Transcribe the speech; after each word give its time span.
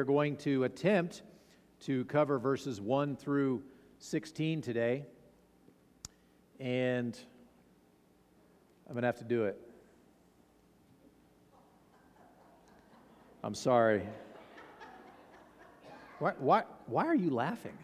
We're 0.00 0.04
going 0.04 0.36
to 0.38 0.64
attempt 0.64 1.20
to 1.80 2.06
cover 2.06 2.38
verses 2.38 2.80
1 2.80 3.16
through 3.16 3.62
16 3.98 4.62
today. 4.62 5.04
And 6.58 7.18
I'm 8.86 8.94
going 8.94 9.02
to 9.02 9.08
have 9.08 9.18
to 9.18 9.24
do 9.24 9.44
it. 9.44 9.60
I'm 13.44 13.54
sorry. 13.54 14.08
Why, 16.18 16.32
why, 16.38 16.62
why 16.86 17.04
are 17.04 17.14
you 17.14 17.28
laughing? 17.28 17.76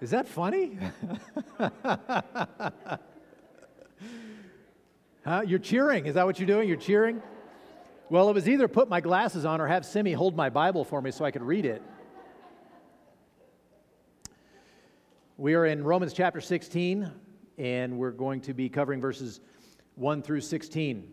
Is 0.00 0.08
that 0.12 0.26
funny? 0.26 0.78
huh? 5.26 5.42
You're 5.46 5.58
cheering. 5.58 6.06
Is 6.06 6.14
that 6.14 6.24
what 6.24 6.38
you're 6.38 6.46
doing? 6.46 6.66
You're 6.68 6.78
cheering? 6.78 7.20
Well, 8.10 8.28
it 8.28 8.34
was 8.34 8.48
either 8.48 8.66
put 8.66 8.88
my 8.88 9.00
glasses 9.00 9.44
on 9.44 9.60
or 9.60 9.68
have 9.68 9.86
Simi 9.86 10.12
hold 10.12 10.34
my 10.34 10.50
Bible 10.50 10.82
for 10.82 11.00
me 11.00 11.12
so 11.12 11.24
I 11.24 11.30
could 11.30 11.44
read 11.44 11.64
it. 11.64 11.80
We 15.36 15.54
are 15.54 15.64
in 15.64 15.84
Romans 15.84 16.12
chapter 16.12 16.40
16, 16.40 17.08
and 17.56 17.96
we're 17.96 18.10
going 18.10 18.40
to 18.40 18.52
be 18.52 18.68
covering 18.68 19.00
verses 19.00 19.38
1 19.94 20.22
through 20.22 20.40
16. 20.40 21.08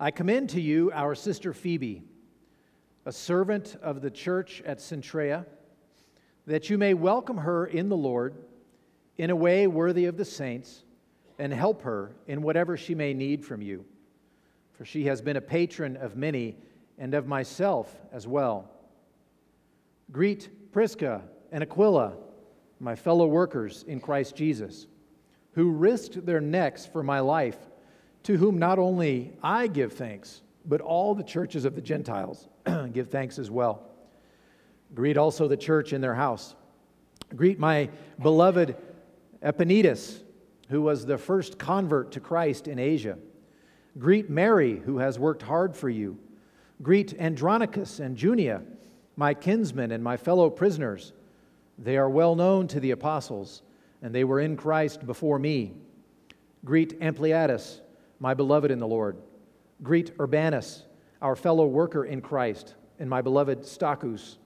I 0.00 0.10
commend 0.10 0.48
to 0.50 0.60
you 0.62 0.90
our 0.94 1.14
sister 1.14 1.52
Phoebe, 1.52 2.02
a 3.04 3.12
servant 3.12 3.76
of 3.82 4.00
the 4.00 4.10
church 4.10 4.62
at 4.64 4.78
Cenchrea, 4.78 5.44
that 6.46 6.70
you 6.70 6.78
may 6.78 6.94
welcome 6.94 7.36
her 7.36 7.66
in 7.66 7.90
the 7.90 7.96
Lord 7.98 8.36
in 9.18 9.28
a 9.28 9.36
way 9.36 9.66
worthy 9.66 10.06
of 10.06 10.16
the 10.16 10.24
saints 10.24 10.82
and 11.38 11.52
help 11.52 11.82
her 11.82 12.12
in 12.26 12.40
whatever 12.40 12.78
she 12.78 12.94
may 12.94 13.12
need 13.12 13.44
from 13.44 13.60
you 13.60 13.84
for 14.72 14.84
she 14.84 15.04
has 15.04 15.20
been 15.20 15.36
a 15.36 15.40
patron 15.40 15.96
of 15.96 16.16
many 16.16 16.56
and 16.98 17.14
of 17.14 17.26
myself 17.26 17.94
as 18.12 18.26
well. 18.26 18.70
Greet 20.10 20.72
Prisca 20.72 21.22
and 21.50 21.62
Aquila, 21.62 22.14
my 22.80 22.94
fellow 22.94 23.26
workers 23.26 23.84
in 23.86 24.00
Christ 24.00 24.36
Jesus, 24.36 24.86
who 25.52 25.70
risked 25.70 26.24
their 26.24 26.40
necks 26.40 26.86
for 26.86 27.02
my 27.02 27.20
life, 27.20 27.58
to 28.24 28.36
whom 28.36 28.58
not 28.58 28.78
only 28.78 29.32
I 29.42 29.66
give 29.66 29.92
thanks, 29.92 30.42
but 30.64 30.80
all 30.80 31.14
the 31.14 31.24
churches 31.24 31.64
of 31.64 31.74
the 31.74 31.80
Gentiles 31.80 32.48
give 32.92 33.08
thanks 33.08 33.38
as 33.38 33.50
well. 33.50 33.82
Greet 34.94 35.16
also 35.16 35.48
the 35.48 35.56
church 35.56 35.92
in 35.92 36.00
their 36.00 36.14
house. 36.14 36.54
Greet 37.34 37.58
my 37.58 37.88
beloved 38.20 38.76
Epaenetus, 39.42 40.20
who 40.68 40.82
was 40.82 41.04
the 41.04 41.18
first 41.18 41.58
convert 41.58 42.12
to 42.12 42.20
Christ 42.20 42.68
in 42.68 42.78
Asia 42.78 43.18
Greet 43.98 44.30
Mary, 44.30 44.76
who 44.78 44.98
has 44.98 45.18
worked 45.18 45.42
hard 45.42 45.76
for 45.76 45.88
you. 45.88 46.18
Greet 46.82 47.14
Andronicus 47.18 48.00
and 48.00 48.16
Junia, 48.16 48.62
my 49.16 49.34
kinsmen 49.34 49.92
and 49.92 50.02
my 50.02 50.16
fellow 50.16 50.48
prisoners. 50.50 51.12
They 51.78 51.96
are 51.96 52.08
well 52.08 52.34
known 52.34 52.66
to 52.68 52.80
the 52.80 52.92
apostles, 52.92 53.62
and 54.02 54.14
they 54.14 54.24
were 54.24 54.40
in 54.40 54.56
Christ 54.56 55.06
before 55.06 55.38
me. 55.38 55.74
Greet 56.64 57.00
Ampliatus, 57.00 57.80
my 58.18 58.34
beloved 58.34 58.70
in 58.70 58.78
the 58.78 58.86
Lord. 58.86 59.16
Greet 59.82 60.12
Urbanus, 60.18 60.84
our 61.20 61.36
fellow 61.36 61.66
worker 61.66 62.04
in 62.04 62.20
Christ, 62.20 62.74
and 62.98 63.10
my 63.10 63.20
beloved 63.20 63.62
Stachys. 63.62 64.36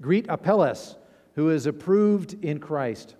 Greet 0.00 0.26
Apelles, 0.28 0.96
who 1.34 1.50
is 1.50 1.66
approved 1.66 2.44
in 2.44 2.58
Christ. 2.58 3.14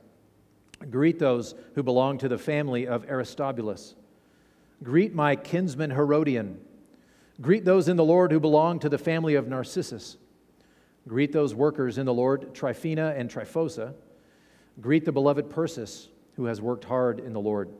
Greet 0.90 1.18
those 1.18 1.54
who 1.74 1.82
belong 1.82 2.18
to 2.18 2.28
the 2.28 2.38
family 2.38 2.86
of 2.86 3.08
Aristobulus. 3.08 3.94
Greet 4.82 5.14
my 5.14 5.36
kinsman 5.36 5.90
Herodion. 5.90 6.60
Greet 7.40 7.64
those 7.64 7.88
in 7.88 7.96
the 7.96 8.04
Lord 8.04 8.32
who 8.32 8.40
belong 8.40 8.78
to 8.80 8.88
the 8.88 8.98
family 8.98 9.34
of 9.34 9.48
Narcissus. 9.48 10.16
Greet 11.08 11.32
those 11.32 11.54
workers 11.54 11.98
in 11.98 12.06
the 12.06 12.14
Lord, 12.14 12.54
Tryphena 12.54 13.14
and 13.16 13.30
Tryphosa. 13.30 13.94
Greet 14.80 15.04
the 15.04 15.12
beloved 15.12 15.48
Persis, 15.48 16.08
who 16.34 16.46
has 16.46 16.60
worked 16.60 16.84
hard 16.84 17.20
in 17.20 17.32
the 17.32 17.40
Lord. 17.40 17.70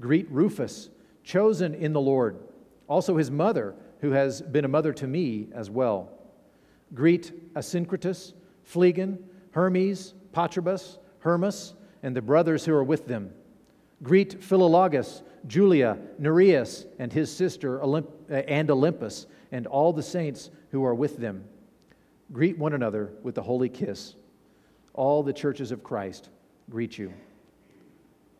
Greet 0.00 0.30
Rufus, 0.30 0.90
chosen 1.22 1.74
in 1.74 1.92
the 1.92 2.00
Lord, 2.00 2.38
also 2.88 3.16
his 3.16 3.30
mother, 3.30 3.74
who 4.00 4.12
has 4.12 4.42
been 4.42 4.64
a 4.64 4.68
mother 4.68 4.92
to 4.94 5.06
me 5.06 5.48
as 5.52 5.70
well. 5.70 6.10
Greet 6.94 7.54
Asyncritus, 7.54 8.32
Phlegon, 8.64 9.18
Hermes, 9.52 10.14
Patrobas, 10.32 10.98
Hermas, 11.20 11.74
and 12.02 12.14
the 12.14 12.22
brothers 12.22 12.64
who 12.64 12.74
are 12.74 12.84
with 12.84 13.06
them. 13.06 13.32
Greet 14.02 14.40
Philologus, 14.40 15.22
Julia, 15.46 15.98
Nereus, 16.18 16.86
and 16.98 17.12
his 17.12 17.34
sister 17.34 17.78
Olymp- 17.78 18.10
uh, 18.30 18.34
and 18.34 18.68
Olympas, 18.68 19.26
and 19.52 19.66
all 19.66 19.92
the 19.92 20.02
saints 20.02 20.50
who 20.70 20.84
are 20.84 20.94
with 20.94 21.18
them. 21.18 21.44
Greet 22.32 22.58
one 22.58 22.72
another 22.72 23.12
with 23.22 23.38
a 23.38 23.42
holy 23.42 23.68
kiss. 23.68 24.16
All 24.94 25.22
the 25.22 25.32
churches 25.32 25.70
of 25.70 25.84
Christ 25.84 26.30
greet 26.68 26.98
you. 26.98 27.12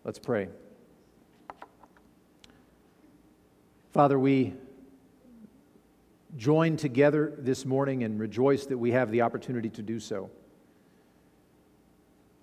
Let's 0.05 0.19
pray. 0.19 0.49
Father, 3.93 4.19
we 4.19 4.55
join 6.37 6.77
together 6.77 7.35
this 7.39 7.65
morning 7.65 8.05
and 8.05 8.19
rejoice 8.21 8.67
that 8.67 8.77
we 8.77 8.91
have 8.91 9.11
the 9.11 9.23
opportunity 9.23 9.71
to 9.71 9.83
do 9.83 9.99
so. 9.99 10.31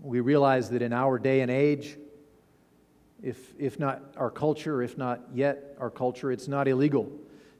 We 0.02 0.20
realize 0.20 0.70
that 0.72 0.82
in 0.82 0.94
our 0.94 1.20
day 1.20 1.42
and 1.42 1.52
age, 1.52 1.98
if, 3.24 3.54
if 3.58 3.80
not 3.80 4.14
our 4.18 4.30
culture, 4.30 4.84
if 4.84 4.98
not 4.98 5.22
yet 5.34 5.76
our 5.80 5.90
culture, 5.90 6.32
it's 6.32 6.50
not 6.50 6.68
illegal 6.68 7.10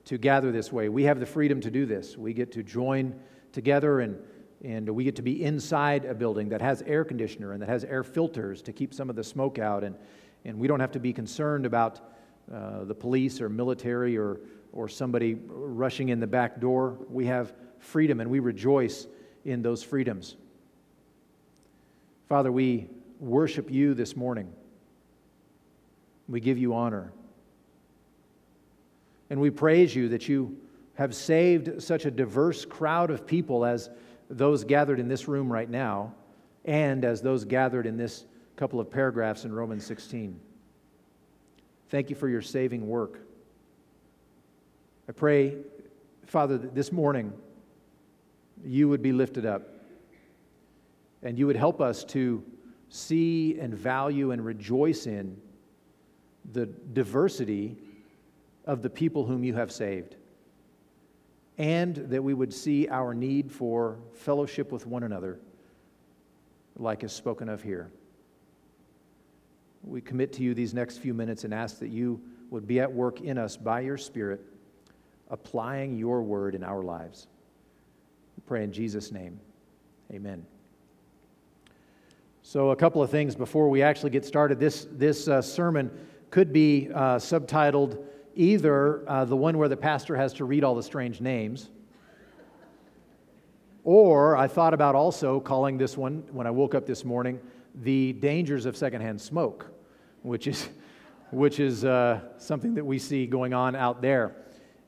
to 0.06 0.18
gather 0.18 0.52
this 0.52 0.72
way. 0.74 0.90
We 0.90 1.04
have 1.04 1.22
the 1.22 1.26
freedom 1.26 1.62
to 1.62 1.72
do 1.72 1.86
this. 1.86 2.18
We 2.18 2.34
get 2.34 2.52
to 2.52 2.64
join 2.64 3.18
together 3.54 4.02
and, 4.02 4.20
and 4.62 4.90
we 4.90 5.06
get 5.06 5.16
to 5.16 5.22
be 5.22 5.42
inside 5.42 6.04
a 6.04 6.14
building 6.14 6.50
that 6.50 6.62
has 6.62 6.82
air 6.82 7.06
conditioner 7.06 7.54
and 7.54 7.62
that 7.62 7.70
has 7.70 7.86
air 7.86 8.04
filters 8.04 8.62
to 8.64 8.74
keep 8.74 8.94
some 8.94 9.10
of 9.10 9.16
the 9.16 9.24
smoke 9.24 9.58
out. 9.58 9.86
And, 9.86 9.96
and 10.44 10.60
we 10.60 10.68
don't 10.68 10.82
have 10.82 10.92
to 10.92 11.00
be 11.00 11.14
concerned 11.14 11.66
about 11.66 12.02
uh, 12.54 12.84
the 12.84 12.96
police 12.96 13.40
or 13.40 13.48
military 13.48 14.18
or, 14.18 14.42
or 14.74 14.90
somebody 14.90 15.36
rushing 15.48 16.10
in 16.10 16.20
the 16.20 16.28
back 16.28 16.60
door. 16.60 16.98
We 17.10 17.26
have 17.28 17.54
freedom 17.80 18.20
and 18.20 18.30
we 18.30 18.40
rejoice 18.40 19.08
in 19.46 19.62
those 19.62 19.82
freedoms. 19.82 20.36
Father, 22.28 22.52
we 22.52 22.90
worship 23.22 23.72
you 23.72 23.94
this 23.94 24.18
morning. 24.18 24.52
We 26.28 26.40
give 26.40 26.58
you 26.58 26.74
honor. 26.74 27.12
And 29.30 29.40
we 29.40 29.50
praise 29.50 29.96
you 29.96 30.10
that 30.10 30.30
you 30.30 30.58
have 30.96 31.16
saved 31.16 31.82
such 31.82 32.06
a 32.06 32.12
diverse 32.12 32.66
crowd 32.66 33.10
of 33.10 33.26
people 33.26 33.66
as 33.66 33.90
those 34.30 34.64
gathered 34.64 35.00
in 35.00 35.08
this 35.08 35.28
room 35.28 35.52
right 35.52 35.70
now, 35.70 36.14
and 36.66 37.04
as 37.04 37.22
those 37.22 37.44
gathered 37.46 37.86
in 37.86 37.98
this 37.98 38.26
couple 38.56 38.80
of 38.80 38.90
paragraphs 38.90 39.46
in 39.46 39.52
Romans 39.52 39.86
16. 39.86 40.40
Thank 41.90 42.10
you 42.10 42.16
for 42.16 42.30
your 42.30 42.42
saving 42.42 42.88
work. 42.88 43.20
I 45.10 45.12
pray, 45.12 45.58
Father, 46.26 46.58
that 46.58 46.74
this 46.74 46.92
morning 46.92 47.34
you 48.64 48.88
would 48.88 49.02
be 49.02 49.12
lifted 49.12 49.46
up 49.46 49.68
and 51.22 51.38
you 51.38 51.48
would 51.48 51.56
help 51.56 51.82
us 51.82 52.04
to 52.06 52.44
see 52.90 53.58
and 53.60 53.74
value 53.74 54.32
and 54.32 54.46
rejoice 54.46 55.08
in 55.08 55.36
the 56.52 56.66
diversity 56.66 57.78
of 58.66 58.82
the 58.82 58.90
people 58.90 59.26
whom 59.26 59.44
you 59.44 59.54
have 59.54 59.72
saved, 59.72 60.16
and 61.58 61.96
that 61.96 62.24
we 62.24 62.34
would 62.34 62.54
see 62.54 62.88
our 62.88 63.14
need 63.14 63.52
for 63.52 64.00
fellowship 64.14 64.72
with 64.72 64.86
one 64.86 65.04
another, 65.04 65.40
like 66.78 67.04
is 67.04 67.12
spoken 67.12 67.50
of 67.50 67.62
here. 67.62 67.92
We 69.84 70.02
commit 70.02 70.34
to 70.34 70.44
you 70.44 70.54
these 70.54 70.74
next 70.74 70.98
few 70.98 71.14
minutes 71.14 71.44
and 71.44 71.54
ask 71.54 71.80
that 71.80 71.90
you 71.90 72.22
would 72.50 72.68
be 72.68 72.80
at 72.80 72.92
work 72.92 73.22
in 73.22 73.38
us 73.38 73.58
by 73.58 73.82
your 73.82 73.98
Spirit, 73.98 74.42
applying 75.30 75.98
your 75.98 76.22
word 76.22 76.56
in 76.56 76.64
our 76.64 76.82
lives. 76.82 77.28
We 78.38 78.44
pray 78.46 78.64
in 78.64 78.72
Jesus' 78.72 79.12
name. 79.12 79.40
Amen. 80.12 80.46
So, 82.44 82.72
a 82.72 82.76
couple 82.76 83.02
of 83.02 83.10
things 83.10 83.36
before 83.36 83.70
we 83.70 83.82
actually 83.82 84.10
get 84.10 84.26
started. 84.26 84.60
This, 84.60 84.86
this 84.92 85.28
uh, 85.28 85.42
sermon 85.42 85.90
could 86.34 86.52
be 86.52 86.90
uh, 86.92 87.18
subtitled 87.18 88.04
either 88.34 89.08
uh, 89.08 89.24
the 89.24 89.36
one 89.36 89.56
where 89.56 89.70
the 89.70 89.78
pastor 89.78 90.16
has 90.16 90.34
to 90.34 90.46
read 90.46 90.64
all 90.64 90.74
the 90.74 90.82
strange 90.82 91.22
names, 91.22 91.70
or 93.84 94.36
I 94.36 94.48
thought 94.48 94.74
about 94.74 94.96
also 94.96 95.40
calling 95.40 95.78
this 95.78 95.96
one, 95.96 96.24
when 96.32 96.48
I 96.48 96.50
woke 96.50 96.74
up 96.74 96.88
this 96.88 97.06
morning, 97.06 97.40
The 97.84 98.14
Dangers 98.14 98.66
of 98.66 98.76
Secondhand 98.76 99.22
Smoke, 99.22 99.68
which 100.24 100.48
is, 100.48 100.70
which 101.30 101.60
is 101.60 101.86
uh, 101.86 102.22
something 102.40 102.74
that 102.74 102.84
we 102.84 102.98
see 102.98 103.28
going 103.28 103.54
on 103.54 103.76
out 103.76 104.02
there. 104.02 104.36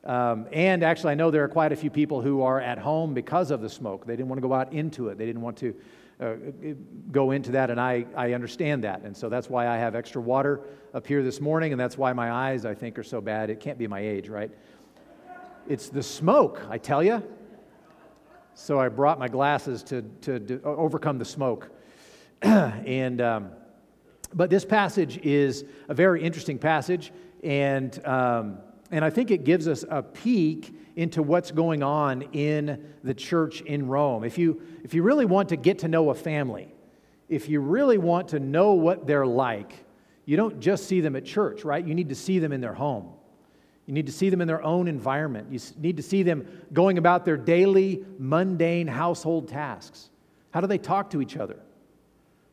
Um, 0.02 0.48
and 0.50 0.82
actually, 0.82 1.12
I 1.12 1.14
know 1.14 1.30
there 1.30 1.44
are 1.44 1.48
quite 1.48 1.70
a 1.70 1.76
few 1.76 1.90
people 1.90 2.20
who 2.20 2.42
are 2.42 2.60
at 2.60 2.78
home 2.78 3.14
because 3.14 3.52
of 3.52 3.60
the 3.60 3.68
smoke. 3.68 4.04
They 4.04 4.16
didn't 4.16 4.30
want 4.30 4.42
to 4.42 4.48
go 4.48 4.52
out 4.52 4.72
into 4.72 5.10
it, 5.10 5.16
they 5.16 5.26
didn't 5.26 5.42
want 5.42 5.58
to 5.58 5.76
uh, 6.20 6.34
go 7.12 7.30
into 7.30 7.52
that, 7.52 7.70
and 7.70 7.80
I, 7.80 8.06
I 8.16 8.32
understand 8.32 8.84
that. 8.84 9.02
And 9.02 9.16
so 9.16 9.28
that's 9.28 9.50
why 9.50 9.68
I 9.68 9.76
have 9.76 9.94
extra 9.94 10.20
water 10.20 10.60
up 10.94 11.06
here 11.06 11.22
this 11.22 11.40
morning, 11.40 11.72
and 11.72 11.80
that's 11.80 11.98
why 11.98 12.12
my 12.12 12.30
eyes, 12.30 12.64
I 12.64 12.74
think, 12.74 12.98
are 12.98 13.04
so 13.04 13.20
bad. 13.20 13.50
It 13.50 13.60
can't 13.60 13.78
be 13.78 13.86
my 13.86 14.00
age, 14.00 14.28
right? 14.28 14.50
it's 15.68 15.88
the 15.88 16.02
smoke, 16.02 16.62
I 16.70 16.78
tell 16.78 17.02
you. 17.02 17.22
So 18.54 18.80
I 18.80 18.88
brought 18.88 19.18
my 19.18 19.28
glasses 19.28 19.82
to, 19.84 20.02
to, 20.22 20.40
to 20.40 20.62
overcome 20.62 21.18
the 21.18 21.24
smoke. 21.24 21.70
and, 22.42 23.20
um, 23.20 23.50
but 24.34 24.50
this 24.50 24.64
passage 24.64 25.18
is 25.18 25.64
a 25.88 25.94
very 25.94 26.22
interesting 26.22 26.58
passage, 26.58 27.12
and, 27.42 28.04
um, 28.06 28.58
and 28.90 29.04
I 29.04 29.10
think 29.10 29.30
it 29.30 29.44
gives 29.44 29.68
us 29.68 29.84
a 29.88 30.02
peek 30.02 30.74
into 30.96 31.22
what's 31.22 31.50
going 31.50 31.82
on 31.82 32.22
in 32.32 32.92
the 33.04 33.14
church 33.14 33.60
in 33.60 33.86
Rome. 33.86 34.24
If 34.24 34.38
you, 34.38 34.62
if 34.82 34.94
you 34.94 35.02
really 35.02 35.26
want 35.26 35.50
to 35.50 35.56
get 35.56 35.80
to 35.80 35.88
know 35.88 36.10
a 36.10 36.14
family, 36.14 36.74
if 37.28 37.48
you 37.48 37.60
really 37.60 37.98
want 37.98 38.28
to 38.28 38.40
know 38.40 38.72
what 38.72 39.06
they're 39.06 39.26
like, 39.26 39.72
you 40.24 40.36
don't 40.36 40.58
just 40.58 40.88
see 40.88 41.00
them 41.00 41.14
at 41.14 41.24
church, 41.24 41.64
right? 41.64 41.86
You 41.86 41.94
need 41.94 42.08
to 42.08 42.14
see 42.14 42.38
them 42.38 42.52
in 42.52 42.60
their 42.60 42.74
home. 42.74 43.12
You 43.84 43.92
need 43.92 44.06
to 44.06 44.12
see 44.12 44.30
them 44.30 44.40
in 44.40 44.48
their 44.48 44.62
own 44.62 44.88
environment. 44.88 45.48
You 45.52 45.60
need 45.78 45.98
to 45.98 46.02
see 46.02 46.22
them 46.24 46.46
going 46.72 46.98
about 46.98 47.24
their 47.24 47.36
daily, 47.36 48.04
mundane 48.18 48.88
household 48.88 49.48
tasks. 49.48 50.10
How 50.50 50.60
do 50.60 50.66
they 50.66 50.78
talk 50.78 51.10
to 51.10 51.20
each 51.20 51.36
other? 51.36 51.60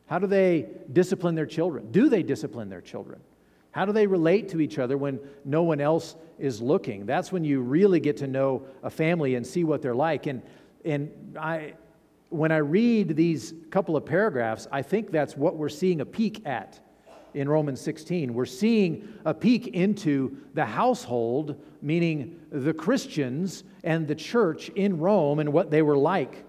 How 0.06 0.18
do 0.18 0.26
they 0.26 0.68
discipline 0.92 1.34
their 1.34 1.46
children? 1.46 1.90
Do 1.90 2.08
they 2.08 2.22
discipline 2.22 2.68
their 2.68 2.82
children? 2.82 3.20
How 3.74 3.84
do 3.84 3.90
they 3.90 4.06
relate 4.06 4.50
to 4.50 4.60
each 4.60 4.78
other 4.78 4.96
when 4.96 5.18
no 5.44 5.64
one 5.64 5.80
else 5.80 6.14
is 6.38 6.62
looking? 6.62 7.06
That's 7.06 7.32
when 7.32 7.42
you 7.42 7.60
really 7.60 7.98
get 7.98 8.18
to 8.18 8.28
know 8.28 8.62
a 8.84 8.88
family 8.88 9.34
and 9.34 9.44
see 9.44 9.64
what 9.64 9.82
they're 9.82 9.96
like. 9.96 10.28
And, 10.28 10.42
and 10.84 11.36
I, 11.36 11.74
when 12.28 12.52
I 12.52 12.58
read 12.58 13.16
these 13.16 13.52
couple 13.72 13.96
of 13.96 14.06
paragraphs, 14.06 14.68
I 14.70 14.82
think 14.82 15.10
that's 15.10 15.36
what 15.36 15.56
we're 15.56 15.68
seeing 15.68 16.02
a 16.02 16.04
peek 16.04 16.46
at 16.46 16.78
in 17.34 17.48
Romans 17.48 17.80
16. 17.80 18.32
We're 18.32 18.44
seeing 18.44 19.12
a 19.24 19.34
peek 19.34 19.66
into 19.66 20.36
the 20.54 20.64
household, 20.64 21.60
meaning 21.82 22.38
the 22.52 22.74
Christians 22.74 23.64
and 23.82 24.06
the 24.06 24.14
church 24.14 24.68
in 24.68 25.00
Rome 25.00 25.40
and 25.40 25.52
what 25.52 25.72
they 25.72 25.82
were 25.82 25.98
like. 25.98 26.44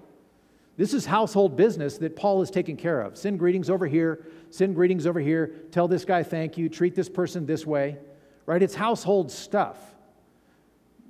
This 0.77 0.93
is 0.93 1.05
household 1.05 1.55
business 1.55 1.97
that 1.99 2.15
Paul 2.15 2.41
is 2.41 2.51
taking 2.51 2.75
care 2.75 3.01
of. 3.01 3.17
Send 3.17 3.39
greetings 3.39 3.69
over 3.69 3.87
here, 3.87 4.25
send 4.49 4.75
greetings 4.75 5.07
over 5.07 5.19
here, 5.19 5.47
tell 5.71 5.87
this 5.87 6.03
guy 6.03 6.21
thank 6.21 6.57
you, 6.57 6.67
treat 6.67 6.95
this 6.95 7.07
person 7.07 7.45
this 7.45 7.65
way, 7.65 7.97
right? 8.45 8.61
It's 8.61 8.75
household 8.75 9.31
stuff. 9.31 9.77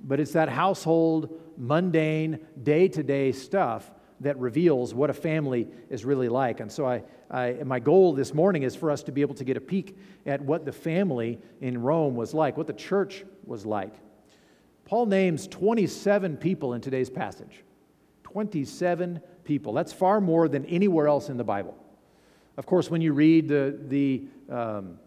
But 0.04 0.20
it's 0.20 0.32
that 0.32 0.48
household, 0.48 1.40
mundane, 1.56 2.38
day 2.62 2.86
to 2.88 3.02
day 3.02 3.32
stuff 3.32 3.90
that 4.20 4.38
reveals 4.38 4.94
what 4.94 5.10
a 5.10 5.14
family 5.14 5.68
is 5.90 6.04
really 6.04 6.28
like. 6.28 6.60
And 6.60 6.70
so, 6.70 6.86
I, 6.86 7.02
I, 7.30 7.54
my 7.64 7.80
goal 7.80 8.12
this 8.12 8.32
morning 8.32 8.62
is 8.62 8.76
for 8.76 8.90
us 8.90 9.02
to 9.04 9.12
be 9.12 9.20
able 9.20 9.34
to 9.34 9.44
get 9.44 9.56
a 9.56 9.60
peek 9.60 9.96
at 10.26 10.40
what 10.40 10.64
the 10.64 10.72
family 10.72 11.38
in 11.60 11.82
Rome 11.82 12.14
was 12.14 12.32
like, 12.32 12.56
what 12.56 12.66
the 12.66 12.72
church 12.72 13.24
was 13.44 13.66
like. 13.66 13.94
Paul 14.84 15.06
names 15.06 15.48
27 15.48 16.36
people 16.36 16.74
in 16.74 16.80
today's 16.80 17.10
passage. 17.10 17.64
27 18.22 19.20
people. 19.46 19.72
That's 19.72 19.92
far 19.92 20.20
more 20.20 20.48
than 20.48 20.66
anywhere 20.66 21.08
else 21.08 21.28
in 21.30 21.36
the 21.36 21.44
Bible. 21.44 21.76
Of 22.56 22.66
course, 22.66 22.90
when 22.90 23.00
you 23.00 23.12
read 23.12 23.48
the, 23.48 23.78
the, 23.88 24.24
um, 24.50 24.98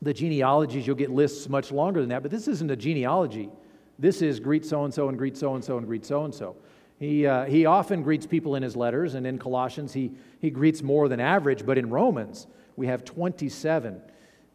the 0.00 0.14
genealogies, 0.14 0.86
you'll 0.86 0.96
get 0.96 1.10
lists 1.10 1.48
much 1.48 1.72
longer 1.72 2.00
than 2.00 2.08
that, 2.10 2.22
but 2.22 2.30
this 2.30 2.48
isn't 2.48 2.70
a 2.70 2.76
genealogy. 2.76 3.50
This 3.98 4.22
is 4.22 4.40
greet 4.40 4.64
so 4.64 4.84
and 4.84 4.92
so 4.92 5.08
and 5.08 5.18
greet 5.18 5.36
so 5.36 5.54
and 5.54 5.64
so 5.64 5.78
and 5.78 5.86
greet 5.86 6.04
so 6.04 6.24
and 6.24 6.34
so. 6.34 6.56
He, 6.98 7.26
uh, 7.26 7.44
he 7.44 7.66
often 7.66 8.02
greets 8.02 8.26
people 8.26 8.54
in 8.54 8.62
his 8.62 8.76
letters, 8.76 9.14
and 9.14 9.26
in 9.26 9.38
Colossians, 9.38 9.92
he, 9.92 10.12
he 10.40 10.50
greets 10.50 10.82
more 10.82 11.08
than 11.08 11.20
average, 11.20 11.66
but 11.66 11.76
in 11.76 11.90
Romans, 11.90 12.46
we 12.76 12.86
have 12.86 13.04
27. 13.04 14.00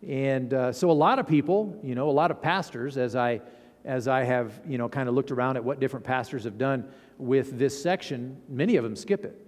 And 0.07 0.54
uh, 0.54 0.72
so, 0.72 0.89
a 0.89 0.94
lot 0.94 1.19
of 1.19 1.27
people, 1.27 1.77
you 1.83 1.95
know, 1.95 2.10
a 2.10 2.12
lot 2.12 2.31
of 2.31 2.42
pastors, 2.42 2.98
as 2.98 3.15
I, 3.15 3.42
as 3.85 4.07
I 4.07 4.23
have, 4.23 4.61
you 4.67 4.77
know, 4.77 4.89
kind 4.89 5.07
of 5.09 5.15
looked 5.15 5.31
around 5.31 5.57
at 5.57 5.63
what 5.63 5.79
different 5.79 6.05
pastors 6.05 6.43
have 6.43 6.57
done 6.57 6.85
with 7.17 7.57
this 7.57 7.81
section, 7.81 8.41
many 8.47 8.75
of 8.75 8.83
them 8.83 8.95
skip 8.95 9.25
it. 9.25 9.45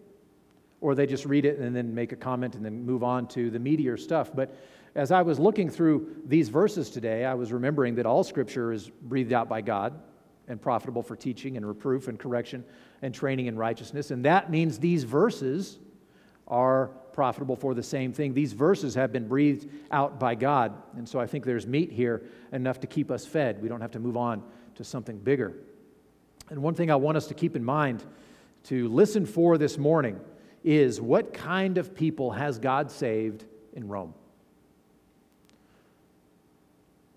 Or 0.80 0.96
they 0.96 1.06
just 1.06 1.26
read 1.26 1.46
it 1.46 1.60
and 1.60 1.76
then 1.76 1.94
make 1.94 2.12
a 2.12 2.16
comment 2.16 2.56
and 2.56 2.66
then 2.66 2.86
move 2.86 3.04
on 3.04 3.28
to 3.30 3.50
the 3.52 3.60
meatier 3.60 4.00
stuff. 4.00 4.32
But 4.34 4.56
as 4.96 5.12
I 5.12 5.22
was 5.22 5.40
looking 5.40 5.70
through 5.70 6.16
these 6.26 6.50
verses 6.50 6.90
today, 6.90 7.24
I 7.26 7.34
was 7.34 7.52
remembering 7.54 7.96
that 7.96 8.06
all 8.06 8.24
scripture 8.24 8.74
is 8.74 8.90
breathed 8.90 9.32
out 9.32 9.48
by 9.48 9.62
God 9.62 9.94
and 10.48 10.62
profitable 10.62 11.04
for 11.04 11.16
teaching 11.16 11.56
and 11.56 11.66
reproof 11.66 12.08
and 12.08 12.20
correction 12.20 12.64
and 13.02 13.14
training 13.14 13.46
in 13.46 13.58
righteousness. 13.58 14.12
And 14.12 14.26
that 14.26 14.50
means 14.50 14.80
these 14.80 15.04
verses 15.04 15.80
are 16.48 16.92
profitable 17.14 17.56
for 17.56 17.74
the 17.74 17.84
same 17.84 18.14
thing. 18.14 18.34
These 18.34 18.54
verses 18.54 18.96
have 18.96 19.12
been 19.12 19.28
breathed 19.28 19.70
out 19.92 20.20
by 20.20 20.36
God. 20.36 20.74
And 20.96 21.08
so 21.08 21.20
I 21.20 21.28
think 21.28 21.46
there's 21.46 21.68
meat 21.68 21.92
here 21.92 22.24
enough 22.52 22.80
to 22.82 22.88
keep 22.88 23.12
us 23.12 23.26
fed. 23.26 23.62
We 23.62 23.70
don't 23.70 23.82
have 23.82 23.92
to 23.92 24.00
move 24.00 24.18
on 24.18 24.44
to 24.76 24.84
something 24.84 25.18
bigger. 25.18 25.54
And 26.50 26.62
one 26.62 26.76
thing 26.76 26.92
I 26.92 26.96
want 26.96 27.18
us 27.18 27.28
to 27.28 27.34
keep 27.34 27.56
in 27.56 27.64
mind 27.64 28.04
to 28.66 28.88
listen 28.90 29.26
for 29.26 29.58
this 29.58 29.78
morning 29.78 30.20
is 30.64 31.02
what 31.02 31.34
kind 31.34 31.78
of 31.78 31.96
people 31.96 32.32
has 32.32 32.60
God 32.60 32.92
saved 32.92 33.46
in 33.74 33.88
Rome? 33.88 34.14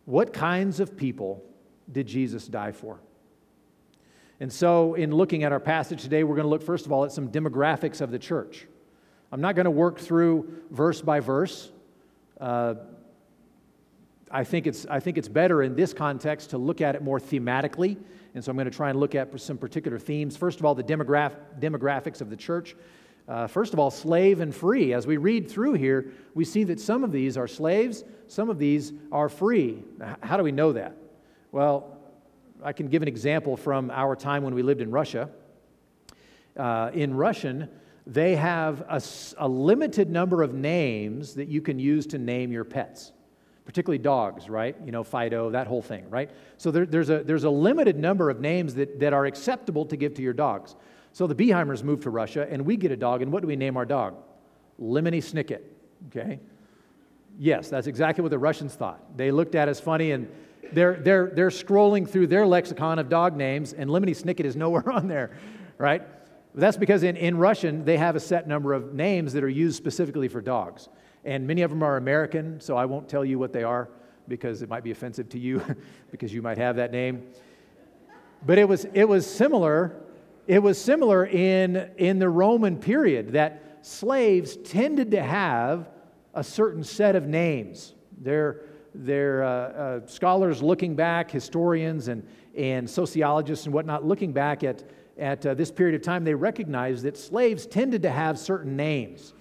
What 0.05 0.33
kinds 0.33 0.81
of 0.81 0.97
people 0.97 1.43
did 1.91 2.07
Jesus 2.07 2.47
die 2.47 2.73
for? 2.73 3.01
And 4.41 4.53
so, 4.53 4.95
in 4.95 5.13
looking 5.13 5.45
at 5.45 5.53
our 5.53 5.61
passage 5.61 6.03
today, 6.03 6.25
we're 6.25 6.35
going 6.35 6.45
to 6.45 6.51
look 6.51 6.63
first 6.63 6.87
of 6.87 6.93
all 6.93 7.05
at 7.05 7.13
some 7.13 7.29
demographics 7.29 8.01
of 8.01 8.11
the 8.11 8.19
church. 8.19 8.67
I'm 9.35 9.41
not 9.41 9.57
going 9.57 9.65
to 9.65 9.71
work 9.73 9.99
through 9.99 10.63
verse 10.71 11.03
by 11.03 11.19
verse. 11.19 11.73
Uh, 12.41 12.75
I, 14.31 14.45
think 14.45 14.69
it's, 14.69 14.87
I 14.87 15.01
think 15.01 15.19
it's 15.19 15.27
better 15.27 15.61
in 15.65 15.75
this 15.75 15.93
context 15.93 16.51
to 16.51 16.59
look 16.59 16.81
at 16.81 16.95
it 16.95 17.03
more 17.03 17.19
thematically. 17.19 17.97
And 18.37 18.45
so 18.45 18.51
I'm 18.51 18.57
going 18.57 18.71
to 18.71 18.77
try 18.77 18.91
and 18.91 19.01
look 19.01 19.17
at 19.17 19.41
some 19.41 19.59
particular 19.59 19.99
themes. 19.99 20.37
First 20.37 20.61
of 20.61 20.65
all, 20.65 20.77
the 20.77 20.85
demograph- 20.85 21.35
demographics 21.59 22.21
of 22.21 22.31
the 22.31 22.37
church. 22.37 22.77
Uh, 23.27 23.49
first 23.49 23.73
of 23.73 23.81
all, 23.81 23.91
slave 23.91 24.39
and 24.39 24.55
free. 24.55 24.95
As 24.95 25.05
we 25.05 25.17
read 25.17 25.51
through 25.51 25.73
here, 25.73 26.13
we 26.35 26.45
see 26.45 26.63
that 26.63 26.79
some 26.79 27.03
of 27.03 27.11
these 27.11 27.37
are 27.37 27.49
slaves, 27.49 28.05
some 28.29 28.49
of 28.49 28.61
these 28.61 28.93
are 29.11 29.29
free. 29.29 29.83
How 30.23 30.37
do 30.37 30.45
we 30.45 30.53
know 30.53 30.75
that? 30.75 30.97
Well, 31.51 31.99
I 32.63 32.73
can 32.73 32.87
give 32.87 33.03
an 33.03 33.09
example 33.09 33.57
from 33.57 33.91
our 33.91 34.15
time 34.15 34.45
when 34.45 34.55
we 34.55 34.63
lived 34.63 34.81
in 34.81 34.93
Russia. 34.93 35.29
Uh, 36.57 36.93
in 36.95 37.15
Russian, 37.15 37.69
they 38.07 38.37
have 38.37 38.83
a, 38.89 39.03
a, 39.39 39.49
limited 39.49 40.11
number 40.11 40.43
of 40.43 40.53
names 40.53 41.35
that 41.35 41.49
you 41.49 41.63
can 41.63 41.79
use 41.79 42.07
to 42.09 42.19
name 42.19 42.53
your 42.53 42.65
pets, 42.65 43.13
particularly 43.65 43.99
dogs, 43.99 44.49
right? 44.49 44.77
You 44.85 44.93
know, 44.93 45.03
Fido, 45.03 45.51
that 45.51 45.67
whole 45.67 45.81
thing, 45.81 46.09
right? 46.11 46.31
So 46.59 46.71
there, 46.71 46.85
there's, 46.85 47.09
a, 47.09 47.25
there's 47.25 47.45
a 47.45 47.51
limited 47.51 47.97
number 47.97 48.29
of 48.29 48.41
names 48.41 48.75
that, 48.75 49.01
that 49.01 49.15
are 49.15 49.25
acceptable 49.25 49.87
to 49.87 49.97
give 49.97 50.15
to 50.15 50.23
your 50.23 50.35
dogs. 50.35 50.77
So 51.13 51.27
the 51.27 51.35
Beheimers 51.35 51.83
moved 51.83 52.03
to 52.03 52.11
Russia, 52.11 52.47
and 52.51 52.67
we 52.67 52.77
get 52.77 52.93
a 52.93 52.97
dog, 52.97 53.23
and 53.23 53.33
what 53.33 53.41
do 53.41 53.49
we 53.49 53.57
name 53.57 53.77
our 53.77 53.87
dog? 53.87 54.17
Lemony 54.81 55.23
Snicket, 55.23 55.63
okay? 56.09 56.41
Yes, 57.39 57.69
that's 57.71 57.87
exactly 57.87 58.23
what 58.23 58.31
the 58.31 58.39
Russians 58.39 58.75
thought. 58.75 59.17
They 59.17 59.31
looked 59.31 59.55
at 59.55 59.69
us 59.69 59.81
funny 59.81 60.13
and 60.13 60.29
they're, 60.73 60.95
they're, 60.95 61.31
they're 61.35 61.51
scrolling 61.51 62.09
through 62.09 62.29
their 62.29 62.47
lexicon 62.47 62.99
of 62.99 63.09
dog 63.09 63.37
names, 63.37 63.73
and 63.73 63.89
Lemony 63.91 64.11
Snicket 64.11 64.45
is 64.45 64.57
nowhere 64.57 64.89
on 64.91 65.09
there, 65.09 65.37
right? 65.79 66.03
That's 66.55 66.77
because 66.77 67.03
in, 67.03 67.17
in 67.17 67.37
Russian, 67.37 67.85
they 67.85 67.97
have 67.97 68.15
a 68.15 68.21
set 68.21 68.47
number 68.47 68.73
of 68.73 68.95
names 68.95 69.33
that 69.33 69.43
are 69.43 69.49
used 69.49 69.77
specifically 69.77 70.29
for 70.29 70.41
dogs. 70.41 70.89
And 71.25 71.47
many 71.47 71.63
of 71.63 71.71
them 71.71 71.83
are 71.83 71.97
American, 71.97 72.61
so 72.61 72.77
I 72.77 72.85
won't 72.85 73.09
tell 73.09 73.25
you 73.25 73.39
what 73.39 73.53
they 73.53 73.65
are 73.65 73.89
because 74.29 74.63
it 74.63 74.69
might 74.69 74.85
be 74.85 74.91
offensive 74.91 75.29
to 75.31 75.39
you 75.39 75.63
because 76.11 76.33
you 76.33 76.43
might 76.43 76.59
have 76.59 76.77
that 76.77 76.93
name. 76.93 77.27
But 78.47 78.59
it 78.59 78.69
was, 78.69 78.87
it 78.95 79.09
was 79.09 79.27
similar. 79.27 79.97
It 80.47 80.63
was 80.63 80.81
similar 80.81 81.27
in, 81.27 81.91
in 81.97 82.19
the 82.19 82.29
Roman 82.29 82.77
period 82.77 83.33
that 83.33 83.79
slaves 83.83 84.57
tended 84.57 85.11
to 85.11 85.23
have 85.23 85.89
a 86.35 86.45
certain 86.45 86.85
set 86.85 87.17
of 87.17 87.27
names. 87.27 87.95
They're, 88.21 88.61
they're 88.95 89.43
uh, 89.43 89.49
uh, 89.49 90.07
scholars 90.07 90.63
looking 90.63 90.95
back, 90.95 91.31
historians 91.31 92.09
and, 92.09 92.27
and 92.57 92.89
sociologists 92.89 93.67
and 93.67 93.75
whatnot, 93.75 94.05
looking 94.05 94.33
back 94.33 94.63
at, 94.63 94.85
at 95.19 95.45
uh, 95.47 95.55
this 95.55 95.71
period 95.71 95.95
of 95.95 96.03
time, 96.03 96.25
they 96.25 96.35
recognized 96.35 97.05
that 97.05 97.17
slaves 97.17 97.67
tended 97.67 98.03
to 98.03 98.11
have 98.11 98.39
certain 98.39 98.77
names. 98.77 99.35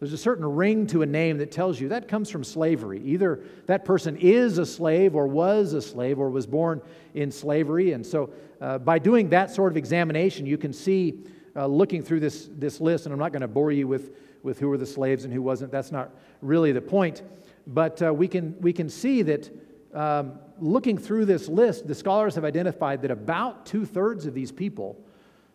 There's 0.00 0.14
a 0.14 0.18
certain 0.18 0.46
ring 0.46 0.86
to 0.88 1.02
a 1.02 1.06
name 1.06 1.36
that 1.38 1.52
tells 1.52 1.78
you 1.78 1.88
that 1.90 2.08
comes 2.08 2.30
from 2.30 2.42
slavery. 2.42 3.02
Either 3.04 3.40
that 3.66 3.84
person 3.84 4.16
is 4.16 4.56
a 4.56 4.64
slave 4.64 5.14
or 5.14 5.26
was 5.26 5.74
a 5.74 5.82
slave 5.82 6.18
or 6.18 6.30
was 6.30 6.46
born 6.46 6.80
in 7.12 7.30
slavery. 7.30 7.92
And 7.92 8.04
so, 8.04 8.30
uh, 8.62 8.78
by 8.78 8.98
doing 8.98 9.28
that 9.28 9.50
sort 9.50 9.70
of 9.70 9.76
examination, 9.76 10.46
you 10.46 10.56
can 10.56 10.72
see, 10.72 11.24
uh, 11.54 11.66
looking 11.66 12.02
through 12.02 12.20
this, 12.20 12.48
this 12.52 12.80
list, 12.80 13.04
and 13.04 13.12
I'm 13.12 13.18
not 13.18 13.32
going 13.32 13.42
to 13.42 13.48
bore 13.48 13.72
you 13.72 13.86
with, 13.86 14.16
with 14.42 14.58
who 14.58 14.68
were 14.68 14.78
the 14.78 14.86
slaves 14.86 15.24
and 15.24 15.32
who 15.34 15.42
wasn't, 15.42 15.70
that's 15.70 15.92
not 15.92 16.10
really 16.40 16.72
the 16.72 16.80
point. 16.80 17.22
But 17.66 18.02
uh, 18.02 18.12
we, 18.14 18.26
can, 18.26 18.58
we 18.60 18.72
can 18.72 18.88
see 18.88 19.20
that 19.22 19.50
um, 19.94 20.38
looking 20.58 20.96
through 20.96 21.26
this 21.26 21.46
list, 21.46 21.86
the 21.86 21.94
scholars 21.94 22.34
have 22.36 22.44
identified 22.44 23.02
that 23.02 23.10
about 23.10 23.66
two 23.66 23.84
thirds 23.84 24.24
of 24.24 24.32
these 24.32 24.50
people 24.50 25.04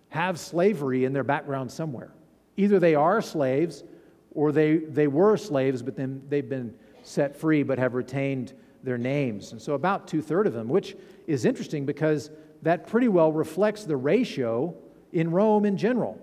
have 0.10 0.40
slavery 0.40 1.06
in 1.06 1.14
their 1.14 1.24
background 1.24 1.72
somewhere. 1.72 2.12
Either 2.58 2.80
they 2.80 2.96
are 2.96 3.22
slaves 3.22 3.84
or 4.32 4.52
they, 4.52 4.78
they 4.78 5.08
were 5.08 5.38
slaves, 5.38 5.82
but 5.82 5.96
then 5.96 6.22
they've 6.30 6.50
been 6.50 6.74
set 7.04 7.36
free 7.36 7.64
but 7.64 7.78
have 7.78 7.94
retained 7.94 8.54
their 8.84 8.98
names. 8.98 9.52
And 9.52 9.62
so 9.62 9.74
about 9.74 10.08
two 10.08 10.22
thirds 10.22 10.48
of 10.48 10.54
them, 10.54 10.70
which 10.70 10.96
is 11.28 11.46
interesting 11.46 11.86
because 11.86 12.30
that 12.62 12.88
pretty 12.88 13.08
well 13.08 13.32
reflects 13.32 13.84
the 13.84 13.98
ratio 13.98 14.76
in 15.12 15.32
Rome 15.32 15.66
in 15.66 15.78
general. 15.78 16.20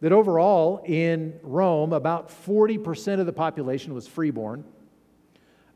That 0.00 0.12
overall, 0.12 0.82
in 0.84 1.38
Rome, 1.42 1.92
about 1.92 2.28
40% 2.28 3.20
of 3.20 3.26
the 3.26 3.32
population 3.32 3.94
was 3.94 4.06
freeborn, 4.06 4.64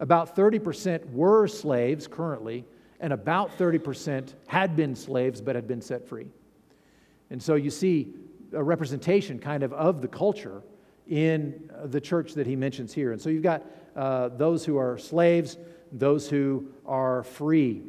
about 0.01 0.37
30% 0.37 1.11
were 1.13 1.47
slaves 1.47 2.07
currently, 2.07 2.65
and 3.01 3.13
about 3.13 3.57
30% 3.57 4.35
had 4.47 4.77
been 4.77 4.95
slaves 4.95 5.41
but 5.41 5.55
had 5.55 5.67
been 5.67 5.81
set 5.81 6.07
free. 6.07 6.29
And 7.31 7.43
so 7.43 7.55
you 7.55 7.71
see 7.71 8.15
a 8.53 8.63
representation 8.63 9.39
kind 9.39 9.63
of 9.63 9.73
of 9.73 10.01
the 10.01 10.09
culture 10.09 10.63
in 11.07 11.71
the 11.85 12.01
church 12.01 12.35
that 12.35 12.47
he 12.47 12.57
mentions 12.57 12.93
here. 12.93 13.13
And 13.13 13.21
so 13.21 13.31
you've 13.31 13.43
got 13.43 13.65
uh, 13.97 14.29
those 14.29 14.65
who 14.65 14.77
are 14.77 14.99
slaves, 14.99 15.59
those 15.93 16.29
who 16.29 16.69
are 16.87 17.23
free. 17.23 17.83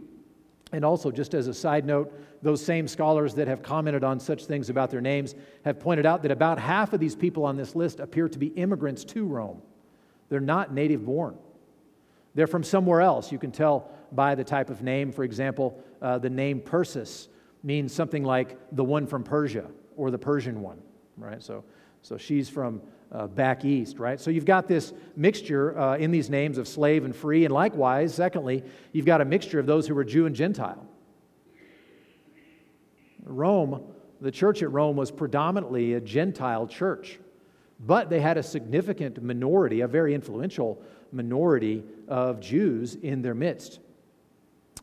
And 0.71 0.85
also, 0.85 1.11
just 1.11 1.33
as 1.33 1.47
a 1.47 1.53
side 1.53 1.85
note, 1.85 2.13
those 2.41 2.63
same 2.63 2.87
scholars 2.87 3.33
that 3.35 3.47
have 3.47 3.61
commented 3.61 4.03
on 4.03 4.19
such 4.19 4.45
things 4.45 4.69
about 4.69 4.89
their 4.89 5.01
names 5.01 5.35
have 5.65 5.79
pointed 5.79 6.05
out 6.05 6.21
that 6.21 6.31
about 6.31 6.59
half 6.59 6.93
of 6.93 6.99
these 6.99 7.15
people 7.15 7.43
on 7.43 7.57
this 7.57 7.75
list 7.75 7.99
appear 7.99 8.29
to 8.29 8.39
be 8.39 8.47
immigrants 8.47 9.03
to 9.05 9.25
Rome. 9.25 9.61
They're 10.29 10.39
not 10.39 10.73
native 10.73 11.05
born, 11.05 11.37
they're 12.35 12.47
from 12.47 12.63
somewhere 12.63 13.01
else. 13.01 13.31
You 13.31 13.39
can 13.39 13.51
tell 13.51 13.89
by 14.11 14.35
the 14.35 14.43
type 14.43 14.69
of 14.69 14.81
name. 14.81 15.11
For 15.11 15.23
example, 15.23 15.83
uh, 16.01 16.17
the 16.19 16.29
name 16.29 16.61
Persis 16.61 17.27
means 17.63 17.93
something 17.93 18.23
like 18.23 18.57
the 18.71 18.83
one 18.83 19.05
from 19.05 19.23
Persia 19.23 19.65
or 19.97 20.11
the 20.11 20.17
Persian 20.17 20.61
one, 20.61 20.81
right? 21.17 21.41
So, 21.41 21.63
so 22.01 22.17
she's 22.17 22.49
from 22.49 22.81
uh, 23.11 23.27
back 23.27 23.65
east, 23.65 23.99
right? 23.99 24.19
So 24.19 24.31
you've 24.31 24.45
got 24.45 24.67
this 24.67 24.93
mixture 25.15 25.77
uh, 25.77 25.97
in 25.97 26.11
these 26.11 26.29
names 26.29 26.57
of 26.57 26.67
slave 26.67 27.05
and 27.05 27.15
free, 27.15 27.45
and 27.45 27.53
likewise, 27.53 28.13
secondly, 28.13 28.63
you've 28.93 29.05
got 29.05 29.21
a 29.21 29.25
mixture 29.25 29.59
of 29.59 29.65
those 29.65 29.87
who 29.87 29.95
were 29.95 30.03
Jew 30.03 30.25
and 30.25 30.35
Gentile. 30.35 30.85
Rome, 33.23 33.83
the 34.21 34.31
church 34.31 34.63
at 34.63 34.71
Rome 34.71 34.95
was 34.95 35.11
predominantly 35.11 35.93
a 35.93 36.01
Gentile 36.01 36.67
church, 36.67 37.19
but 37.79 38.09
they 38.09 38.19
had 38.19 38.37
a 38.37 38.43
significant 38.43 39.21
minority, 39.21 39.81
a 39.81 39.87
very 39.87 40.13
influential 40.13 40.81
minority 41.11 41.83
of 42.07 42.39
Jews 42.39 42.95
in 42.95 43.21
their 43.21 43.35
midst. 43.35 43.79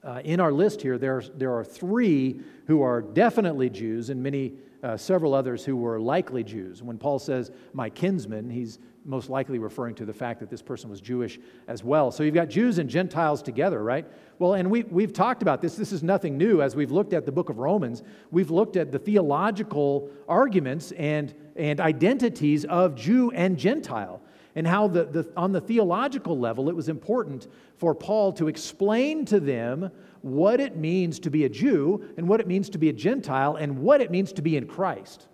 Uh, 0.06 0.20
in 0.22 0.38
our 0.38 0.52
list 0.52 0.80
here, 0.80 0.98
there, 0.98 1.20
there 1.34 1.52
are 1.52 1.64
three 1.64 2.40
who 2.68 2.80
are 2.80 3.02
definitely 3.02 3.68
Jews 3.68 4.08
and 4.08 4.22
many, 4.22 4.52
uh, 4.84 4.96
several 4.96 5.34
others 5.34 5.64
who 5.64 5.76
were 5.76 5.98
likely 5.98 6.44
Jews. 6.44 6.80
When 6.80 6.96
Paul 6.96 7.18
says, 7.18 7.50
my 7.72 7.90
kinsman, 7.90 8.48
he's 8.48 8.78
most 9.04 9.30
likely 9.30 9.58
referring 9.58 9.96
to 9.96 10.04
the 10.04 10.12
fact 10.12 10.38
that 10.38 10.48
this 10.48 10.62
person 10.62 10.88
was 10.88 11.00
Jewish 11.00 11.40
as 11.66 11.82
well. 11.82 12.12
So 12.12 12.22
you've 12.22 12.36
got 12.36 12.48
Jews 12.48 12.78
and 12.78 12.88
Gentiles 12.88 13.42
together, 13.42 13.82
right? 13.82 14.06
Well, 14.38 14.54
and 14.54 14.70
we, 14.70 14.84
we've 14.84 15.12
talked 15.12 15.42
about 15.42 15.60
this. 15.60 15.74
This 15.74 15.90
is 15.90 16.04
nothing 16.04 16.38
new 16.38 16.62
as 16.62 16.76
we've 16.76 16.92
looked 16.92 17.12
at 17.12 17.26
the 17.26 17.32
book 17.32 17.48
of 17.48 17.58
Romans. 17.58 18.04
We've 18.30 18.50
looked 18.52 18.76
at 18.76 18.92
the 18.92 19.00
theological 19.00 20.08
arguments 20.28 20.92
and, 20.92 21.34
and 21.56 21.80
identities 21.80 22.64
of 22.64 22.94
Jew 22.94 23.32
and 23.32 23.58
Gentile 23.58 24.20
and 24.56 24.66
how 24.66 24.88
the, 24.88 25.04
the, 25.04 25.30
on 25.36 25.52
the 25.52 25.60
theological 25.60 26.36
level 26.36 26.68
it 26.70 26.74
was 26.74 26.88
important 26.88 27.46
for 27.76 27.94
Paul 27.94 28.32
to 28.32 28.48
explain 28.48 29.26
to 29.26 29.38
them 29.38 29.90
what 30.22 30.60
it 30.60 30.76
means 30.76 31.20
to 31.20 31.30
be 31.30 31.44
a 31.44 31.48
Jew 31.48 32.02
and 32.16 32.26
what 32.26 32.40
it 32.40 32.48
means 32.48 32.70
to 32.70 32.78
be 32.78 32.88
a 32.88 32.92
Gentile 32.92 33.56
and 33.56 33.78
what 33.78 34.00
it 34.00 34.10
means 34.10 34.32
to 34.32 34.42
be 34.42 34.56
in 34.56 34.66
Christ. 34.66 35.28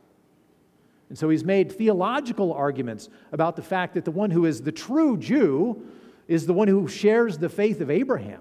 And 1.09 1.17
so 1.17 1.29
he's 1.29 1.45
made 1.45 1.71
theological 1.71 2.52
arguments 2.52 3.09
about 3.31 3.55
the 3.55 3.62
fact 3.62 3.95
that 3.95 4.05
the 4.05 4.11
one 4.11 4.31
who 4.31 4.45
is 4.45 4.61
the 4.61 4.73
true 4.73 5.17
Jew 5.17 5.87
is 6.26 6.47
the 6.47 6.52
one 6.52 6.67
who 6.67 6.88
shares 6.88 7.38
the 7.38 7.49
faith 7.49 7.81
of 7.81 7.91
Abraham. 7.91 8.41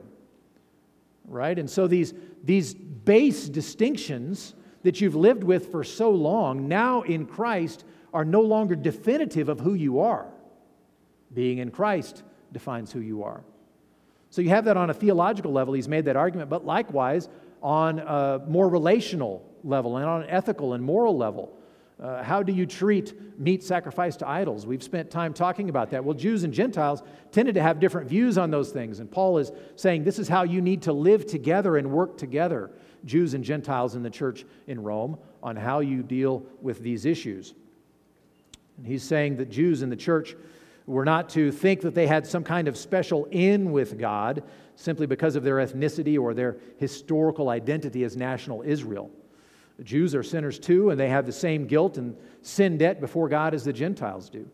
Right? 1.25 1.57
And 1.59 1.69
so 1.69 1.87
these, 1.87 2.13
these 2.43 2.73
base 2.73 3.47
distinctions 3.47 4.55
that 4.81 4.99
you've 4.99 5.15
lived 5.15 5.43
with 5.43 5.71
for 5.71 5.83
so 5.83 6.09
long, 6.09 6.67
now 6.67 7.03
in 7.03 7.27
Christ, 7.27 7.83
are 8.13 8.25
no 8.25 8.41
longer 8.41 8.75
definitive 8.75 9.47
of 9.47 9.59
who 9.59 9.75
you 9.75 9.99
are. 9.99 10.27
Being 11.33 11.59
in 11.59 11.71
Christ 11.71 12.23
defines 12.51 12.91
who 12.91 12.99
you 12.99 13.23
are. 13.23 13.43
So 14.29 14.41
you 14.41 14.49
have 14.49 14.65
that 14.65 14.77
on 14.77 14.89
a 14.89 14.93
theological 14.93 15.51
level, 15.51 15.73
he's 15.73 15.89
made 15.89 16.05
that 16.05 16.15
argument, 16.15 16.49
but 16.49 16.65
likewise 16.65 17.27
on 17.61 17.99
a 17.99 18.41
more 18.47 18.69
relational 18.69 19.45
level 19.63 19.97
and 19.97 20.05
on 20.05 20.23
an 20.23 20.29
ethical 20.29 20.73
and 20.73 20.83
moral 20.83 21.17
level. 21.17 21.57
Uh, 22.01 22.23
how 22.23 22.41
do 22.41 22.51
you 22.51 22.65
treat 22.65 23.13
meat 23.39 23.61
sacrificed 23.61 24.19
to 24.19 24.27
idols? 24.27 24.65
We've 24.65 24.81
spent 24.81 25.11
time 25.11 25.33
talking 25.35 25.69
about 25.69 25.91
that. 25.91 26.03
Well, 26.03 26.15
Jews 26.15 26.43
and 26.43 26.51
Gentiles 26.51 27.03
tended 27.31 27.53
to 27.55 27.61
have 27.61 27.79
different 27.79 28.09
views 28.09 28.39
on 28.39 28.49
those 28.49 28.71
things. 28.71 28.99
And 28.99 29.11
Paul 29.11 29.37
is 29.37 29.51
saying 29.75 30.03
this 30.03 30.17
is 30.17 30.27
how 30.27 30.41
you 30.41 30.61
need 30.61 30.81
to 30.83 30.93
live 30.93 31.27
together 31.27 31.77
and 31.77 31.91
work 31.91 32.17
together, 32.17 32.71
Jews 33.05 33.35
and 33.35 33.43
Gentiles 33.43 33.93
in 33.93 34.01
the 34.01 34.09
church 34.09 34.45
in 34.65 34.81
Rome, 34.81 35.19
on 35.43 35.55
how 35.55 35.81
you 35.81 36.01
deal 36.01 36.43
with 36.59 36.79
these 36.79 37.05
issues. 37.05 37.53
And 38.77 38.87
he's 38.87 39.03
saying 39.03 39.37
that 39.37 39.51
Jews 39.51 39.83
in 39.83 39.91
the 39.91 39.95
church 39.95 40.35
were 40.85 41.05
not 41.05 41.29
to 41.29 41.51
think 41.51 41.81
that 41.81 41.95
they 41.95 42.07
had 42.07 42.25
some 42.25 42.43
kind 42.43 42.67
of 42.67 42.77
special 42.77 43.25
in 43.31 43.71
with 43.71 43.97
God 43.97 44.43
simply 44.75 45.05
because 45.05 45.35
of 45.35 45.43
their 45.43 45.57
ethnicity 45.57 46.19
or 46.19 46.33
their 46.33 46.57
historical 46.77 47.49
identity 47.49 48.03
as 48.03 48.17
national 48.17 48.63
Israel. 48.63 49.11
The 49.77 49.83
Jews 49.83 50.13
are 50.15 50.23
sinners 50.23 50.59
too, 50.59 50.89
and 50.89 50.99
they 50.99 51.09
have 51.09 51.25
the 51.25 51.31
same 51.31 51.65
guilt 51.65 51.97
and 51.97 52.15
sin 52.41 52.77
debt 52.77 52.99
before 52.99 53.29
God 53.29 53.53
as 53.53 53.63
the 53.63 53.73
Gentiles 53.73 54.29
do. 54.29 54.47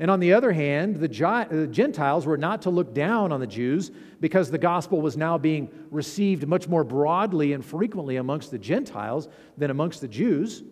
And 0.00 0.10
on 0.10 0.20
the 0.20 0.32
other 0.32 0.52
hand, 0.52 1.00
the 1.00 1.68
Gentiles 1.70 2.24
were 2.24 2.38
not 2.38 2.62
to 2.62 2.70
look 2.70 2.94
down 2.94 3.32
on 3.32 3.40
the 3.40 3.46
Jews 3.46 3.90
because 4.20 4.48
the 4.48 4.58
gospel 4.58 5.00
was 5.00 5.16
now 5.16 5.38
being 5.38 5.68
received 5.90 6.46
much 6.46 6.68
more 6.68 6.84
broadly 6.84 7.52
and 7.52 7.64
frequently 7.64 8.16
amongst 8.16 8.52
the 8.52 8.58
Gentiles 8.58 9.28
than 9.56 9.70
amongst 9.70 10.00
the 10.00 10.08
Jews. 10.08 10.62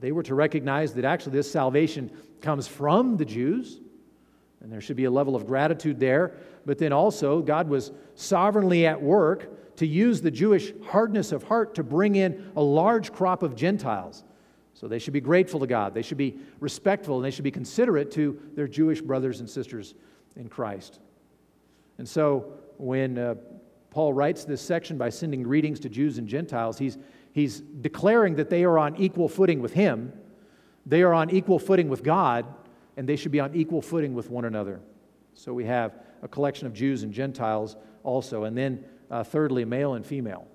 They 0.00 0.12
were 0.12 0.22
to 0.22 0.34
recognize 0.34 0.94
that 0.94 1.04
actually 1.04 1.32
this 1.32 1.50
salvation 1.50 2.10
comes 2.40 2.66
from 2.66 3.18
the 3.18 3.24
Jews, 3.26 3.80
and 4.60 4.72
there 4.72 4.80
should 4.80 4.96
be 4.96 5.04
a 5.04 5.10
level 5.10 5.36
of 5.36 5.46
gratitude 5.46 6.00
there. 6.00 6.34
But 6.66 6.78
then 6.78 6.92
also, 6.92 7.40
God 7.40 7.68
was 7.68 7.92
sovereignly 8.14 8.86
at 8.86 9.00
work 9.00 9.76
to 9.76 9.86
use 9.86 10.20
the 10.20 10.30
Jewish 10.30 10.72
hardness 10.86 11.30
of 11.30 11.44
heart 11.44 11.74
to 11.76 11.84
bring 11.84 12.16
in 12.16 12.50
a 12.56 12.62
large 12.62 13.12
crop 13.12 13.42
of 13.42 13.54
Gentiles. 13.54 14.24
So 14.74 14.88
they 14.88 14.98
should 14.98 15.12
be 15.12 15.20
grateful 15.20 15.60
to 15.60 15.66
God. 15.66 15.94
They 15.94 16.02
should 16.02 16.18
be 16.18 16.38
respectful 16.60 17.16
and 17.16 17.24
they 17.24 17.30
should 17.30 17.44
be 17.44 17.50
considerate 17.50 18.10
to 18.12 18.40
their 18.54 18.68
Jewish 18.68 19.00
brothers 19.00 19.40
and 19.40 19.48
sisters 19.48 19.94
in 20.36 20.48
Christ. 20.48 21.00
And 21.98 22.08
so 22.08 22.52
when 22.76 23.18
uh, 23.18 23.34
Paul 23.90 24.12
writes 24.12 24.44
this 24.44 24.60
section 24.60 24.98
by 24.98 25.10
sending 25.10 25.42
greetings 25.42 25.80
to 25.80 25.88
Jews 25.88 26.18
and 26.18 26.28
Gentiles, 26.28 26.78
he's, 26.78 26.98
he's 27.32 27.60
declaring 27.60 28.36
that 28.36 28.50
they 28.50 28.64
are 28.64 28.78
on 28.78 28.96
equal 28.96 29.28
footing 29.28 29.60
with 29.60 29.72
him, 29.72 30.12
they 30.86 31.02
are 31.02 31.12
on 31.12 31.30
equal 31.30 31.58
footing 31.58 31.88
with 31.88 32.02
God, 32.02 32.46
and 32.98 33.08
they 33.08 33.14
should 33.14 33.30
be 33.30 33.38
on 33.38 33.54
equal 33.54 33.80
footing 33.80 34.12
with 34.12 34.28
one 34.28 34.44
another. 34.44 34.80
So 35.32 35.54
we 35.54 35.64
have 35.66 35.94
a 36.20 36.26
collection 36.26 36.66
of 36.66 36.74
Jews 36.74 37.04
and 37.04 37.12
Gentiles 37.12 37.76
also. 38.02 38.42
And 38.42 38.58
then 38.58 38.84
uh, 39.08 39.22
thirdly, 39.22 39.64
male 39.64 39.94
and 39.94 40.04
female. 40.04 40.48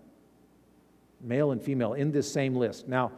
Male 1.22 1.52
and 1.52 1.62
female 1.62 1.94
in 1.94 2.12
this 2.12 2.30
same 2.30 2.54
list. 2.54 2.90
Now, 2.90 3.14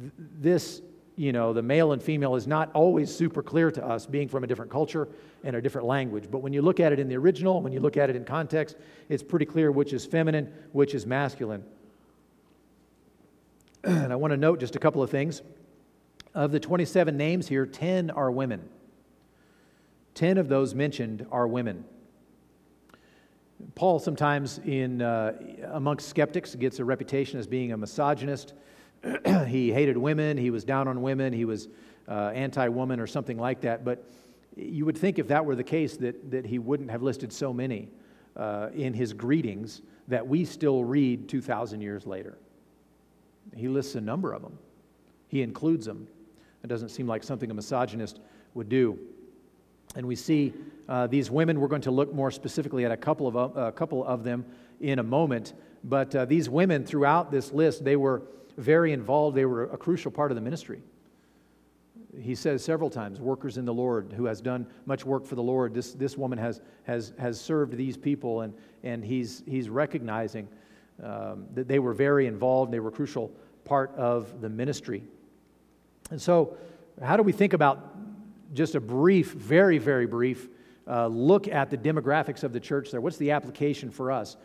th- 0.00 0.12
this, 0.40 0.82
you 1.14 1.30
know, 1.30 1.52
the 1.52 1.62
male 1.62 1.92
and 1.92 2.02
female 2.02 2.34
is 2.34 2.48
not 2.48 2.72
always 2.74 3.14
super 3.14 3.44
clear 3.44 3.70
to 3.70 3.86
us, 3.86 4.06
being 4.06 4.26
from 4.26 4.42
a 4.42 4.46
different 4.48 4.72
culture 4.72 5.06
and 5.44 5.54
a 5.54 5.62
different 5.62 5.86
language. 5.86 6.24
But 6.28 6.38
when 6.38 6.52
you 6.52 6.62
look 6.62 6.80
at 6.80 6.92
it 6.92 6.98
in 6.98 7.06
the 7.06 7.16
original, 7.16 7.62
when 7.62 7.72
you 7.72 7.78
look 7.78 7.96
at 7.96 8.10
it 8.10 8.16
in 8.16 8.24
context, 8.24 8.76
it's 9.08 9.22
pretty 9.22 9.46
clear 9.46 9.70
which 9.70 9.92
is 9.92 10.04
feminine, 10.04 10.52
which 10.72 10.96
is 10.96 11.06
masculine. 11.06 11.62
and 13.84 14.12
I 14.12 14.16
want 14.16 14.32
to 14.32 14.36
note 14.36 14.58
just 14.58 14.74
a 14.74 14.80
couple 14.80 15.00
of 15.00 15.10
things. 15.10 15.42
Of 16.34 16.52
the 16.52 16.60
27 16.60 17.16
names 17.16 17.48
here, 17.48 17.66
10 17.66 18.10
are 18.10 18.30
women. 18.30 18.68
10 20.14 20.38
of 20.38 20.48
those 20.48 20.74
mentioned 20.74 21.26
are 21.30 21.46
women. 21.46 21.84
Paul, 23.74 23.98
sometimes 23.98 24.58
in, 24.58 25.02
uh, 25.02 25.32
amongst 25.72 26.08
skeptics, 26.08 26.54
gets 26.54 26.78
a 26.78 26.84
reputation 26.84 27.38
as 27.38 27.46
being 27.46 27.72
a 27.72 27.76
misogynist. 27.76 28.54
he 29.46 29.72
hated 29.72 29.96
women, 29.96 30.36
he 30.36 30.50
was 30.50 30.64
down 30.64 30.88
on 30.88 31.02
women, 31.02 31.32
he 31.32 31.44
was 31.44 31.68
uh, 32.08 32.30
anti 32.34 32.68
woman 32.68 33.00
or 33.00 33.06
something 33.06 33.38
like 33.38 33.60
that. 33.62 33.84
But 33.84 34.04
you 34.56 34.84
would 34.84 34.96
think 34.96 35.18
if 35.18 35.28
that 35.28 35.44
were 35.44 35.56
the 35.56 35.64
case, 35.64 35.96
that, 35.98 36.30
that 36.30 36.46
he 36.46 36.58
wouldn't 36.58 36.90
have 36.90 37.02
listed 37.02 37.32
so 37.32 37.52
many 37.52 37.88
uh, 38.36 38.68
in 38.74 38.94
his 38.94 39.12
greetings 39.12 39.82
that 40.08 40.26
we 40.26 40.44
still 40.44 40.84
read 40.84 41.28
2,000 41.28 41.80
years 41.80 42.06
later. 42.06 42.36
He 43.54 43.68
lists 43.68 43.94
a 43.94 44.00
number 44.00 44.32
of 44.32 44.42
them, 44.42 44.58
he 45.28 45.42
includes 45.42 45.86
them. 45.86 46.08
It 46.62 46.66
doesn't 46.66 46.90
seem 46.90 47.06
like 47.06 47.22
something 47.22 47.50
a 47.50 47.54
misogynist 47.54 48.20
would 48.54 48.68
do. 48.68 48.98
And 49.96 50.06
we 50.06 50.14
see 50.14 50.52
uh, 50.88 51.06
these 51.06 51.30
women, 51.30 51.58
we're 51.58 51.68
going 51.68 51.82
to 51.82 51.90
look 51.90 52.14
more 52.14 52.30
specifically 52.30 52.84
at 52.84 52.92
a 52.92 52.96
couple 52.96 53.26
of, 53.26 53.36
uh, 53.36 53.60
a 53.60 53.72
couple 53.72 54.04
of 54.04 54.22
them 54.22 54.44
in 54.80 54.98
a 54.98 55.02
moment. 55.02 55.54
But 55.82 56.14
uh, 56.14 56.24
these 56.26 56.48
women, 56.48 56.84
throughout 56.84 57.30
this 57.30 57.52
list, 57.52 57.84
they 57.84 57.96
were 57.96 58.22
very 58.56 58.92
involved. 58.92 59.36
They 59.36 59.46
were 59.46 59.64
a 59.64 59.76
crucial 59.76 60.10
part 60.10 60.30
of 60.30 60.36
the 60.36 60.40
ministry. 60.40 60.82
He 62.18 62.34
says 62.34 62.64
several 62.64 62.90
times, 62.90 63.20
workers 63.20 63.56
in 63.56 63.64
the 63.64 63.74
Lord 63.74 64.12
who 64.16 64.24
has 64.26 64.40
done 64.40 64.66
much 64.84 65.04
work 65.04 65.24
for 65.24 65.36
the 65.36 65.42
Lord. 65.42 65.74
This, 65.74 65.92
this 65.92 66.16
woman 66.16 66.38
has, 66.38 66.60
has, 66.84 67.12
has 67.18 67.40
served 67.40 67.76
these 67.76 67.96
people, 67.96 68.40
and, 68.40 68.52
and 68.82 69.04
he's, 69.04 69.44
he's 69.46 69.68
recognizing 69.68 70.48
um, 71.02 71.46
that 71.54 71.68
they 71.68 71.78
were 71.78 71.94
very 71.94 72.26
involved, 72.26 72.72
they 72.72 72.80
were 72.80 72.88
a 72.88 72.92
crucial 72.92 73.32
part 73.64 73.94
of 73.94 74.40
the 74.40 74.48
ministry. 74.48 75.04
And 76.10 76.20
so, 76.20 76.56
how 77.02 77.16
do 77.16 77.22
we 77.22 77.32
think 77.32 77.52
about 77.52 77.96
just 78.52 78.74
a 78.74 78.80
brief, 78.80 79.32
very, 79.32 79.78
very 79.78 80.06
brief 80.06 80.48
uh, 80.86 81.06
look 81.06 81.48
at 81.48 81.70
the 81.70 81.78
demographics 81.78 82.42
of 82.42 82.52
the 82.52 82.60
church 82.60 82.90
there? 82.90 83.00
What's 83.00 83.16
the 83.16 83.30
application 83.30 83.90
for 83.90 84.10
us? 84.10 84.36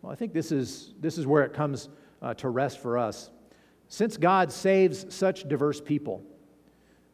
Well, 0.00 0.12
I 0.12 0.14
think 0.14 0.32
this 0.32 0.52
is, 0.52 0.94
this 1.00 1.18
is 1.18 1.26
where 1.26 1.44
it 1.44 1.52
comes 1.52 1.88
uh, 2.22 2.34
to 2.34 2.48
rest 2.48 2.78
for 2.78 2.96
us. 2.96 3.30
Since 3.88 4.16
God 4.16 4.52
saves 4.52 5.12
such 5.14 5.48
diverse 5.48 5.80
people, 5.80 6.22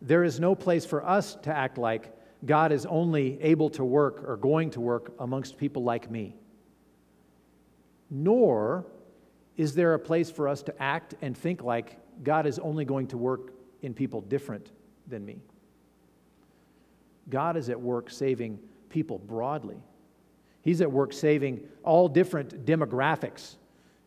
there 0.02 0.22
is 0.22 0.38
no 0.38 0.54
place 0.54 0.84
for 0.84 1.06
us 1.06 1.36
to 1.36 1.56
act 1.56 1.78
like 1.78 2.12
God 2.44 2.72
is 2.72 2.84
only 2.84 3.40
able 3.40 3.70
to 3.70 3.84
work 3.84 4.22
or 4.28 4.36
going 4.36 4.70
to 4.72 4.80
work 4.80 5.14
amongst 5.18 5.56
people 5.56 5.82
like 5.82 6.10
me. 6.10 6.36
Nor 8.10 8.84
is 9.56 9.74
there 9.74 9.94
a 9.94 9.98
place 9.98 10.30
for 10.30 10.48
us 10.48 10.62
to 10.64 10.82
act 10.82 11.14
and 11.22 11.36
think 11.36 11.62
like 11.62 11.96
God 12.22 12.46
is 12.46 12.58
only 12.58 12.84
going 12.84 13.06
to 13.08 13.16
work 13.16 13.53
in 13.84 13.94
people 13.94 14.20
different 14.20 14.70
than 15.06 15.24
me. 15.24 15.38
God 17.28 17.56
is 17.56 17.68
at 17.68 17.80
work 17.80 18.10
saving 18.10 18.58
people 18.88 19.18
broadly. 19.18 19.76
He's 20.62 20.80
at 20.80 20.90
work 20.90 21.12
saving 21.12 21.60
all 21.82 22.08
different 22.08 22.64
demographics. 22.64 23.56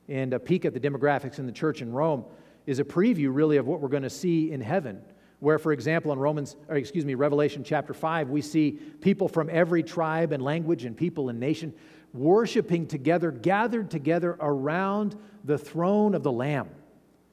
And 0.10 0.34
a 0.34 0.40
peek 0.40 0.66
at 0.66 0.74
the 0.74 0.80
demographics 0.80 1.40
in 1.40 1.46
the 1.46 1.52
church 1.52 1.82
in 1.82 1.92
Rome 1.92 2.26
is 2.66 2.80
a 2.80 2.84
preview, 2.84 3.30
really, 3.34 3.58
of 3.58 3.68
what 3.68 3.80
we're 3.80 3.90
going 3.90 4.04
to 4.04 4.10
see 4.10 4.52
in 4.52 4.62
heaven. 4.62 5.02
Where, 5.40 5.60
for 5.60 5.72
example, 5.72 6.12
in 6.12 6.20
Romans, 6.20 6.56
or 6.68 6.76
excuse 6.78 7.06
me, 7.06 7.14
Revelation 7.14 7.64
chapter 7.64 7.94
5, 7.94 8.30
we 8.30 8.42
see 8.42 8.72
people 8.72 9.28
from 9.28 9.50
every 9.52 9.84
tribe 9.84 10.32
and 10.32 10.42
language 10.42 10.86
and 10.86 10.98
people 10.98 11.30
and 11.30 11.40
nation 11.40 11.74
worshiping 12.14 12.88
together, 12.88 13.30
gathered 13.30 13.92
together 13.92 14.36
around 14.40 15.16
the 15.44 15.58
throne 15.58 16.16
of 16.16 16.24
the 16.24 16.32
Lamb 16.32 16.70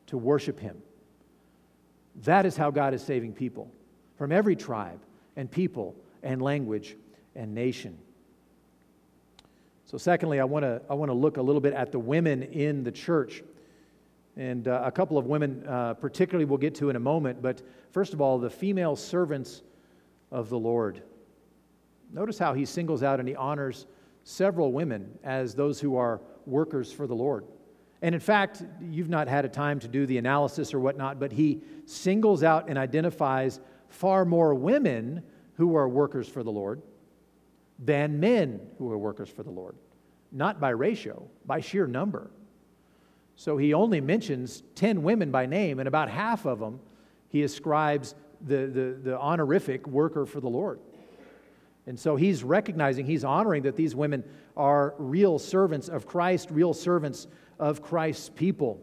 to 0.08 0.18
worship 0.18 0.60
Him. 0.60 0.82
That 2.22 2.46
is 2.46 2.56
how 2.56 2.70
God 2.70 2.94
is 2.94 3.02
saving 3.02 3.32
people 3.32 3.70
from 4.16 4.32
every 4.32 4.56
tribe 4.56 5.00
and 5.36 5.50
people 5.50 5.94
and 6.22 6.40
language 6.40 6.96
and 7.34 7.54
nation. 7.54 7.98
So, 9.86 9.98
secondly, 9.98 10.40
I 10.40 10.44
want 10.44 10.64
to 10.64 10.80
I 10.88 10.94
want 10.94 11.10
to 11.10 11.14
look 11.14 11.36
a 11.36 11.42
little 11.42 11.60
bit 11.60 11.74
at 11.74 11.92
the 11.92 11.98
women 11.98 12.42
in 12.42 12.84
the 12.84 12.92
church. 12.92 13.42
And 14.36 14.66
uh, 14.66 14.82
a 14.84 14.90
couple 14.90 15.16
of 15.16 15.26
women, 15.26 15.64
uh, 15.68 15.94
particularly, 15.94 16.44
we'll 16.44 16.58
get 16.58 16.74
to 16.76 16.90
in 16.90 16.96
a 16.96 17.00
moment. 17.00 17.40
But 17.40 17.62
first 17.92 18.12
of 18.12 18.20
all, 18.20 18.38
the 18.38 18.50
female 18.50 18.96
servants 18.96 19.62
of 20.32 20.48
the 20.48 20.58
Lord. 20.58 21.02
Notice 22.12 22.38
how 22.38 22.54
he 22.54 22.64
singles 22.64 23.02
out 23.02 23.20
and 23.20 23.28
he 23.28 23.36
honors 23.36 23.86
several 24.24 24.72
women 24.72 25.18
as 25.22 25.54
those 25.54 25.80
who 25.80 25.96
are 25.96 26.20
workers 26.46 26.92
for 26.92 27.06
the 27.06 27.14
Lord. 27.14 27.44
And 28.04 28.14
in 28.14 28.20
fact, 28.20 28.62
you've 28.82 29.08
not 29.08 29.28
had 29.28 29.46
a 29.46 29.48
time 29.48 29.80
to 29.80 29.88
do 29.88 30.04
the 30.04 30.18
analysis 30.18 30.74
or 30.74 30.78
whatnot, 30.78 31.18
but 31.18 31.32
he 31.32 31.62
singles 31.86 32.42
out 32.42 32.68
and 32.68 32.76
identifies 32.76 33.60
far 33.88 34.26
more 34.26 34.54
women 34.54 35.22
who 35.54 35.74
are 35.74 35.88
workers 35.88 36.28
for 36.28 36.42
the 36.42 36.52
Lord 36.52 36.82
than 37.78 38.20
men 38.20 38.60
who 38.76 38.92
are 38.92 38.98
workers 38.98 39.30
for 39.30 39.42
the 39.42 39.50
Lord. 39.50 39.74
Not 40.30 40.60
by 40.60 40.68
ratio, 40.68 41.26
by 41.46 41.60
sheer 41.60 41.86
number. 41.86 42.30
So 43.36 43.56
he 43.56 43.72
only 43.72 44.02
mentions 44.02 44.64
10 44.74 45.02
women 45.02 45.30
by 45.30 45.46
name, 45.46 45.78
and 45.78 45.88
about 45.88 46.10
half 46.10 46.44
of 46.44 46.58
them 46.58 46.80
he 47.30 47.42
ascribes 47.42 48.14
the, 48.42 48.66
the, 48.66 48.98
the 49.02 49.18
honorific 49.18 49.86
worker 49.86 50.26
for 50.26 50.42
the 50.42 50.50
Lord. 50.50 50.78
And 51.86 51.98
so 51.98 52.16
he's 52.16 52.44
recognizing, 52.44 53.06
he's 53.06 53.24
honoring 53.24 53.62
that 53.62 53.76
these 53.76 53.94
women 53.94 54.24
are 54.58 54.94
real 54.98 55.38
servants 55.38 55.88
of 55.88 56.06
Christ, 56.06 56.50
real 56.50 56.74
servants 56.74 57.28
of 57.58 57.82
Christ's 57.82 58.28
people. 58.28 58.80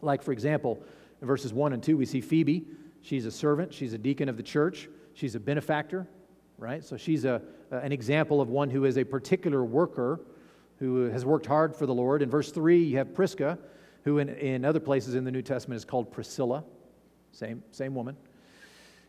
Like, 0.00 0.22
for 0.22 0.32
example, 0.32 0.82
in 1.20 1.26
verses 1.26 1.52
1 1.52 1.72
and 1.72 1.82
2, 1.82 1.96
we 1.96 2.06
see 2.06 2.20
Phoebe. 2.20 2.66
She's 3.02 3.26
a 3.26 3.30
servant, 3.30 3.74
she's 3.74 3.92
a 3.92 3.98
deacon 3.98 4.28
of 4.28 4.36
the 4.36 4.42
church, 4.42 4.88
she's 5.14 5.34
a 5.34 5.40
benefactor, 5.40 6.06
right? 6.58 6.84
So 6.84 6.96
she's 6.96 7.24
a, 7.24 7.42
an 7.70 7.92
example 7.92 8.40
of 8.40 8.48
one 8.48 8.70
who 8.70 8.84
is 8.84 8.96
a 8.96 9.04
particular 9.04 9.64
worker 9.64 10.20
who 10.78 11.04
has 11.10 11.24
worked 11.24 11.46
hard 11.46 11.76
for 11.76 11.86
the 11.86 11.94
Lord. 11.94 12.22
In 12.22 12.30
verse 12.30 12.50
3, 12.50 12.82
you 12.82 12.98
have 12.98 13.14
Prisca, 13.14 13.58
who 14.04 14.18
in, 14.18 14.28
in 14.28 14.64
other 14.64 14.80
places 14.80 15.14
in 15.14 15.24
the 15.24 15.30
New 15.30 15.42
Testament 15.42 15.76
is 15.76 15.84
called 15.84 16.10
Priscilla, 16.10 16.64
same, 17.32 17.62
same 17.70 17.94
woman. 17.94 18.16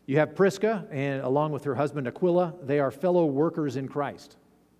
You 0.06 0.18
have 0.18 0.36
Prisca, 0.36 0.86
and 0.90 1.22
along 1.22 1.52
with 1.52 1.64
her 1.64 1.74
husband 1.74 2.06
Aquila, 2.06 2.54
they 2.62 2.78
are 2.78 2.90
fellow 2.90 3.26
workers 3.26 3.76
in 3.76 3.88
Christ. 3.88 4.36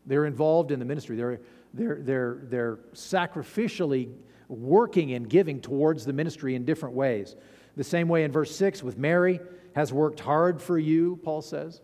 They're 0.06 0.26
involved 0.26 0.70
in 0.70 0.78
the 0.78 0.84
ministry. 0.84 1.16
They're, 1.16 1.40
they're, 1.74 1.98
they're, 2.00 2.38
they're 2.44 2.76
sacrificially 2.94 4.12
working 4.48 5.12
and 5.12 5.28
giving 5.28 5.60
towards 5.60 6.04
the 6.04 6.12
ministry 6.12 6.54
in 6.54 6.64
different 6.64 6.94
ways. 6.94 7.36
The 7.76 7.84
same 7.84 8.08
way 8.08 8.24
in 8.24 8.32
verse 8.32 8.54
6 8.54 8.82
with 8.82 8.96
Mary, 8.96 9.40
has 9.74 9.92
worked 9.92 10.20
hard 10.20 10.62
for 10.62 10.78
you, 10.78 11.18
Paul 11.24 11.42
says. 11.42 11.80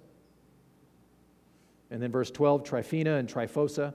And 1.90 2.00
then 2.00 2.12
verse 2.12 2.30
12, 2.30 2.62
Tryphena 2.62 3.16
and 3.16 3.28
Tryphosa, 3.28 3.94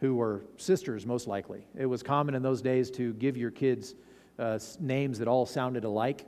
who 0.00 0.16
were 0.16 0.42
sisters 0.56 1.06
most 1.06 1.28
likely. 1.28 1.64
It 1.76 1.86
was 1.86 2.02
common 2.02 2.34
in 2.34 2.42
those 2.42 2.60
days 2.60 2.90
to 2.92 3.14
give 3.14 3.36
your 3.36 3.52
kids 3.52 3.94
uh, 4.40 4.58
names 4.80 5.20
that 5.20 5.28
all 5.28 5.46
sounded 5.46 5.84
alike 5.84 6.26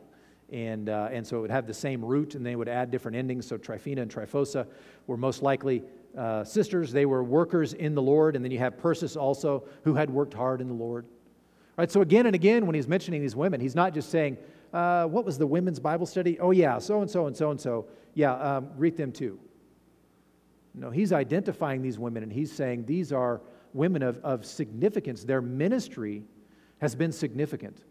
and, 0.53 0.89
uh, 0.89 1.09
and 1.13 1.25
so 1.25 1.39
it 1.39 1.41
would 1.43 1.51
have 1.51 1.67
the 1.67 1.75
same 1.75 2.05
root, 2.05 2.35
and 2.35 2.45
they 2.45 2.57
would 2.57 2.69
add 2.69 2.91
different 2.91 3.17
endings. 3.17 3.47
So 3.47 3.57
Tryphena 3.57 4.03
and 4.03 4.11
Tryphosa 4.11 4.67
were 5.07 5.17
most 5.17 5.43
likely 5.43 5.85
uh, 6.17 6.45
sisters. 6.45 6.93
They 6.93 7.07
were 7.07 7.23
workers 7.23 7.73
in 7.73 7.95
the 7.95 8.03
Lord, 8.03 8.37
and 8.37 8.45
then 8.45 8.53
you 8.53 8.59
have 8.59 8.79
Persis 8.79 9.17
also, 9.17 9.65
who 9.85 9.95
had 9.95 10.11
worked 10.11 10.35
hard 10.35 10.61
in 10.61 10.69
the 10.69 10.75
Lord. 10.75 11.07
Right, 11.77 11.91
so 11.91 12.03
again 12.03 12.27
and 12.27 12.35
again, 12.35 12.67
when 12.67 12.75
he's 12.75 12.89
mentioning 12.89 13.23
these 13.23 13.37
women, 13.37 13.61
he's 13.61 13.75
not 13.75 13.95
just 13.95 14.11
saying, 14.11 14.37
uh, 14.73 15.07
"What 15.07 15.25
was 15.25 15.39
the 15.39 15.47
women's 15.47 15.81
Bible 15.81 16.07
study?" 16.07 16.39
Oh 16.39 16.51
yeah, 16.51 16.79
so 16.79 17.01
and 17.01 17.11
so 17.11 17.27
and 17.27 17.37
so 17.37 17.51
and 17.51 17.61
so. 17.61 17.87
Yeah, 18.15 18.35
um, 18.35 18.69
greet 18.77 18.97
them 18.97 19.13
too. 19.13 19.39
No, 20.75 20.91
he's 20.91 21.13
identifying 21.13 21.83
these 21.83 21.99
women, 21.99 22.23
and 22.23 22.33
he's 22.33 22.53
saying 22.53 22.87
these 22.87 23.13
are 23.13 23.41
women 23.73 24.03
of, 24.03 24.19
of 24.19 24.45
significance. 24.45 25.25
Their 25.25 25.41
ministry 25.41 26.23
has 26.81 26.95
been 26.95 27.13
significant. 27.13 27.83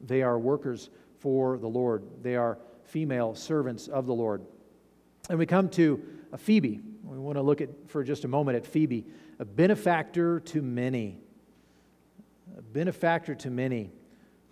They 0.00 0.22
are 0.22 0.38
workers 0.38 0.90
for 1.18 1.58
the 1.58 1.68
Lord. 1.68 2.04
They 2.22 2.36
are 2.36 2.58
female 2.84 3.34
servants 3.34 3.88
of 3.88 4.06
the 4.06 4.14
Lord. 4.14 4.42
And 5.30 5.38
we 5.38 5.46
come 5.46 5.68
to 5.70 6.02
Phoebe. 6.36 6.80
We 7.04 7.18
want 7.18 7.36
to 7.36 7.42
look 7.42 7.60
at 7.60 7.68
for 7.88 8.02
just 8.02 8.24
a 8.24 8.28
moment 8.28 8.56
at 8.56 8.66
Phoebe, 8.66 9.04
a 9.38 9.44
benefactor 9.44 10.40
to 10.40 10.62
many. 10.62 11.18
A 12.56 12.62
benefactor 12.62 13.34
to 13.34 13.50
many. 13.50 13.90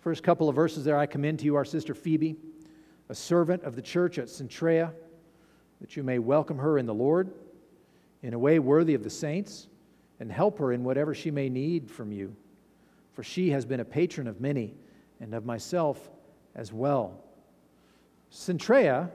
First 0.01 0.23
couple 0.23 0.49
of 0.49 0.55
verses 0.55 0.83
there 0.83 0.97
I 0.97 1.05
commend 1.05 1.39
to 1.39 1.45
you 1.45 1.55
our 1.55 1.65
sister 1.65 1.93
Phoebe, 1.93 2.35
a 3.09 3.15
servant 3.15 3.63
of 3.63 3.75
the 3.75 3.81
church 3.81 4.17
at 4.17 4.27
Cenchrea, 4.27 4.91
that 5.81 5.95
you 5.95 6.03
may 6.03 6.19
welcome 6.19 6.57
her 6.59 6.77
in 6.77 6.85
the 6.85 6.93
Lord 6.93 7.31
in 8.21 8.33
a 8.33 8.39
way 8.39 8.59
worthy 8.59 8.93
of 8.93 9.03
the 9.03 9.09
saints 9.09 9.67
and 10.19 10.31
help 10.31 10.59
her 10.59 10.71
in 10.71 10.83
whatever 10.83 11.13
she 11.13 11.31
may 11.31 11.49
need 11.49 11.89
from 11.89 12.11
you. 12.11 12.35
For 13.13 13.23
she 13.23 13.49
has 13.49 13.65
been 13.65 13.79
a 13.79 13.85
patron 13.85 14.27
of 14.27 14.41
many 14.41 14.73
and 15.19 15.33
of 15.33 15.45
myself 15.45 16.09
as 16.55 16.71
well. 16.71 17.19
Cenchrea, 18.31 19.11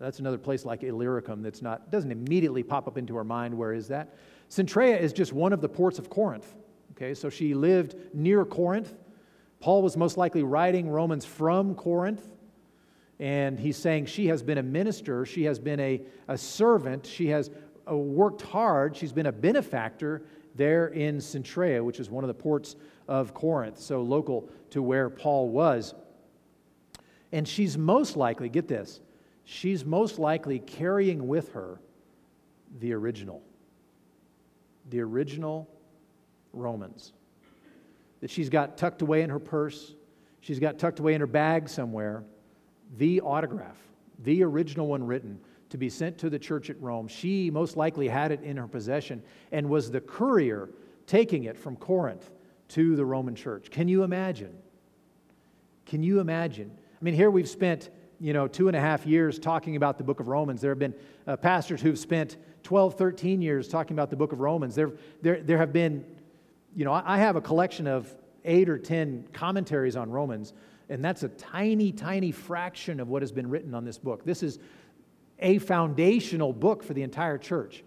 that's 0.00 0.18
another 0.18 0.38
place 0.38 0.64
like 0.64 0.82
Illyricum 0.82 1.42
that's 1.42 1.60
not, 1.60 1.90
doesn't 1.90 2.10
immediately 2.10 2.62
pop 2.62 2.88
up 2.88 2.96
into 2.96 3.16
our 3.16 3.24
mind. 3.24 3.56
Where 3.56 3.74
is 3.74 3.88
that? 3.88 4.16
Cenchrea 4.48 4.98
is 4.98 5.12
just 5.12 5.32
one 5.32 5.52
of 5.52 5.60
the 5.60 5.68
ports 5.68 5.98
of 5.98 6.08
Corinth. 6.08 6.54
Okay, 6.92 7.14
so 7.14 7.28
she 7.28 7.54
lived 7.54 7.96
near 8.14 8.44
Corinth. 8.44 8.94
Paul 9.60 9.82
was 9.82 9.96
most 9.96 10.16
likely 10.16 10.42
writing 10.42 10.88
Romans 10.88 11.24
from 11.24 11.74
Corinth. 11.74 12.22
And 13.18 13.60
he's 13.60 13.76
saying 13.76 14.06
she 14.06 14.28
has 14.28 14.42
been 14.42 14.56
a 14.56 14.62
minister, 14.62 15.26
she 15.26 15.44
has 15.44 15.58
been 15.58 15.78
a, 15.78 16.00
a 16.28 16.38
servant, 16.38 17.04
she 17.04 17.26
has 17.28 17.50
uh, 17.88 17.94
worked 17.94 18.40
hard, 18.40 18.96
she's 18.96 19.12
been 19.12 19.26
a 19.26 19.32
benefactor 19.32 20.22
there 20.54 20.88
in 20.88 21.18
Cenchrea, 21.18 21.84
which 21.84 22.00
is 22.00 22.08
one 22.08 22.24
of 22.24 22.28
the 22.28 22.34
ports 22.34 22.76
of 23.06 23.34
Corinth, 23.34 23.78
so 23.78 24.00
local 24.00 24.48
to 24.70 24.82
where 24.82 25.10
Paul 25.10 25.50
was. 25.50 25.94
And 27.32 27.46
she's 27.46 27.76
most 27.76 28.16
likely, 28.16 28.48
get 28.48 28.66
this, 28.66 29.00
she's 29.44 29.84
most 29.84 30.18
likely 30.18 30.58
carrying 30.58 31.26
with 31.26 31.52
her 31.52 31.80
the 32.78 32.92
original, 32.92 33.42
the 34.88 35.00
original 35.00 35.68
Romans 36.52 37.12
that 38.20 38.30
she's 38.30 38.48
got 38.48 38.76
tucked 38.76 39.02
away 39.02 39.22
in 39.22 39.30
her 39.30 39.38
purse, 39.38 39.94
she's 40.40 40.58
got 40.58 40.78
tucked 40.78 41.00
away 41.00 41.14
in 41.14 41.20
her 41.20 41.26
bag 41.26 41.68
somewhere, 41.68 42.22
the 42.98 43.20
autograph, 43.20 43.78
the 44.24 44.42
original 44.42 44.86
one 44.86 45.04
written 45.04 45.40
to 45.70 45.78
be 45.78 45.88
sent 45.88 46.18
to 46.18 46.28
the 46.28 46.38
church 46.38 46.68
at 46.68 46.80
Rome. 46.82 47.08
She 47.08 47.50
most 47.50 47.76
likely 47.76 48.08
had 48.08 48.32
it 48.32 48.42
in 48.42 48.56
her 48.56 48.66
possession 48.66 49.22
and 49.52 49.68
was 49.68 49.90
the 49.90 50.00
courier 50.00 50.68
taking 51.06 51.44
it 51.44 51.56
from 51.56 51.76
Corinth 51.76 52.30
to 52.68 52.96
the 52.96 53.04
Roman 53.04 53.34
church. 53.34 53.70
Can 53.70 53.88
you 53.88 54.02
imagine? 54.02 54.56
Can 55.86 56.02
you 56.02 56.20
imagine? 56.20 56.70
I 57.00 57.04
mean, 57.04 57.14
here 57.14 57.30
we've 57.30 57.48
spent, 57.48 57.90
you 58.20 58.32
know, 58.32 58.46
two 58.46 58.68
and 58.68 58.76
a 58.76 58.80
half 58.80 59.06
years 59.06 59.38
talking 59.38 59.76
about 59.76 59.96
the 59.98 60.04
book 60.04 60.20
of 60.20 60.28
Romans. 60.28 60.60
There 60.60 60.70
have 60.70 60.78
been 60.78 60.94
uh, 61.26 61.36
pastors 61.36 61.80
who've 61.80 61.98
spent 61.98 62.36
12, 62.62 62.94
13 62.94 63.40
years 63.40 63.66
talking 63.66 63.94
about 63.94 64.10
the 64.10 64.16
book 64.16 64.32
of 64.32 64.40
Romans. 64.40 64.74
There, 64.74 64.92
there, 65.22 65.40
there 65.42 65.58
have 65.58 65.72
been, 65.72 66.04
you 66.76 66.84
know, 66.84 66.92
I 66.92 67.18
have 67.18 67.36
a 67.36 67.40
collection 67.40 67.86
of 67.86 68.14
eight 68.44 68.68
or 68.68 68.78
10 68.78 69.28
commentaries 69.32 69.96
on 69.96 70.10
Romans, 70.10 70.52
and 70.88 71.02
that's 71.02 71.22
a 71.22 71.28
tiny, 71.28 71.92
tiny 71.92 72.30
fraction 72.30 73.00
of 73.00 73.08
what 73.08 73.22
has 73.22 73.32
been 73.32 73.48
written 73.48 73.74
on 73.74 73.84
this 73.84 73.98
book. 73.98 74.24
This 74.24 74.42
is 74.42 74.58
a 75.38 75.58
foundational 75.58 76.52
book 76.52 76.82
for 76.82 76.92
the 76.94 77.02
entire 77.02 77.38
church. 77.38 77.82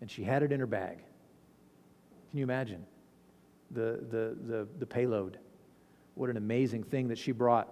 And 0.00 0.10
she 0.10 0.24
had 0.24 0.42
it 0.42 0.52
in 0.52 0.60
her 0.60 0.66
bag. 0.66 0.98
Can 2.30 2.38
you 2.38 2.42
imagine 2.42 2.84
the, 3.70 4.04
the, 4.10 4.36
the, 4.46 4.68
the 4.78 4.86
payload? 4.86 5.38
What 6.14 6.28
an 6.28 6.36
amazing 6.36 6.82
thing 6.82 7.08
that 7.08 7.18
she 7.18 7.32
brought. 7.32 7.68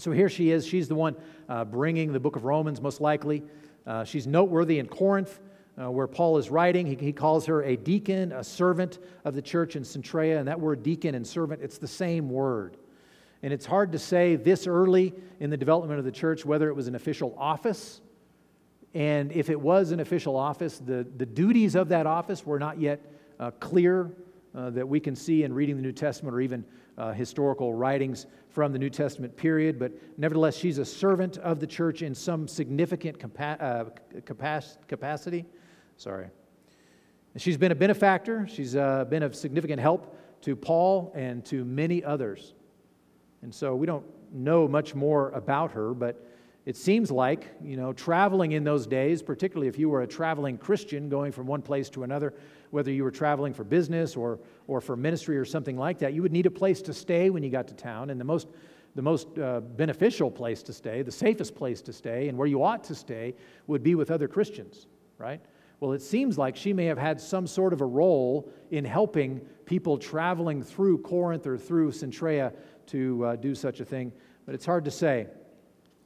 So 0.00 0.12
here 0.12 0.30
she 0.30 0.50
is. 0.50 0.66
She's 0.66 0.88
the 0.88 0.94
one 0.94 1.14
uh, 1.48 1.66
bringing 1.66 2.12
the 2.12 2.20
book 2.20 2.34
of 2.34 2.44
Romans, 2.44 2.80
most 2.80 3.02
likely. 3.02 3.42
Uh, 3.86 4.02
she's 4.02 4.26
noteworthy 4.26 4.78
in 4.78 4.86
Corinth, 4.86 5.40
uh, 5.78 5.90
where 5.90 6.06
Paul 6.06 6.38
is 6.38 6.48
writing. 6.48 6.86
He, 6.86 6.94
he, 6.94 7.12
calls 7.12 7.44
her 7.46 7.62
a 7.64 7.76
deacon, 7.76 8.32
a 8.32 8.42
servant 8.42 8.98
of 9.26 9.34
the 9.34 9.42
church 9.42 9.76
in 9.76 9.82
Cenchrea. 9.82 10.38
And 10.38 10.48
that 10.48 10.58
word 10.58 10.82
deacon 10.82 11.14
and 11.14 11.26
servant, 11.26 11.60
it's 11.62 11.76
the 11.76 11.86
same 11.86 12.30
word. 12.30 12.78
And 13.42 13.52
it's 13.52 13.66
hard 13.66 13.92
to 13.92 13.98
say 13.98 14.36
this 14.36 14.66
early 14.66 15.12
in 15.38 15.50
the 15.50 15.56
development 15.58 15.98
of 15.98 16.06
the 16.06 16.12
church 16.12 16.46
whether 16.46 16.70
it 16.70 16.74
was 16.74 16.88
an 16.88 16.94
official 16.94 17.34
office. 17.38 18.00
And 18.94 19.30
if 19.32 19.50
it 19.50 19.60
was 19.60 19.92
an 19.92 20.00
official 20.00 20.34
office, 20.34 20.78
the, 20.78 21.06
the 21.18 21.26
duties 21.26 21.74
of 21.74 21.90
that 21.90 22.06
office 22.06 22.46
were 22.46 22.58
not 22.58 22.80
yet 22.80 23.00
uh, 23.38 23.50
clear 23.52 24.10
uh, 24.54 24.70
that 24.70 24.88
we 24.88 24.98
can 24.98 25.14
see 25.14 25.44
in 25.44 25.52
reading 25.52 25.76
the 25.76 25.82
New 25.82 25.92
Testament 25.92 26.34
or 26.34 26.40
even 26.40 26.64
uh, 27.00 27.12
historical 27.12 27.72
writings 27.72 28.26
from 28.50 28.72
the 28.72 28.78
New 28.78 28.90
Testament 28.90 29.34
period, 29.34 29.78
but 29.78 29.92
nevertheless, 30.18 30.54
she's 30.54 30.76
a 30.76 30.84
servant 30.84 31.38
of 31.38 31.58
the 31.58 31.66
church 31.66 32.02
in 32.02 32.14
some 32.14 32.46
significant 32.46 33.18
capa- 33.18 33.56
uh, 33.58 34.20
capac- 34.20 34.86
capacity. 34.86 35.46
Sorry. 35.96 36.28
She's 37.36 37.56
been 37.56 37.72
a 37.72 37.76
benefactor, 37.76 38.46
she's 38.46 38.76
uh, 38.76 39.06
been 39.06 39.22
of 39.22 39.34
significant 39.34 39.80
help 39.80 40.14
to 40.42 40.54
Paul 40.54 41.10
and 41.14 41.42
to 41.46 41.64
many 41.64 42.04
others. 42.04 42.54
And 43.40 43.54
so 43.54 43.74
we 43.74 43.86
don't 43.86 44.04
know 44.30 44.68
much 44.68 44.94
more 44.94 45.30
about 45.30 45.70
her, 45.72 45.94
but 45.94 46.26
it 46.66 46.76
seems 46.76 47.10
like, 47.10 47.48
you 47.62 47.76
know, 47.76 47.92
traveling 47.92 48.52
in 48.52 48.64
those 48.64 48.86
days, 48.86 49.22
particularly 49.22 49.68
if 49.68 49.78
you 49.78 49.88
were 49.88 50.02
a 50.02 50.06
traveling 50.06 50.58
Christian 50.58 51.08
going 51.08 51.32
from 51.32 51.46
one 51.46 51.62
place 51.62 51.88
to 51.90 52.02
another, 52.02 52.34
whether 52.70 52.90
you 52.90 53.02
were 53.02 53.10
traveling 53.10 53.54
for 53.54 53.64
business 53.64 54.14
or, 54.14 54.38
or 54.66 54.80
for 54.80 54.96
ministry 54.96 55.38
or 55.38 55.44
something 55.44 55.76
like 55.76 55.98
that, 55.98 56.12
you 56.12 56.22
would 56.22 56.32
need 56.32 56.46
a 56.46 56.50
place 56.50 56.82
to 56.82 56.92
stay 56.92 57.30
when 57.30 57.42
you 57.42 57.50
got 57.50 57.66
to 57.68 57.74
town. 57.74 58.10
And 58.10 58.20
the 58.20 58.24
most, 58.24 58.48
the 58.94 59.02
most 59.02 59.38
uh, 59.38 59.60
beneficial 59.60 60.30
place 60.30 60.62
to 60.64 60.72
stay, 60.72 61.00
the 61.02 61.10
safest 61.10 61.54
place 61.54 61.80
to 61.82 61.92
stay, 61.94 62.28
and 62.28 62.36
where 62.36 62.46
you 62.46 62.62
ought 62.62 62.84
to 62.84 62.94
stay 62.94 63.34
would 63.66 63.82
be 63.82 63.94
with 63.94 64.10
other 64.10 64.28
Christians, 64.28 64.86
right? 65.16 65.40
Well, 65.80 65.92
it 65.92 66.02
seems 66.02 66.36
like 66.36 66.56
she 66.56 66.74
may 66.74 66.84
have 66.84 66.98
had 66.98 67.18
some 67.18 67.46
sort 67.46 67.72
of 67.72 67.80
a 67.80 67.86
role 67.86 68.52
in 68.70 68.84
helping 68.84 69.40
people 69.64 69.96
traveling 69.96 70.62
through 70.62 70.98
Corinth 70.98 71.46
or 71.46 71.56
through 71.56 71.92
Cenchrea 71.92 72.52
to 72.88 73.24
uh, 73.24 73.36
do 73.36 73.54
such 73.54 73.80
a 73.80 73.84
thing, 73.84 74.12
but 74.44 74.54
it's 74.54 74.66
hard 74.66 74.84
to 74.84 74.90
say 74.90 75.26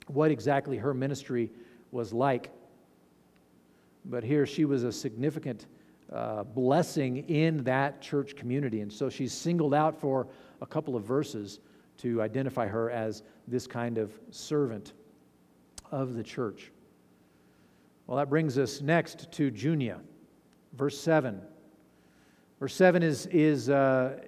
what 0.07 0.31
exactly 0.31 0.77
her 0.77 0.95
ministry 0.95 1.51
was 1.90 2.12
like. 2.12 2.51
But 4.05 4.23
here 4.23 4.47
she 4.47 4.64
was 4.64 4.85
a 4.85 4.93
significant 4.93 5.67
uh, 6.12 6.45
blessing 6.45 7.29
in 7.29 7.64
that 7.64 8.01
church 8.01 8.37
community. 8.37 8.81
And 8.81 8.93
so 8.93 9.09
she's 9.09 9.33
singled 9.33 9.75
out 9.75 9.99
for 9.99 10.27
a 10.61 10.67
couple 10.67 10.97
of 10.97 11.05
verses 11.05 11.61
to 11.99 12.21
identify 12.21 12.67
her 12.67 12.90
as 12.90 13.23
this 13.49 13.67
kind 13.67 13.99
of 13.99 14.12
servant 14.31 14.93
of 15.90 16.14
the 16.14 16.23
church. 16.23 16.71
Well, 18.07 18.19
that 18.19 18.29
brings 18.29 18.59
us 18.59 18.81
next 18.83 19.31
to 19.33 19.51
Junia, 19.51 20.01
verse 20.75 20.99
7. 20.99 21.40
Verse 22.61 22.75
7 22.75 23.03
is, 23.03 23.27
is 23.27 23.71
uh, 23.71 24.19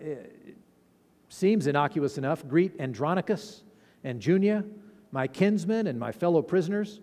seems 1.29 1.67
innocuous 1.67 2.19
enough. 2.19 2.47
Greet 2.49 2.81
Andronicus 2.81 3.63
and 4.05 4.25
Junia 4.25 4.65
my 5.13 5.27
kinsmen 5.27 5.87
and 5.87 5.99
my 5.99 6.13
fellow 6.13 6.43
prisoners, 6.43 7.01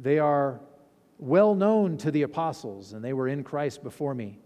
they 0.00 0.18
are 0.18 0.60
well 1.18 1.54
known 1.54 1.96
to 1.98 2.10
the 2.10 2.22
apostles, 2.22 2.92
and 2.92 3.04
they 3.04 3.12
were 3.12 3.28
in 3.28 3.44
Christ 3.44 3.82
before 3.82 4.14
me. 4.14 4.38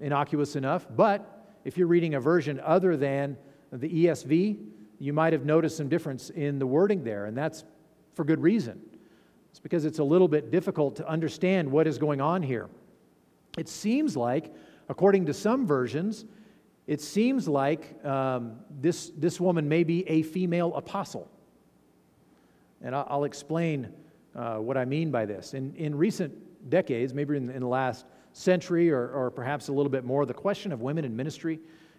Innocuous 0.00 0.56
enough, 0.56 0.86
but 0.94 1.56
if 1.64 1.78
you're 1.78 1.88
reading 1.88 2.14
a 2.14 2.20
version 2.20 2.60
other 2.60 2.96
than 2.96 3.36
the 3.72 3.88
ESV, 3.88 4.58
you 4.98 5.12
might 5.12 5.32
have 5.32 5.44
noticed 5.44 5.76
some 5.76 5.88
difference 5.88 6.30
in 6.30 6.58
the 6.58 6.66
wording 6.66 7.02
there, 7.02 7.24
and 7.26 7.36
that's 7.36 7.64
for 8.12 8.24
good 8.24 8.40
reason. 8.40 8.80
It's 9.50 9.60
because 9.60 9.84
it's 9.84 9.98
a 9.98 10.04
little 10.04 10.28
bit 10.28 10.50
difficult 10.50 10.96
to 10.96 11.08
understand 11.08 11.70
what 11.70 11.86
is 11.86 11.98
going 11.98 12.20
on 12.20 12.42
here. 12.42 12.68
It 13.56 13.68
seems 13.68 14.16
like, 14.16 14.52
according 14.88 15.26
to 15.26 15.34
some 15.34 15.66
versions, 15.66 16.24
it 16.86 17.00
seems 17.00 17.48
like 17.48 18.04
um, 18.04 18.56
this, 18.80 19.10
this 19.16 19.40
woman 19.40 19.68
may 19.68 19.84
be 19.84 20.08
a 20.08 20.22
female 20.22 20.74
apostle. 20.74 21.30
And 22.84 22.94
I'll 22.94 23.24
explain 23.24 23.88
uh, 24.36 24.56
what 24.56 24.76
I 24.76 24.84
mean 24.84 25.10
by 25.10 25.24
this. 25.24 25.54
In, 25.54 25.74
in 25.74 25.94
recent 25.94 26.70
decades, 26.70 27.14
maybe 27.14 27.36
in, 27.36 27.48
in 27.48 27.60
the 27.60 27.66
last 27.66 28.04
century 28.34 28.90
or, 28.90 29.08
or 29.08 29.30
perhaps 29.30 29.68
a 29.68 29.72
little 29.72 29.90
bit 29.90 30.04
more, 30.04 30.26
the 30.26 30.34
question 30.34 30.70
of 30.70 30.82
women 30.82 31.04
in 31.04 31.16
ministry 31.16 31.58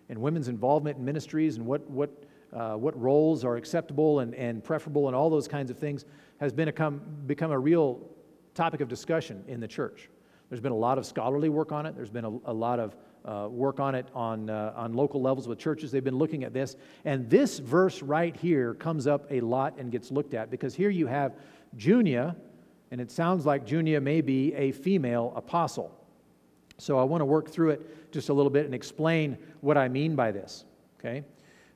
and 0.10 0.22
women's 0.22 0.48
involvement 0.48 1.00
in 1.00 1.04
ministries 1.04 1.58
and 1.58 1.66
what, 1.66 1.90
what, 1.90 2.12
uh, 2.54 2.76
what 2.76 3.00
roles 3.02 3.44
are 3.44 3.58
acceptable 3.58 4.20
and, 4.20 4.36
and 4.36 4.64
preferable 4.64 5.08
and 5.08 5.16
all 5.16 5.30
those 5.30 5.48
kinds 5.48 5.72
of 5.72 5.80
things 5.80 6.06
has 6.40 6.54
been 6.54 6.68
a 6.68 6.92
become 6.92 7.52
a 7.52 7.58
real 7.58 8.00
topic 8.54 8.80
of 8.80 8.88
discussion 8.88 9.44
in 9.48 9.60
the 9.60 9.68
church. 9.68 10.10
There's 10.50 10.62
been 10.62 10.72
a 10.72 10.78
lot 10.78 11.00
of 11.00 11.06
scholarly 11.06 11.50
work 11.50 11.72
on 11.72 11.88
it. 11.88 11.96
There's 11.96 12.12
been 12.12 12.26
a, 12.26 12.38
a 12.46 12.54
lot 12.54 12.80
of 12.80 12.96
uh, 13.26 13.48
work 13.50 13.80
on 13.80 13.96
it 13.96 14.08
on, 14.14 14.50
uh, 14.50 14.74
on 14.76 14.94
local 14.94 15.22
levels 15.22 15.48
with 15.48 15.58
churches. 15.58 15.92
They've 15.92 16.04
been 16.04 16.18
looking 16.18 16.44
at 16.44 16.54
this. 16.54 16.76
And 17.06 17.30
this 17.30 17.60
verse 17.60 18.02
right 18.02 18.36
here 18.36 18.76
comes 18.76 19.08
up 19.08 19.26
a 19.32 19.42
lot 19.42 19.78
and 19.78 19.92
gets 19.92 20.12
looked 20.12 20.34
at 20.34 20.52
because 20.52 20.76
here 20.76 20.90
you 20.90 21.08
have 21.08 21.34
Junia, 21.78 22.36
and 22.92 23.02
it 23.02 23.12
sounds 23.12 23.46
like 23.46 23.66
Junia 23.66 24.00
may 24.00 24.22
be 24.22 24.54
a 24.54 24.72
female 24.72 25.34
apostle. 25.36 25.92
So 26.78 27.00
I 27.00 27.04
want 27.04 27.22
to 27.22 27.26
work 27.26 27.50
through 27.50 27.72
it 27.72 28.12
just 28.12 28.30
a 28.30 28.34
little 28.34 28.50
bit 28.50 28.66
and 28.66 28.76
explain 28.76 29.38
what 29.62 29.78
I 29.78 29.88
mean 29.88 30.16
by 30.16 30.32
this. 30.32 30.66
Okay? 31.00 31.24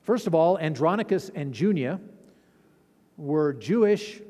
First 0.02 0.26
of 0.26 0.34
all, 0.34 0.58
Andronicus 0.58 1.30
and 1.34 1.54
Junia 1.58 2.00
were 3.16 3.52
Jewish 3.54 4.20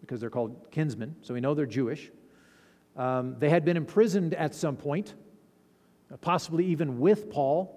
because 0.00 0.20
they're 0.20 0.30
called 0.30 0.56
kinsmen, 0.70 1.14
so 1.22 1.34
we 1.34 1.40
know 1.40 1.54
they're 1.54 1.66
Jewish. 1.66 2.10
Um, 2.96 3.36
they 3.38 3.48
had 3.48 3.64
been 3.64 3.76
imprisoned 3.76 4.34
at 4.34 4.54
some 4.54 4.76
point 4.76 5.14
possibly 6.20 6.66
even 6.66 6.98
with 6.98 7.30
Paul. 7.30 7.76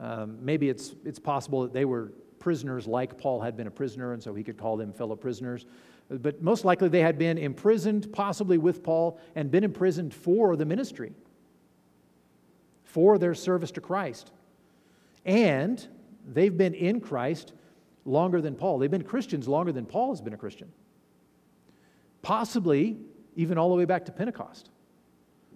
Um, 0.00 0.38
maybe 0.44 0.68
it's, 0.68 0.94
it's 1.04 1.18
possible 1.18 1.62
that 1.62 1.72
they 1.72 1.84
were 1.84 2.12
prisoners 2.38 2.86
like 2.86 3.18
Paul 3.18 3.40
had 3.40 3.56
been 3.56 3.66
a 3.66 3.70
prisoner, 3.70 4.12
and 4.12 4.22
so 4.22 4.34
he 4.34 4.42
could 4.42 4.56
call 4.56 4.76
them 4.76 4.92
fellow 4.92 5.16
prisoners. 5.16 5.66
But 6.08 6.42
most 6.42 6.64
likely 6.64 6.88
they 6.88 7.00
had 7.00 7.18
been 7.18 7.38
imprisoned, 7.38 8.12
possibly 8.12 8.58
with 8.58 8.82
Paul, 8.82 9.20
and 9.36 9.50
been 9.50 9.62
imprisoned 9.62 10.12
for 10.12 10.56
the 10.56 10.64
ministry, 10.64 11.12
for 12.82 13.18
their 13.18 13.34
service 13.34 13.70
to 13.72 13.80
Christ. 13.80 14.32
And 15.24 15.86
they've 16.26 16.56
been 16.56 16.74
in 16.74 17.00
Christ 17.00 17.52
longer 18.04 18.40
than 18.40 18.56
Paul. 18.56 18.78
They've 18.78 18.90
been 18.90 19.04
Christians 19.04 19.46
longer 19.46 19.70
than 19.70 19.86
Paul 19.86 20.10
has 20.10 20.20
been 20.20 20.34
a 20.34 20.38
Christian. 20.38 20.72
Possibly 22.22 22.96
even 23.36 23.58
all 23.58 23.68
the 23.68 23.76
way 23.76 23.84
back 23.84 24.06
to 24.06 24.12
Pentecost. 24.12 24.70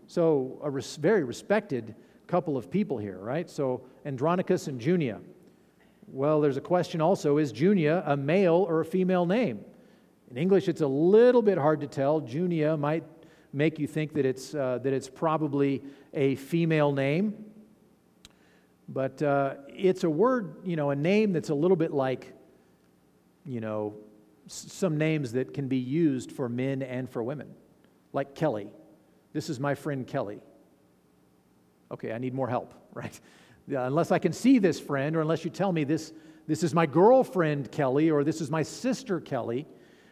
So, 0.07 0.61
a 0.63 0.71
res- 0.71 0.97
very 0.97 1.25
respected 1.25 1.95
couple 2.27 2.57
of 2.57 2.71
people 2.71 2.99
here, 2.99 3.19
right? 3.19 3.49
So, 3.49 3.83
Andronicus 4.05 4.67
and 4.67 4.81
Junia. 4.81 5.21
Well, 6.09 6.41
there's 6.41 6.57
a 6.57 6.61
question 6.63 7.01
also 7.01 7.39
is 7.39 7.53
Junia 7.53 8.03
a 8.07 8.17
male 8.17 8.67
or 8.69 8.81
a 8.81 8.85
female 8.85 9.27
name? 9.27 9.65
In 10.31 10.37
English, 10.37 10.69
it's 10.69 10.81
a 10.81 10.87
little 10.87 11.43
bit 11.43 11.59
hard 11.59 11.81
to 11.81 11.87
tell. 11.87 12.21
Junia 12.21 12.77
might 12.77 13.05
make 13.53 13.79
you 13.79 13.87
think 13.87 14.15
that 14.15 14.27
it's, 14.27 14.55
uh, 14.55 14.79
that 14.83 14.93
it's 14.93 15.09
probably 15.09 15.83
a 16.13 16.35
female 16.37 16.93
name. 16.93 17.45
But 18.89 19.23
uh, 19.23 19.55
it's 19.69 20.05
a 20.05 20.11
word, 20.11 20.57
you 20.65 20.77
know, 20.77 20.91
a 20.91 20.97
name 20.97 21.33
that's 21.33 21.49
a 21.51 21.55
little 21.55 21.77
bit 21.77 21.93
like, 21.93 22.33
you 23.47 23.61
know, 23.61 23.95
s- 24.47 24.67
some 24.69 24.99
names 24.99 25.33
that 25.33 25.55
can 25.55 25.69
be 25.69 25.79
used 25.79 26.31
for 26.31 26.49
men 26.49 26.83
and 26.83 27.09
for 27.09 27.23
women, 27.23 27.49
like 28.13 28.35
Kelly, 28.35 28.69
this 29.35 29.51
is 29.51 29.61
my 29.61 29.75
friend 29.75 30.07
Kelly. 30.07 30.41
Okay, 31.91 32.13
I 32.13 32.19
need 32.19 32.33
more 32.33 32.49
help, 32.49 32.73
right? 32.95 33.21
Unless 33.69 34.11
I 34.11 34.19
can 34.19 34.33
see 34.33 34.59
this 34.59 34.81
friend, 34.81 35.15
or 35.17 35.21
unless 35.21 35.45
you 35.45 35.51
tell 35.51 35.73
me 35.73 35.85
this, 35.85 36.15
this 36.47 36.63
is 36.63 36.73
my 36.73 36.87
girlfriend 36.87 37.71
Kelly, 37.71 38.11
or 38.11 38.25
this 38.25 38.41
is 38.41 38.51
my 38.51 38.63
sister 38.63 39.21
Kelly, 39.21 39.67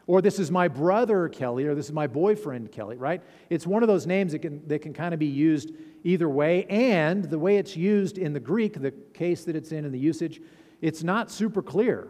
or 0.07 0.21
this 0.21 0.39
is 0.39 0.51
my 0.51 0.69
brother 0.69 1.29
Kelly, 1.29 1.65
or 1.65 1.75
this 1.75 1.87
is 1.87 1.93
my 1.93 2.07
boyfriend 2.07 2.73
Kelly, 2.73 2.97
right? 2.97 3.23
It's 3.49 3.67
one 3.67 3.83
of 3.83 3.89
those 3.89 4.07
names 4.07 4.33
that 4.33 4.41
can, 4.41 4.67
that 4.69 4.81
can 4.81 4.93
kind 4.93 5.15
of 5.15 5.21
be 5.21 5.27
used 5.27 5.71
either 6.03 6.29
way, 6.29 6.65
and 6.65 7.25
the 7.25 7.39
way 7.39 7.59
it's 7.59 7.77
used 7.77 8.19
in 8.19 8.33
the 8.33 8.41
Greek, 8.41 8.81
the 8.81 8.91
case 9.15 9.45
that 9.45 9.55
it's 9.55 9.71
in 9.73 9.85
and 9.85 9.95
the 9.95 9.99
usage, 9.99 10.41
it's 10.81 11.05
not 11.05 11.31
super 11.31 11.63
clear. 11.63 12.09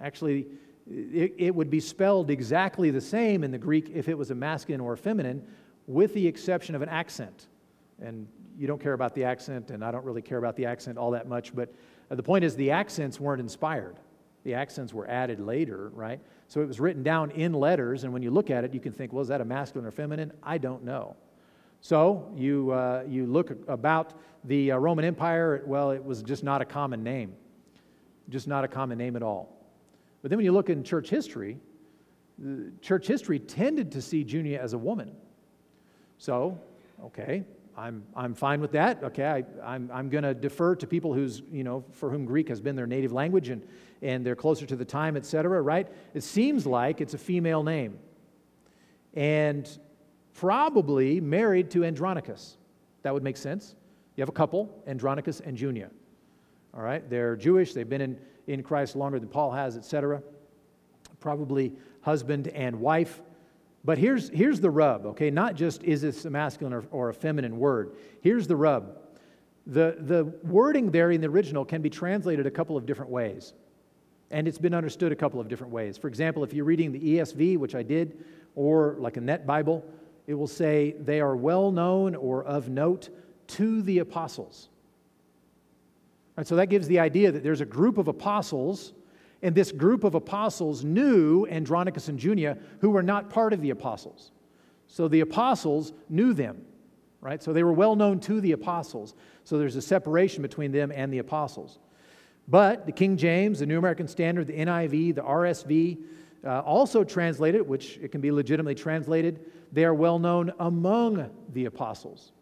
Actually, 0.00 0.46
it, 0.88 1.34
it 1.36 1.54
would 1.54 1.68
be 1.68 1.80
spelled 1.80 2.30
exactly 2.30 2.90
the 2.90 3.00
same 3.00 3.44
in 3.44 3.50
the 3.50 3.58
Greek 3.58 3.90
if 3.92 4.08
it 4.08 4.16
was 4.16 4.30
a 4.30 4.34
masculine 4.34 4.80
or 4.80 4.92
a 4.92 4.96
feminine, 4.96 5.44
with 5.86 6.14
the 6.14 6.26
exception 6.26 6.74
of 6.74 6.82
an 6.82 6.88
accent. 6.88 7.46
And 8.02 8.26
you 8.58 8.66
don't 8.66 8.80
care 8.80 8.92
about 8.92 9.14
the 9.14 9.24
accent, 9.24 9.70
and 9.70 9.84
I 9.84 9.90
don't 9.90 10.04
really 10.04 10.22
care 10.22 10.38
about 10.38 10.56
the 10.56 10.66
accent 10.66 10.98
all 10.98 11.10
that 11.12 11.28
much, 11.28 11.54
but 11.54 11.72
uh, 12.10 12.14
the 12.14 12.22
point 12.22 12.44
is 12.44 12.56
the 12.56 12.70
accents 12.70 13.20
weren't 13.20 13.40
inspired. 13.40 13.96
The 14.44 14.54
accents 14.54 14.94
were 14.94 15.08
added 15.08 15.40
later, 15.40 15.90
right? 15.94 16.20
So 16.48 16.60
it 16.60 16.68
was 16.68 16.78
written 16.78 17.02
down 17.02 17.30
in 17.32 17.52
letters, 17.52 18.04
and 18.04 18.12
when 18.12 18.22
you 18.22 18.30
look 18.30 18.50
at 18.50 18.64
it, 18.64 18.72
you 18.72 18.80
can 18.80 18.92
think, 18.92 19.12
well, 19.12 19.22
is 19.22 19.28
that 19.28 19.40
a 19.40 19.44
masculine 19.44 19.86
or 19.86 19.90
feminine? 19.90 20.32
I 20.42 20.58
don't 20.58 20.84
know. 20.84 21.16
So 21.80 22.30
you, 22.34 22.70
uh, 22.70 23.04
you 23.06 23.26
look 23.26 23.50
about 23.68 24.14
the 24.44 24.72
uh, 24.72 24.76
Roman 24.76 25.04
Empire, 25.04 25.62
well, 25.66 25.90
it 25.90 26.02
was 26.02 26.22
just 26.22 26.44
not 26.44 26.62
a 26.62 26.64
common 26.64 27.02
name, 27.02 27.34
just 28.28 28.48
not 28.48 28.64
a 28.64 28.68
common 28.68 28.98
name 28.98 29.16
at 29.16 29.22
all. 29.22 29.56
But 30.22 30.30
then 30.30 30.38
when 30.38 30.44
you 30.44 30.52
look 30.52 30.70
in 30.70 30.82
church 30.82 31.10
history, 31.10 31.58
church 32.80 33.06
history 33.06 33.38
tended 33.38 33.92
to 33.92 34.02
see 34.02 34.24
Junia 34.24 34.60
as 34.60 34.72
a 34.72 34.78
woman. 34.78 35.12
So, 36.18 36.58
okay, 37.04 37.44
I'm, 37.76 38.04
I'm 38.14 38.34
fine 38.34 38.60
with 38.60 38.72
that. 38.72 39.04
Okay, 39.04 39.24
I, 39.24 39.44
I'm, 39.62 39.90
I'm 39.92 40.08
going 40.08 40.24
to 40.24 40.34
defer 40.34 40.74
to 40.76 40.86
people 40.86 41.12
who's, 41.12 41.42
you 41.52 41.62
know, 41.62 41.84
for 41.92 42.10
whom 42.10 42.24
Greek 42.24 42.48
has 42.48 42.60
been 42.60 42.74
their 42.74 42.86
native 42.86 43.12
language 43.12 43.50
and, 43.50 43.62
and 44.00 44.24
they're 44.24 44.36
closer 44.36 44.64
to 44.66 44.76
the 44.76 44.84
time, 44.84 45.16
etc., 45.16 45.60
right? 45.60 45.88
It 46.14 46.22
seems 46.22 46.66
like 46.66 47.00
it's 47.00 47.14
a 47.14 47.18
female 47.18 47.62
name. 47.62 47.98
And 49.14 49.68
probably 50.34 51.20
married 51.20 51.70
to 51.72 51.84
Andronicus. 51.84 52.56
That 53.02 53.12
would 53.12 53.22
make 53.22 53.36
sense. 53.36 53.74
You 54.16 54.22
have 54.22 54.28
a 54.28 54.32
couple, 54.32 54.82
Andronicus 54.86 55.40
and 55.40 55.56
Junia. 55.56 55.90
All 56.74 56.82
right, 56.82 57.08
they're 57.08 57.36
Jewish, 57.36 57.72
they've 57.72 57.88
been 57.88 58.00
in, 58.00 58.18
in 58.46 58.62
Christ 58.62 58.96
longer 58.96 59.18
than 59.18 59.28
Paul 59.28 59.50
has, 59.52 59.76
etc. 59.76 60.22
Probably 61.20 61.72
husband 62.02 62.48
and 62.48 62.80
wife. 62.80 63.20
But 63.86 63.98
here's, 63.98 64.28
here's 64.30 64.58
the 64.58 64.68
rub, 64.68 65.06
okay? 65.06 65.30
Not 65.30 65.54
just 65.54 65.84
is 65.84 66.02
this 66.02 66.24
a 66.24 66.30
masculine 66.30 66.72
or, 66.72 66.84
or 66.90 67.08
a 67.08 67.14
feminine 67.14 67.56
word. 67.56 67.92
Here's 68.20 68.48
the 68.48 68.56
rub. 68.56 68.98
The, 69.64 69.96
the 70.00 70.24
wording 70.42 70.90
there 70.90 71.12
in 71.12 71.20
the 71.20 71.28
original 71.28 71.64
can 71.64 71.82
be 71.82 71.88
translated 71.88 72.48
a 72.48 72.50
couple 72.50 72.76
of 72.76 72.84
different 72.84 73.12
ways. 73.12 73.54
And 74.32 74.48
it's 74.48 74.58
been 74.58 74.74
understood 74.74 75.12
a 75.12 75.16
couple 75.16 75.40
of 75.40 75.46
different 75.46 75.72
ways. 75.72 75.96
For 75.96 76.08
example, 76.08 76.42
if 76.42 76.52
you're 76.52 76.64
reading 76.64 76.90
the 76.90 76.98
ESV, 76.98 77.58
which 77.58 77.76
I 77.76 77.84
did, 77.84 78.24
or 78.56 78.96
like 78.98 79.18
a 79.18 79.20
Net 79.20 79.46
Bible, 79.46 79.84
it 80.26 80.34
will 80.34 80.48
say, 80.48 80.96
they 80.98 81.20
are 81.20 81.36
well 81.36 81.70
known 81.70 82.16
or 82.16 82.42
of 82.42 82.68
note 82.68 83.10
to 83.46 83.82
the 83.82 84.00
apostles. 84.00 84.68
And 86.36 86.44
so 86.44 86.56
that 86.56 86.66
gives 86.66 86.88
the 86.88 86.98
idea 86.98 87.30
that 87.30 87.44
there's 87.44 87.60
a 87.60 87.66
group 87.66 87.98
of 87.98 88.08
apostles 88.08 88.94
and 89.42 89.54
this 89.54 89.72
group 89.72 90.04
of 90.04 90.14
apostles 90.14 90.84
knew 90.84 91.46
Andronicus 91.46 92.08
and 92.08 92.18
Junia, 92.18 92.58
who 92.80 92.90
were 92.90 93.02
not 93.02 93.30
part 93.30 93.52
of 93.52 93.60
the 93.60 93.70
apostles. 93.70 94.32
So 94.86 95.08
the 95.08 95.20
apostles 95.20 95.92
knew 96.08 96.32
them, 96.32 96.62
right? 97.20 97.42
So 97.42 97.52
they 97.52 97.62
were 97.62 97.72
well 97.72 97.96
known 97.96 98.20
to 98.20 98.40
the 98.40 98.52
apostles. 98.52 99.14
So 99.44 99.58
there's 99.58 99.76
a 99.76 99.82
separation 99.82 100.42
between 100.42 100.72
them 100.72 100.92
and 100.94 101.12
the 101.12 101.18
apostles. 101.18 101.78
But 102.48 102.86
the 102.86 102.92
King 102.92 103.16
James, 103.16 103.58
the 103.58 103.66
New 103.66 103.78
American 103.78 104.08
Standard, 104.08 104.46
the 104.46 104.54
NIV, 104.54 105.16
the 105.16 105.22
RSV, 105.22 105.98
uh, 106.44 106.60
also 106.60 107.02
translated, 107.02 107.66
which 107.66 107.98
it 107.98 108.12
can 108.12 108.20
be 108.20 108.30
legitimately 108.30 108.76
translated, 108.76 109.40
they 109.72 109.84
are 109.84 109.94
well 109.94 110.18
known 110.18 110.52
among 110.60 111.28
the 111.52 111.64
apostles, 111.64 112.32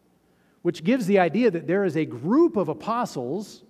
which 0.62 0.84
gives 0.84 1.06
the 1.06 1.18
idea 1.18 1.50
that 1.50 1.66
there 1.66 1.84
is 1.84 1.96
a 1.96 2.04
group 2.04 2.56
of 2.56 2.68
apostles 2.68 3.62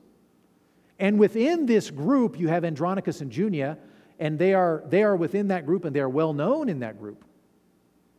and 0.98 1.18
within 1.18 1.66
this 1.66 1.90
group, 1.90 2.38
you 2.38 2.48
have 2.48 2.64
Andronicus 2.64 3.20
and 3.20 3.30
Junia, 3.30 3.78
and 4.18 4.38
they 4.38 4.54
are, 4.54 4.84
they 4.88 5.02
are 5.02 5.16
within 5.16 5.48
that 5.48 5.66
group 5.66 5.84
and 5.84 5.94
they 5.94 6.00
are 6.00 6.08
well 6.08 6.32
known 6.32 6.68
in 6.68 6.80
that 6.80 6.98
group. 6.98 7.24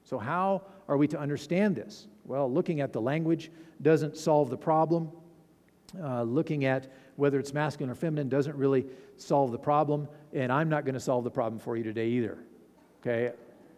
So, 0.03 0.17
how 0.17 0.63
are 0.87 0.97
we 0.97 1.07
to 1.07 1.19
understand 1.19 1.75
this? 1.75 2.07
Well, 2.25 2.51
looking 2.51 2.81
at 2.81 2.93
the 2.93 3.01
language 3.01 3.51
doesn't 3.81 4.17
solve 4.17 4.49
the 4.49 4.57
problem. 4.57 5.11
Uh, 6.01 6.23
looking 6.23 6.65
at 6.65 6.91
whether 7.15 7.39
it's 7.39 7.53
masculine 7.53 7.89
or 7.89 7.95
feminine 7.95 8.27
doesn't 8.27 8.55
really 8.55 8.85
solve 9.17 9.51
the 9.51 9.57
problem, 9.57 10.07
and 10.33 10.51
I'm 10.51 10.67
not 10.67 10.83
going 10.83 10.95
to 10.95 10.99
solve 10.99 11.23
the 11.23 11.31
problem 11.31 11.59
for 11.59 11.77
you 11.77 11.83
today 11.83 12.09
either. 12.09 12.37
Okay? 13.01 13.33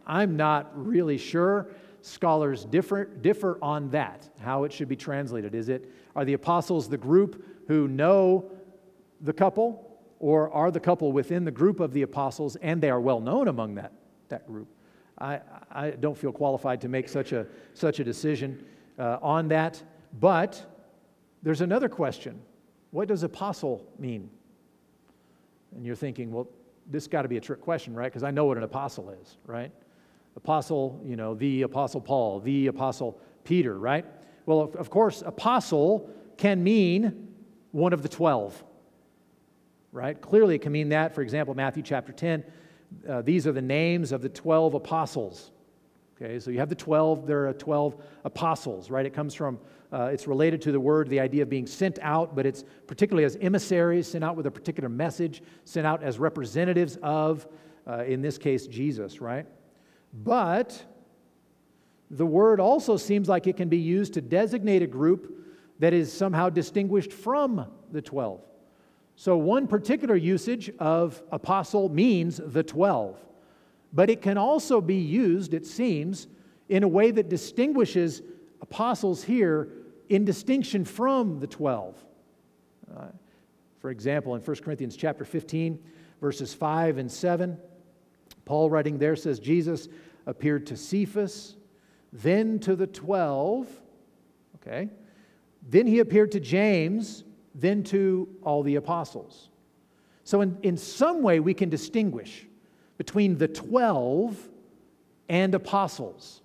I'm 0.07 0.36
not 0.36 0.71
really 0.73 1.17
sure. 1.17 1.67
Scholars 2.01 2.65
differ, 2.65 3.05
differ 3.05 3.60
on 3.62 3.89
that, 3.91 4.27
how 4.39 4.63
it 4.63 4.71
should 4.71 4.88
be 4.88 4.95
translated. 4.95 5.53
Is 5.53 5.69
it, 5.69 5.91
are 6.15 6.25
the 6.25 6.33
apostles 6.33 6.89
the 6.89 6.97
group 6.97 7.43
who 7.67 7.88
know 7.88 8.49
the 9.21 9.34
couple 9.34 9.99
or 10.19 10.51
are 10.51 10.71
the 10.71 10.80
couple 10.80 11.12
within 11.12 11.45
the 11.45 11.51
group 11.51 11.80
of 11.80 11.93
the 11.93 12.01
apostles 12.01 12.56
and 12.58 12.82
they 12.82 12.89
are 12.89 13.01
well 13.01 13.19
known 13.19 13.47
among 13.47 13.75
that, 13.75 13.91
that 14.30 14.47
group? 14.47 14.67
I, 15.19 15.41
I 15.71 15.91
don't 15.91 16.17
feel 16.17 16.32
qualified 16.32 16.82
to 16.82 16.89
make 16.89 17.10
such 17.10 17.32
a, 17.32 17.47
such 17.73 17.99
a 17.99 18.03
decision 18.03 18.63
uh, 18.99 19.17
on 19.21 19.47
that. 19.49 19.82
But 20.19 20.63
there's 21.43 21.62
another 21.62 21.89
question 21.89 22.41
What 22.91 23.08
does 23.08 23.23
apostle 23.23 23.86
mean? 23.99 24.30
And 25.75 25.86
you're 25.86 25.95
thinking, 25.95 26.32
well, 26.32 26.47
this 26.89 27.08
got 27.08 27.23
to 27.23 27.27
be 27.27 27.38
a 27.38 27.41
trick 27.41 27.62
question, 27.62 27.93
right? 27.93 28.12
Because 28.12 28.23
I 28.23 28.32
know 28.32 28.45
what 28.45 28.58
an 28.58 28.63
apostle 28.63 29.10
is, 29.10 29.38
right? 29.45 29.71
Apostle, 30.36 31.01
you 31.03 31.15
know, 31.15 31.36
the 31.36 31.63
apostle 31.63 31.99
Paul, 31.99 32.39
the 32.39 32.67
apostle 32.67 33.19
Peter, 33.43 33.77
right? 33.77 34.06
Well, 34.45 34.62
of, 34.62 34.75
of 34.75 34.89
course, 34.89 35.23
apostle 35.25 36.10
can 36.38 36.63
mean 36.63 37.34
one 37.71 37.91
of 37.91 38.01
the 38.01 38.10
12 38.10 38.63
right? 39.97 40.21
Clearly, 40.21 40.55
it 40.55 40.62
can 40.62 40.71
mean 40.71 40.89
that. 40.89 41.13
For 41.15 41.21
example, 41.21 41.55
Matthew 41.55 41.81
chapter 41.81 42.13
10, 42.13 42.43
uh, 43.10 43.21
these 43.23 43.47
are 43.47 43.51
the 43.51 43.62
names 43.62 44.12
of 44.12 44.21
the 44.21 44.29
12 44.29 44.75
apostles. 44.75 45.51
Okay, 46.15 46.39
so 46.39 46.51
you 46.51 46.60
have 46.60 46.69
the 46.69 46.75
12, 46.75 47.27
there 47.27 47.47
are 47.47 47.53
12 47.53 48.01
apostles, 48.23 48.89
right? 48.89 49.05
It 49.05 49.13
comes 49.13 49.33
from, 49.33 49.60
uh, 49.91 50.05
it's 50.05 50.27
related 50.27 50.62
to 50.63 50.71
the 50.71 50.79
word, 50.79 51.10
the 51.10 51.19
idea 51.19 51.43
of 51.43 51.49
being 51.49 51.67
sent 51.67 51.99
out, 52.01 52.36
but 52.36 52.45
it's 52.45 52.63
particularly 52.88 53.23
as 53.23 53.38
emissaries, 53.41 54.07
sent 54.07 54.23
out 54.23 54.36
with 54.36 54.45
a 54.45 54.51
particular 54.51 54.89
message, 54.89 55.43
sent 55.65 55.86
out 55.86 56.01
as 56.01 56.17
representatives 56.17 56.97
of, 57.03 57.47
uh, 57.88 58.03
in 58.05 58.21
this 58.21 58.38
case, 58.38 58.65
Jesus, 58.67 59.19
right? 59.19 59.45
But 60.13 60.83
the 62.10 62.25
word 62.25 62.60
also 62.60 62.97
seems 62.97 63.27
like 63.27 63.45
it 63.47 63.57
can 63.57 63.69
be 63.69 63.77
used 63.77 64.13
to 64.13 64.21
designate 64.21 64.81
a 64.81 64.88
group 64.88 65.33
that 65.79 65.93
is 65.93 66.12
somehow 66.12 66.49
distinguished 66.49 67.13
from 67.13 67.65
the 67.91 68.01
12. 68.01 68.41
So, 69.19 69.36
one 69.36 69.65
particular 69.65 70.15
usage 70.15 70.71
of 70.77 71.23
apostle 71.32 71.89
means 71.89 72.39
the 72.41 72.62
12, 72.62 73.17
but 73.91 74.12
it 74.12 74.21
can 74.21 74.38
also 74.38 74.80
be 74.80 74.97
used, 74.97 75.56
it 75.56 75.65
seems, 75.65 76.27
in 76.69 76.84
a 76.84 76.88
way 76.88 77.10
that 77.10 77.27
distinguishes 77.27 78.21
apostles 78.62 79.23
here 79.23 79.69
in 80.10 80.23
distinction 80.23 80.86
from 80.86 81.39
the 81.39 81.47
12. 81.47 82.06
Uh, 82.95 83.06
for 83.80 83.89
example, 83.89 84.36
in 84.36 84.41
1 84.41 84.58
Corinthians 84.58 84.95
chapter 84.95 85.25
15, 85.25 85.80
verses 86.21 86.53
5 86.53 86.99
and 86.99 87.12
7, 87.12 87.58
Paul 88.45 88.69
writing 88.69 88.99
there 88.99 89.15
says, 89.15 89.39
Jesus 89.39 89.89
appeared 90.27 90.67
to 90.67 90.77
Cephas, 90.77 91.56
then 92.13 92.60
to 92.60 92.75
the 92.75 92.86
12, 92.86 93.67
okay? 94.58 94.89
Then 95.67 95.88
he 95.88 95.97
appeared 95.97 96.34
to 96.34 96.39
James 96.39 97.23
then 97.60 97.84
to 97.84 98.30
all 98.43 98.63
the 98.63 98.76
apostles. 98.76 99.50
So, 100.24 100.41
in, 100.41 100.58
in 100.62 100.78
some 100.78 101.22
way, 101.22 101.39
we 101.39 101.54
can 101.54 101.70
distinguish 101.70 102.46
between 102.98 103.38
the 103.38 103.48
12 103.48 104.38
and 105.30 105.56
apostles. 105.56 106.41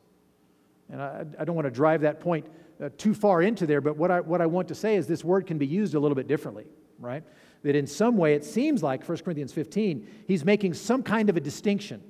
And 0.90 1.00
I, 1.00 1.24
I 1.38 1.44
don't 1.44 1.54
want 1.54 1.66
to 1.66 1.70
drive 1.70 2.02
that 2.02 2.20
point 2.20 2.46
uh, 2.82 2.90
too 2.96 3.14
far 3.14 3.42
into 3.42 3.66
there, 3.66 3.80
but 3.80 3.96
what 3.96 4.10
I, 4.10 4.20
what 4.20 4.40
I 4.40 4.46
want 4.46 4.68
to 4.68 4.74
say 4.74 4.96
is 4.96 5.06
this 5.06 5.24
word 5.24 5.46
can 5.46 5.58
be 5.58 5.66
used 5.66 5.94
a 5.94 6.00
little 6.00 6.14
bit 6.14 6.26
differently, 6.26 6.66
right? 6.98 7.22
That 7.62 7.76
in 7.76 7.86
some 7.86 8.16
way, 8.16 8.34
it 8.34 8.44
seems 8.44 8.82
like 8.82 9.08
1 9.08 9.18
Corinthians 9.18 9.52
15, 9.52 10.06
he's 10.26 10.44
making 10.44 10.74
some 10.74 11.02
kind 11.02 11.30
of 11.30 11.36
a 11.36 11.40
distinction 11.40 12.02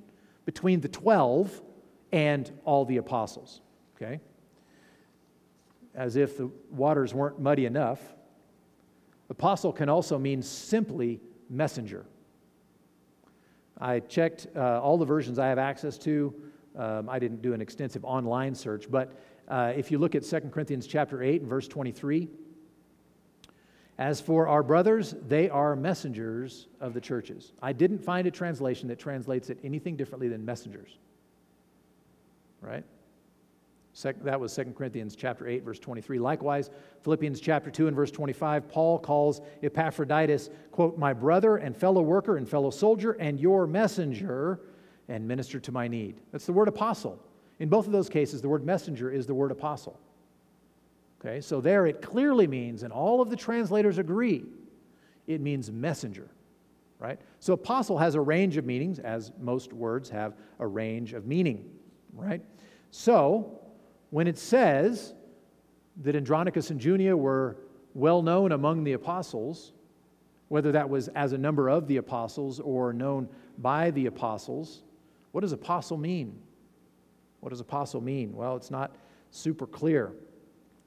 between 0.45 0.81
the 0.81 0.89
12 0.89 1.61
and 2.13 2.51
all 2.65 2.85
the 2.85 2.97
apostles, 2.97 3.61
okay? 3.97 4.21
As 5.95 6.17
if 6.17 6.37
the 6.39 6.51
waters 6.71 7.13
weren't 7.15 7.39
muddy 7.39 7.67
enough, 7.67 8.01
Apostle 9.33 9.73
can 9.73 9.89
also 9.89 10.19
mean 10.19 10.43
simply 10.43 11.19
messenger. 11.49 12.05
I 13.79 14.01
checked 14.01 14.47
uh, 14.55 14.79
all 14.83 14.99
the 14.99 15.07
versions 15.07 15.39
I 15.39 15.49
have 15.49 15.59
access 15.59 15.97
to. 15.99 16.35
Um, 16.77 17.09
I 17.09 17.19
didn't 17.19 17.41
do 17.41 17.55
an 17.55 17.63
extensive 17.63 18.05
online 18.05 18.55
search, 18.55 18.91
but 18.91 19.19
uh, 19.49 19.73
if 19.75 19.91
you 19.91 19.97
look 19.97 20.15
at 20.15 20.23
2 20.23 20.41
Corinthians 20.53 20.87
chapter 20.87 21.23
8 21.23 21.41
and 21.41 21.49
verse 21.49 21.67
23, 21.67 22.29
as 23.97 24.21
for 24.21 24.49
our 24.49 24.63
brothers, 24.63 25.15
they 25.27 25.49
are 25.49 25.75
messengers 25.77 26.67
of 26.79 26.93
the 26.93 27.01
churches. 27.01 27.55
I 27.63 27.73
didn't 27.73 28.01
find 28.05 28.27
a 28.27 28.31
translation 28.31 28.87
that 28.89 28.99
translates 28.99 29.49
it 29.49 29.59
anything 29.65 29.97
differently 29.97 30.29
than 30.29 30.45
messengers. 30.45 30.99
Right? 32.61 32.85
That 34.23 34.41
was 34.41 34.55
2 34.55 34.73
Corinthians 34.77 35.15
chapter 35.15 35.47
8, 35.47 35.65
verse 35.65 35.79
23. 35.79 36.19
Likewise, 36.19 36.71
Philippians 37.03 37.41
chapter 37.41 37.71
2 37.71 37.89
and 37.89 37.97
verse 37.97 38.11
25, 38.11 38.67
Paul 38.69 38.99
calls 38.99 39.43
Epaphroditus, 39.63 40.49
quote, 40.71 40.97
my 40.97 41.13
brother 41.13 41.59
and 41.59 41.77
fellow 41.77 42.01
worker 42.01 42.39
and 42.39 42.49
fellow 42.49 42.71
soldier 42.71 43.13
and 43.13 43.39
your 43.39 43.67
messenger 43.67 44.61
and 45.09 45.29
minister 45.29 45.61
to 45.61 45.73
my 45.73 45.89
need. 45.89 46.21
That's 46.33 46.47
the 46.47 46.55
word 46.55 46.69
apostle. 46.69 47.23
In 47.59 47.69
both 47.69 47.87
of 47.87 47.93
those 47.93 48.09
cases, 48.09 48.41
the 48.41 48.49
word 48.49 48.65
messenger 48.65 49.11
is 49.11 49.27
the 49.27 49.35
word 49.35 49.51
apostle. 49.51 50.01
Okay, 51.21 51.41
so 51.41 51.61
there 51.61 51.87
it 51.87 52.03
clearly 52.03 52.47
means, 52.47 52.83
and 52.83 52.93
all 52.93 53.21
of 53.21 53.31
the 53.31 53.37
translators 53.37 53.99
agree, 53.99 54.45
it 55.27 55.41
means 55.41 55.71
messenger, 55.71 56.29
right? 56.99 57.21
So 57.39 57.53
apostle 57.53 57.99
has 57.99 58.17
a 58.17 58.21
range 58.21 58.57
of 58.57 58.65
meanings, 58.65 58.99
as 58.99 59.31
most 59.39 59.73
words 59.73 60.11
have 60.11 60.35
a 60.59 60.67
range 60.67 61.13
of 61.13 61.27
meaning, 61.27 61.71
right? 62.13 62.43
So 62.91 63.62
when 64.13 64.27
it 64.27 64.37
says 64.37 65.15
that 66.03 66.15
Andronicus 66.15 66.69
and 66.69 66.79
Junia 66.79 67.17
were 67.17 67.57
well 67.95 68.21
known 68.21 68.53
among 68.53 68.85
the 68.85 68.93
apostles, 68.93 69.73
whether 70.49 70.71
that 70.73 70.91
was 70.91 71.09
as 71.09 71.33
a 71.33 71.39
number 71.39 71.71
of 71.71 71.89
the 71.89 71.97
apostles 71.97 72.61
or 72.61 72.93
known 72.93 73.27
by 73.57 73.91
the 73.93 74.05
apostles, 74.05 74.83
what 75.31 75.41
does 75.41 75.53
apostle 75.53 75.97
mean? 75.97 76.39
What 77.41 77.51
does 77.51 77.61
apostle 77.61 78.03
mean? 78.03 78.37
Well, 78.37 78.55
it's 78.55 78.71
not 78.71 78.95
super 79.31 79.67
clear. 79.67 80.13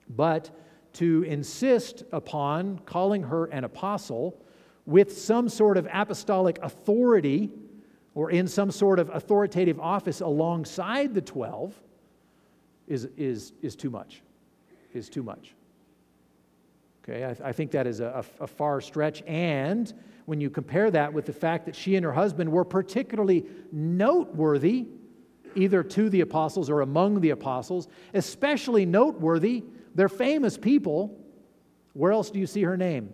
But 0.07 0.51
to 0.93 1.23
insist 1.23 2.03
upon 2.11 2.77
calling 2.85 3.23
her 3.23 3.45
an 3.45 3.63
apostle 3.63 4.39
with 4.85 5.17
some 5.17 5.49
sort 5.49 5.77
of 5.77 5.87
apostolic 5.91 6.59
authority 6.61 7.49
or 8.13 8.29
in 8.29 8.47
some 8.47 8.69
sort 8.69 8.99
of 8.99 9.09
authoritative 9.09 9.79
office 9.79 10.21
alongside 10.21 11.15
the 11.15 11.21
12 11.21 11.81
is, 12.87 13.07
is, 13.17 13.53
is 13.61 13.75
too 13.75 13.89
much. 13.89 14.21
Is 14.93 15.09
too 15.09 15.23
much. 15.23 15.53
Okay, 17.03 17.23
I, 17.23 17.49
I 17.49 17.51
think 17.51 17.71
that 17.71 17.85
is 17.85 17.99
a, 17.99 18.25
a, 18.39 18.43
a 18.43 18.47
far 18.47 18.81
stretch. 18.81 19.21
And 19.27 19.93
when 20.25 20.41
you 20.41 20.49
compare 20.49 20.89
that 20.91 21.13
with 21.13 21.25
the 21.25 21.33
fact 21.33 21.65
that 21.65 21.75
she 21.75 21.95
and 21.95 22.03
her 22.03 22.13
husband 22.13 22.51
were 22.51 22.65
particularly 22.65 23.45
noteworthy, 23.71 24.87
either 25.55 25.83
to 25.83 26.09
the 26.09 26.21
apostles 26.21 26.69
or 26.69 26.81
among 26.81 27.21
the 27.21 27.29
apostles, 27.29 27.87
especially 28.13 28.85
noteworthy, 28.85 29.63
they're 29.93 30.09
famous 30.09 30.57
people. 30.57 31.17
Where 31.93 32.11
else 32.11 32.29
do 32.29 32.39
you 32.39 32.47
see 32.47 32.63
her 32.63 32.75
name? 32.75 33.13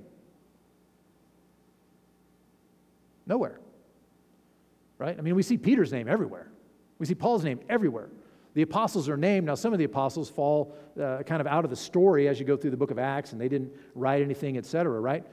Nowhere. 3.28 3.60
Right? 4.98 5.18
I 5.18 5.22
mean, 5.22 5.36
we 5.36 5.44
see 5.44 5.58
Peter's 5.58 5.92
name 5.92 6.08
everywhere. 6.08 6.52
We 6.98 7.06
see 7.06 7.16
Paul's 7.16 7.44
name 7.44 7.60
everywhere. 7.70 8.10
The 8.54 8.62
apostles 8.62 9.08
are 9.08 9.18
named. 9.18 9.46
Now, 9.46 9.56
some 9.56 9.72
of 9.72 9.80
the 9.80 9.86
apostles 9.86 10.30
fall 10.30 10.76
uh, 11.02 11.24
kind 11.24 11.40
of 11.40 11.48
out 11.48 11.64
of 11.64 11.70
the 11.70 11.76
story 11.76 12.28
as 12.28 12.40
you 12.40 12.46
go 12.46 12.58
through 12.58 12.72
the 12.72 12.78
book 12.78 12.92
of 12.92 13.00
Acts, 13.00 13.32
and 13.32 13.40
they 13.40 13.48
didn't 13.48 13.72
write 13.96 14.22
anything, 14.22 14.58
etc., 14.58 15.00
right? 15.00 15.24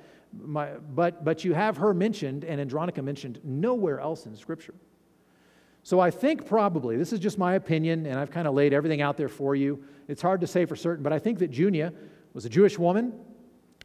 My, 0.40 0.68
but, 0.94 1.24
but 1.24 1.44
you 1.44 1.54
have 1.54 1.78
her 1.78 1.94
mentioned 1.94 2.44
and 2.44 2.60
Andronicus 2.60 3.02
mentioned 3.02 3.40
nowhere 3.42 3.98
else 3.98 4.26
in 4.26 4.36
Scripture. 4.36 4.74
So 5.82 6.00
I 6.00 6.10
think 6.10 6.46
probably, 6.46 6.96
this 6.96 7.12
is 7.12 7.18
just 7.18 7.38
my 7.38 7.54
opinion, 7.54 8.06
and 8.06 8.18
I've 8.18 8.30
kind 8.30 8.46
of 8.46 8.54
laid 8.54 8.74
everything 8.74 9.00
out 9.00 9.16
there 9.16 9.28
for 9.28 9.54
you. 9.54 9.82
It's 10.06 10.20
hard 10.20 10.40
to 10.42 10.46
say 10.46 10.66
for 10.66 10.76
certain, 10.76 11.02
but 11.02 11.12
I 11.12 11.18
think 11.18 11.38
that 11.38 11.50
Junia 11.50 11.92
was 12.34 12.44
a 12.44 12.48
Jewish 12.48 12.78
woman. 12.78 13.14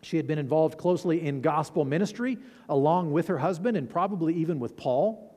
She 0.02 0.18
had 0.18 0.28
been 0.28 0.38
involved 0.38 0.78
closely 0.78 1.26
in 1.26 1.40
gospel 1.42 1.86
ministry 1.86 2.38
along 2.68 3.12
with 3.12 3.28
her 3.28 3.38
husband 3.38 3.78
and 3.78 3.90
probably 3.90 4.34
even 4.36 4.60
with 4.60 4.76
Paul. 4.76 5.34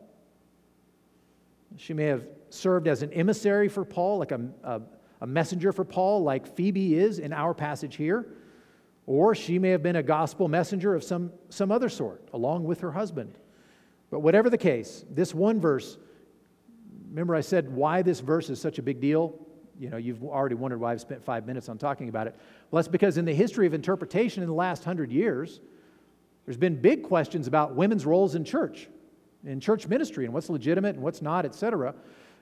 She 1.76 1.94
may 1.94 2.06
have 2.06 2.26
served 2.50 2.88
as 2.88 3.02
an 3.02 3.12
emissary 3.12 3.68
for 3.68 3.84
Paul, 3.84 4.18
like 4.18 4.32
a, 4.32 4.40
a, 4.62 4.80
a 5.20 5.26
messenger 5.26 5.72
for 5.72 5.84
Paul, 5.84 6.22
like 6.22 6.46
Phoebe 6.56 6.94
is 6.94 7.18
in 7.18 7.32
our 7.32 7.54
passage 7.54 7.96
here. 7.96 8.26
Or 9.06 9.34
she 9.34 9.58
may 9.58 9.70
have 9.70 9.82
been 9.82 9.96
a 9.96 10.02
gospel 10.02 10.48
messenger 10.48 10.94
of 10.94 11.04
some, 11.04 11.32
some 11.48 11.70
other 11.70 11.88
sort, 11.88 12.28
along 12.32 12.64
with 12.64 12.80
her 12.80 12.90
husband. 12.90 13.38
But 14.10 14.20
whatever 14.20 14.50
the 14.50 14.58
case, 14.58 15.04
this 15.10 15.34
one 15.34 15.60
verse, 15.60 15.96
remember 17.08 17.34
I 17.34 17.40
said 17.40 17.70
why 17.72 18.02
this 18.02 18.20
verse 18.20 18.50
is 18.50 18.60
such 18.60 18.78
a 18.78 18.82
big 18.82 19.00
deal? 19.00 19.38
You 19.78 19.90
know, 19.90 19.96
you've 19.96 20.24
already 20.24 20.54
wondered 20.54 20.80
why 20.80 20.92
I've 20.92 21.00
spent 21.00 21.24
five 21.24 21.46
minutes 21.46 21.68
on 21.68 21.78
talking 21.78 22.08
about 22.08 22.26
it. 22.26 22.34
Well, 22.70 22.80
that's 22.80 22.88
because 22.88 23.18
in 23.18 23.24
the 23.24 23.34
history 23.34 23.66
of 23.66 23.74
interpretation 23.74 24.42
in 24.42 24.48
the 24.48 24.54
last 24.54 24.84
hundred 24.84 25.12
years, 25.12 25.60
there's 26.44 26.56
been 26.56 26.80
big 26.80 27.02
questions 27.02 27.46
about 27.46 27.74
women's 27.74 28.06
roles 28.06 28.34
in 28.36 28.44
church, 28.44 28.88
in 29.44 29.60
church 29.60 29.86
ministry, 29.86 30.24
and 30.24 30.32
what's 30.32 30.48
legitimate 30.48 30.94
and 30.94 31.02
what's 31.02 31.20
not, 31.20 31.44
etc. 31.44 31.94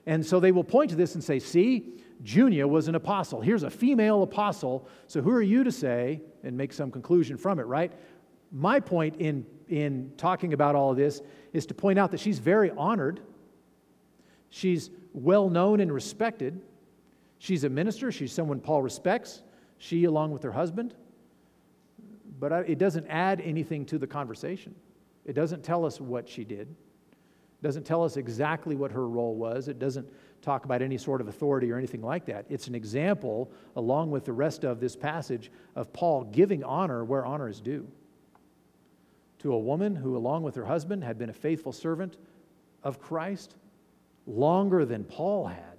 And 0.06 0.24
so 0.24 0.40
they 0.40 0.52
will 0.52 0.64
point 0.64 0.90
to 0.90 0.96
this 0.96 1.14
and 1.14 1.24
say, 1.24 1.38
see, 1.38 1.94
Junia 2.22 2.66
was 2.66 2.88
an 2.88 2.94
apostle. 2.94 3.40
Here's 3.40 3.62
a 3.62 3.70
female 3.70 4.22
apostle. 4.22 4.88
So 5.06 5.22
who 5.22 5.30
are 5.30 5.42
you 5.42 5.64
to 5.64 5.72
say 5.72 6.20
and 6.42 6.56
make 6.56 6.72
some 6.72 6.90
conclusion 6.90 7.36
from 7.36 7.58
it, 7.58 7.64
right? 7.64 7.92
My 8.52 8.80
point 8.80 9.16
in, 9.16 9.46
in 9.68 10.12
talking 10.16 10.52
about 10.52 10.74
all 10.74 10.90
of 10.90 10.96
this 10.96 11.22
is 11.52 11.66
to 11.66 11.74
point 11.74 11.98
out 11.98 12.10
that 12.10 12.20
she's 12.20 12.38
very 12.38 12.70
honored. 12.70 13.20
She's 14.50 14.90
well 15.12 15.48
known 15.48 15.80
and 15.80 15.92
respected. 15.92 16.60
She's 17.38 17.64
a 17.64 17.68
minister. 17.68 18.12
She's 18.12 18.32
someone 18.32 18.60
Paul 18.60 18.82
respects. 18.82 19.42
She, 19.78 20.04
along 20.04 20.32
with 20.32 20.42
her 20.42 20.52
husband. 20.52 20.94
But 22.38 22.52
it 22.68 22.78
doesn't 22.78 23.06
add 23.08 23.40
anything 23.40 23.86
to 23.86 23.98
the 23.98 24.06
conversation. 24.06 24.74
It 25.24 25.32
doesn't 25.32 25.62
tell 25.62 25.84
us 25.84 26.00
what 26.00 26.28
she 26.28 26.44
did 26.44 26.74
doesn't 27.64 27.84
tell 27.84 28.04
us 28.04 28.18
exactly 28.18 28.76
what 28.76 28.92
her 28.92 29.08
role 29.08 29.34
was. 29.34 29.68
It 29.68 29.78
doesn't 29.78 30.06
talk 30.42 30.66
about 30.66 30.82
any 30.82 30.98
sort 30.98 31.22
of 31.22 31.28
authority 31.28 31.72
or 31.72 31.78
anything 31.78 32.02
like 32.02 32.26
that. 32.26 32.44
It's 32.50 32.68
an 32.68 32.74
example, 32.74 33.50
along 33.74 34.10
with 34.10 34.26
the 34.26 34.34
rest 34.34 34.64
of 34.64 34.80
this 34.80 34.94
passage, 34.94 35.50
of 35.74 35.90
Paul 35.92 36.24
giving 36.24 36.62
honor 36.62 37.04
where 37.04 37.24
honor 37.24 37.48
is 37.48 37.60
due 37.60 37.88
to 39.38 39.54
a 39.54 39.58
woman 39.58 39.96
who, 39.96 40.16
along 40.16 40.42
with 40.42 40.54
her 40.54 40.64
husband, 40.64 41.02
had 41.02 41.18
been 41.18 41.30
a 41.30 41.34
faithful 41.34 41.72
servant 41.72 42.18
of 42.82 43.00
Christ 43.00 43.56
longer 44.26 44.84
than 44.84 45.02
Paul 45.02 45.46
had, 45.46 45.78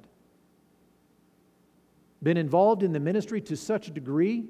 been 2.24 2.38
involved 2.38 2.82
in 2.82 2.94
the 2.94 3.00
ministry 3.00 3.42
to 3.42 3.56
such 3.56 3.88
a 3.88 3.92
degree 3.92 4.46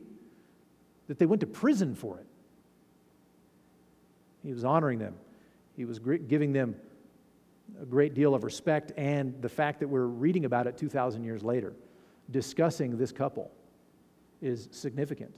that 1.07 1.19
they 1.19 1.25
went 1.25 1.41
to 1.41 1.47
prison 1.47 1.95
for 1.95 2.17
it. 2.17 2.27
He 4.41 4.53
was 4.53 4.63
honoring 4.63 4.99
them, 4.99 5.15
he 5.75 5.83
was 5.83 5.99
giving 5.99 6.53
them 6.53 6.75
a 7.81 7.85
great 7.85 8.13
deal 8.13 8.33
of 8.33 8.43
respect 8.43 8.91
and 8.97 9.41
the 9.41 9.49
fact 9.49 9.79
that 9.79 9.87
we're 9.87 10.05
reading 10.05 10.45
about 10.45 10.67
it 10.67 10.77
2,000 10.77 11.23
years 11.23 11.43
later, 11.43 11.73
discussing 12.31 12.97
this 12.97 13.11
couple, 13.11 13.51
is 14.41 14.67
significant 14.71 15.33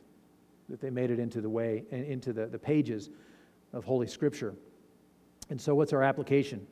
that 0.69 0.81
they 0.81 0.89
made 0.89 1.11
it 1.11 1.19
into 1.19 1.41
the 1.41 1.49
way 1.49 1.85
and 1.91 2.05
into 2.05 2.33
the, 2.33 2.45
the 2.47 2.59
pages 2.59 3.09
of 3.73 3.85
Holy 3.85 4.07
Scripture. 4.07 4.53
And 5.49 5.59
so, 5.59 5.75
what's 5.75 5.93
our 5.93 6.03
application? 6.03 6.67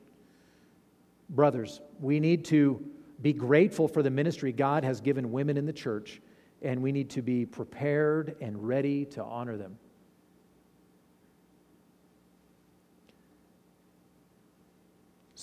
Brothers, 1.30 1.80
we 2.00 2.20
need 2.20 2.44
to 2.46 2.84
be 3.22 3.32
grateful 3.32 3.88
for 3.88 4.02
the 4.02 4.10
ministry 4.10 4.52
God 4.52 4.84
has 4.84 5.00
given 5.00 5.32
women 5.32 5.56
in 5.56 5.64
the 5.64 5.72
church, 5.72 6.20
and 6.62 6.82
we 6.82 6.92
need 6.92 7.10
to 7.10 7.22
be 7.22 7.46
prepared 7.46 8.36
and 8.40 8.66
ready 8.66 9.06
to 9.06 9.24
honor 9.24 9.56
them. 9.56 9.78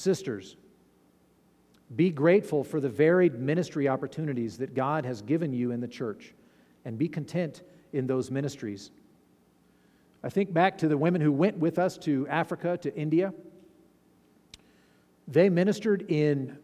Sisters, 0.04 0.58
be 1.96 2.10
grateful 2.10 2.62
for 2.62 2.82
the 2.82 2.90
varied 2.90 3.40
ministry 3.40 3.88
opportunities 3.88 4.58
that 4.58 4.74
God 4.74 5.06
has 5.06 5.22
given 5.22 5.54
you 5.54 5.72
in 5.72 5.80
the 5.80 5.88
church 5.88 6.34
and 6.84 6.98
be 6.98 7.08
content 7.08 7.62
in 7.94 8.06
those 8.06 8.30
ministries. 8.30 8.92
I 10.22 10.28
think 10.28 10.52
back 10.52 10.78
to 10.80 10.90
the 10.90 10.98
women 10.98 11.22
who 11.22 11.32
went 11.32 11.58
with 11.58 11.80
us 11.80 11.98
to 12.00 12.28
Africa, 12.28 12.78
to 12.80 12.94
India. 12.94 13.34
They 15.30 15.48
ministered 15.48 16.12
in 16.12 16.58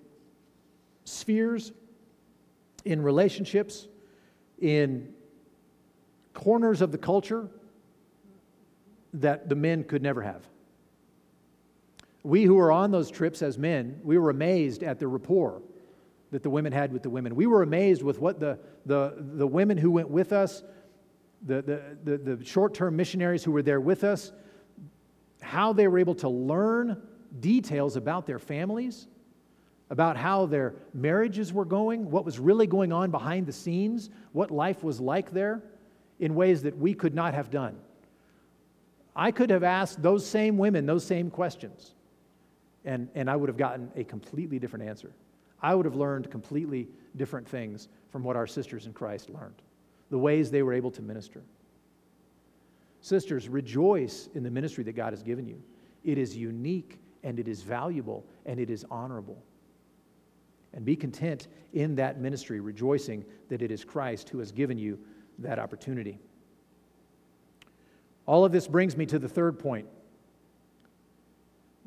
spheres, 1.06 1.72
in 2.84 3.02
relationships, 3.02 3.88
in 4.60 5.14
corners 6.34 6.82
of 6.82 6.92
the 6.92 6.98
culture 6.98 7.48
that 9.14 9.48
the 9.48 9.56
men 9.56 9.86
could 9.86 10.04
never 10.04 10.24
have. 10.24 10.46
We 12.24 12.44
who 12.44 12.56
were 12.56 12.72
on 12.72 12.92
those 12.92 13.10
trips 13.10 13.42
as 13.42 13.58
men, 13.58 14.00
we 14.04 14.18
were 14.18 14.30
amazed 14.30 14.84
at 14.84 15.00
the 15.00 15.08
rapport 15.08 15.62
that 16.32 16.44
the 16.44 16.50
women 16.50 16.72
had 16.72 16.92
with 16.92 17.04
the 17.04 17.10
women. 17.10 17.36
We 17.36 17.48
were 17.48 17.64
amazed 17.64 18.04
with 18.04 18.20
what 18.20 18.40
the, 18.40 18.60
the, 18.86 19.16
the 19.18 19.48
women 19.48 19.78
who 19.78 19.92
went 19.92 20.10
with 20.10 20.32
us, 20.32 20.64
the, 21.46 21.62
the, 21.62 22.18
the, 22.18 22.36
the 22.36 22.46
short 22.46 22.74
term 22.74 22.96
missionaries 22.96 23.44
who 23.44 23.52
were 23.52 23.62
there 23.62 23.80
with 23.80 24.04
us, 24.04 24.32
how 25.42 25.74
they 25.74 25.88
were 25.88 25.98
able 25.98 26.16
to 26.16 26.30
learn 26.30 27.02
details 27.40 27.96
about 27.96 28.26
their 28.26 28.40
families, 28.40 29.08
about 29.90 30.18
how 30.18 30.46
their 30.46 30.76
marriages 30.94 31.52
were 31.54 31.66
going, 31.66 32.12
what 32.12 32.26
was 32.26 32.38
really 32.38 32.68
going 32.68 32.92
on 32.92 33.10
behind 33.10 33.48
the 33.48 33.54
scenes, 33.54 34.10
what 34.34 34.52
life 34.52 34.84
was 34.84 35.00
like 35.00 35.32
there, 35.32 35.64
in 36.20 36.36
ways 36.36 36.62
that 36.64 36.78
we 36.78 36.94
could 36.94 37.16
not 37.16 37.34
have 37.34 37.50
done. 37.50 37.78
I 39.16 39.32
could 39.32 39.50
have 39.50 39.64
asked 39.64 40.02
those 40.02 40.26
same 40.26 40.58
women 40.58 40.86
those 40.86 41.04
same 41.04 41.32
questions 41.32 41.96
and, 42.86 43.10
and 43.16 43.30
I 43.30 43.36
would 43.36 43.50
have 43.50 43.58
gotten 43.58 43.92
a 43.96 44.04
completely 44.04 44.60
different 44.60 44.88
answer. 44.88 45.12
I 45.62 45.76
would 45.76 45.86
have 45.86 45.96
learned 45.96 46.32
completely 46.32 46.88
different 47.16 47.48
things 47.48 47.90
from 48.12 48.24
what 48.24 48.36
our 48.36 48.48
sisters 48.48 48.86
in 48.86 48.94
Christ 48.94 49.30
learned, 49.30 49.62
the 50.10 50.18
ways 50.18 50.50
they 50.50 50.64
were 50.64 50.74
able 50.74 50.92
to 50.92 51.02
minister. 51.02 51.42
Sisters, 53.02 53.48
rejoice 53.48 54.30
in 54.36 54.44
the 54.44 54.52
ministry 54.52 54.84
that 54.86 54.96
God 54.96 55.14
has 55.14 55.24
given 55.24 55.48
you. 55.48 55.62
It 56.04 56.18
is 56.18 56.36
unique 56.36 57.00
and 57.24 57.40
it 57.40 57.48
is 57.48 57.62
valuable 57.62 58.26
and 58.46 58.60
it 58.60 58.70
is 58.70 58.86
honorable. 58.90 59.42
And 60.74 60.86
be 60.86 60.96
content 60.96 61.48
in 61.74 61.96
that 61.96 62.20
ministry, 62.20 62.60
rejoicing 62.60 63.26
that 63.50 63.62
it 63.62 63.72
is 63.72 63.84
Christ 63.84 64.30
who 64.30 64.40
has 64.40 64.52
given 64.52 64.78
you 64.78 65.00
that 65.40 65.60
opportunity. 65.60 66.20
All 68.26 68.46
of 68.46 68.52
this 68.52 68.68
brings 68.68 68.96
me 68.96 69.06
to 69.08 69.18
the 69.18 69.28
third 69.28 69.58
point 69.58 69.88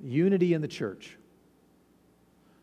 unity 0.03 0.55
in 0.55 0.61
the 0.61 0.69
church. 0.69 1.17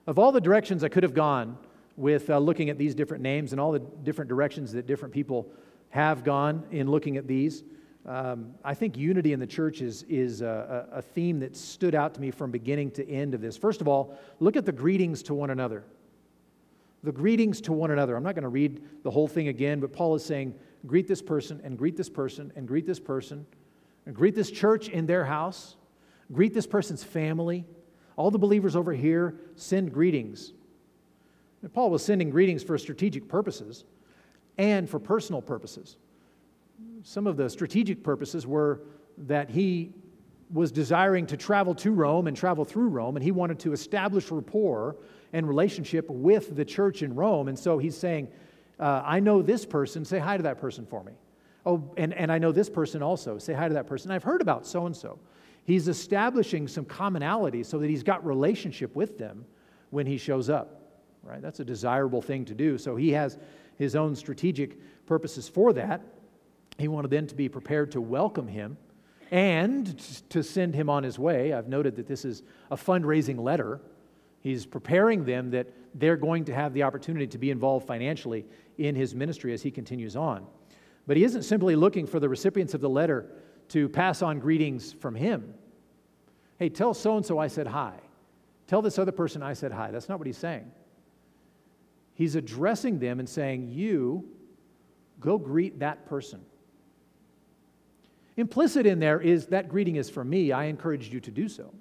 Of 0.08 0.20
all 0.20 0.32
the 0.32 0.42
directions 0.42 0.84
I 0.84 0.90
could 0.90 1.04
have 1.04 1.14
gone 1.14 1.58
with 1.96 2.30
uh, 2.30 2.38
looking 2.38 2.70
at 2.70 2.78
these 2.78 2.96
different 2.96 3.24
names 3.24 3.52
and 3.52 3.62
all 3.62 3.72
the 3.72 3.80
different 3.80 4.30
directions 4.30 4.72
that 4.74 4.88
different 4.88 5.14
people 5.14 5.48
have 5.90 6.24
gone 6.24 6.64
in 6.72 6.90
looking 6.90 7.18
at 7.18 7.28
these, 7.28 7.64
um, 8.06 8.54
I 8.64 8.74
think 8.74 8.98
unity 8.98 9.34
in 9.34 9.40
the 9.40 9.48
church 9.48 9.82
is, 9.82 10.04
is 10.04 10.42
a, 10.42 10.88
a 10.92 11.02
theme 11.02 11.40
that 11.42 11.56
stood 11.56 11.94
out 11.94 12.14
to 12.16 12.22
me 12.22 12.32
from 12.32 12.50
beginning 12.50 12.92
to 12.92 13.08
end 13.08 13.34
of 13.34 13.42
this. 13.42 13.58
First 13.58 13.82
of 13.82 13.88
all, 13.88 14.18
look 14.40 14.56
at 14.56 14.66
the 14.66 14.72
greetings 14.72 15.22
to 15.24 15.34
one 15.34 15.50
another. 15.50 15.84
The 17.04 17.12
greetings 17.12 17.62
to 17.62 17.74
one 17.74 17.92
another. 17.92 18.16
I'm 18.16 18.24
not 18.24 18.36
going 18.36 18.44
to 18.44 18.50
read 18.50 18.82
the 19.04 19.12
whole 19.12 19.28
thing 19.28 19.48
again, 19.48 19.80
but 19.80 19.94
Paul 19.94 20.16
is 20.16 20.24
saying, 20.24 20.56
greet 20.88 21.08
this 21.08 21.22
person, 21.22 21.62
and 21.64 21.78
greet 21.78 21.96
this 21.96 22.10
person, 22.10 22.52
and 22.56 22.68
greet 22.68 22.86
this 22.86 23.00
person, 23.00 23.46
and 24.06 24.16
greet 24.16 24.34
this 24.34 24.50
church 24.50 24.90
in 24.90 25.06
their 25.06 25.26
house, 25.26 25.76
greet 26.32 26.54
this 26.54 26.68
person's 26.68 27.04
family. 27.04 27.66
All 28.16 28.32
the 28.32 28.40
believers 28.40 28.76
over 28.76 28.94
here 28.94 29.36
send 29.56 29.94
greetings. 29.94 30.54
Paul 31.74 31.90
was 31.90 32.04
sending 32.04 32.30
greetings 32.30 32.64
for 32.64 32.78
strategic 32.78 33.28
purposes 33.28 33.86
and 34.58 34.90
for 34.90 35.00
personal 35.00 35.42
purposes 35.42 35.98
some 37.04 37.28
of 37.28 37.38
the 37.38 37.50
strategic 37.50 38.04
purposes 38.04 38.46
were 38.46 38.82
that 39.18 39.50
he 39.50 39.92
was 40.52 40.72
desiring 40.72 41.28
to 41.28 41.38
travel 41.38 41.76
to 41.76 41.92
Rome 41.92 42.28
and 42.28 42.36
travel 42.36 42.66
through 42.66 42.90
Rome, 42.90 43.16
and 43.16 43.24
he 43.24 43.32
wanted 43.32 43.60
to 43.60 43.74
establish 43.74 44.32
rapport 44.32 44.96
and 45.32 45.48
relationship 45.48 46.10
with 46.10 46.56
the 46.56 46.66
church 46.66 47.04
in 47.04 47.14
Rome. 47.14 47.48
And 47.48 47.58
so 47.58 47.78
he's 47.78 47.96
saying, 47.96 48.30
uh, 48.80 49.04
I 49.06 49.20
know 49.20 49.42
this 49.42 49.66
person, 49.66 50.04
say 50.06 50.18
hi 50.18 50.38
to 50.38 50.44
that 50.44 50.60
person 50.60 50.86
for 50.86 51.04
me. 51.04 51.14
Oh, 51.66 51.84
and, 51.98 52.14
and 52.14 52.32
I 52.32 52.40
know 52.40 52.52
this 52.52 52.70
person 52.70 53.04
also, 53.04 53.38
say 53.38 53.54
hi 53.54 53.68
to 53.68 53.74
that 53.76 53.86
person. 53.86 54.10
I've 54.10 54.24
heard 54.24 54.42
about 54.42 54.66
so 54.66 54.86
and 54.86 54.96
so. 54.96 55.20
He's 55.70 55.88
establishing 55.88 56.68
some 56.68 56.84
commonality 56.84 57.62
so 57.62 57.78
that 57.78 57.92
he's 57.92 58.02
got 58.02 58.26
relationship 58.26 58.96
with 58.96 59.20
them 59.20 59.46
when 59.92 60.08
he 60.08 60.18
shows 60.18 60.50
up, 60.50 60.82
right? 61.22 61.44
That's 61.44 61.60
a 61.60 61.64
desirable 61.64 62.24
thing 62.24 62.44
to 62.46 62.56
do. 62.56 62.80
So 62.80 62.96
he 62.96 63.12
has 63.12 63.38
his 63.76 63.96
own 63.96 64.16
strategic 64.16 65.06
purposes 65.06 65.48
for 65.48 65.72
that. 65.74 66.02
He 66.80 66.88
wanted 66.88 67.12
them 67.12 67.28
to 67.28 67.36
be 67.36 67.48
prepared 67.50 67.92
to 67.92 68.02
welcome 68.02 68.48
him 68.48 68.78
and 69.30 69.96
to 70.32 70.42
send 70.42 70.74
him 70.74 70.90
on 70.90 71.04
his 71.04 71.20
way. 71.20 71.54
I've 71.54 71.68
noted 71.68 71.98
that 71.98 72.08
this 72.08 72.26
is 72.26 72.42
a 72.72 72.76
fundraising 72.76 73.38
letter. 73.38 73.80
He's 74.42 74.66
preparing 74.66 75.24
them 75.24 75.52
that 75.52 75.68
they're 75.94 76.18
going 76.18 76.46
to 76.46 76.54
have 76.56 76.74
the 76.74 76.82
opportunity 76.82 77.28
to 77.28 77.38
be 77.38 77.52
involved 77.52 77.86
financially 77.86 78.44
in 78.80 78.96
his 78.96 79.14
ministry 79.14 79.54
as 79.54 79.62
he 79.62 79.70
continues 79.70 80.16
on. 80.16 80.48
But 81.06 81.16
he 81.16 81.24
isn't 81.26 81.44
simply 81.44 81.76
looking 81.76 82.08
for 82.08 82.20
the 82.20 82.28
recipients 82.28 82.74
of 82.74 82.82
the 82.82 82.90
letter 82.90 83.28
to 83.68 83.88
pass 83.88 84.24
on 84.24 84.40
greetings 84.40 84.94
from 84.94 85.14
him. 85.14 85.54
Hey, 86.60 86.68
tell 86.68 86.94
so 86.94 87.16
and 87.16 87.26
so 87.26 87.40
I 87.40 87.48
said 87.48 87.68
hi. 87.68 87.94
Tell 88.68 88.82
this 88.82 89.00
other 89.00 89.14
person 89.14 89.42
I 89.42 89.54
said 89.54 89.72
hi. 89.72 89.92
That's 89.92 90.10
not 90.10 90.20
what 90.20 90.28
he's 90.28 90.38
saying. 90.38 90.70
He's 92.14 92.36
addressing 92.36 93.00
them 93.00 93.20
and 93.20 93.28
saying, 93.28 93.70
You 93.72 94.28
go 95.22 95.38
greet 95.38 95.80
that 95.80 96.06
person. 96.06 96.42
Implicit 98.36 98.86
in 98.86 99.00
there 99.00 99.22
is 99.22 99.48
that 99.48 99.70
greeting 99.70 99.96
is 99.96 100.10
for 100.10 100.24
me. 100.24 100.52
I 100.52 100.66
encouraged 100.66 101.14
you 101.14 101.22
to 101.22 101.32
do 101.32 101.48
so. 101.48 101.74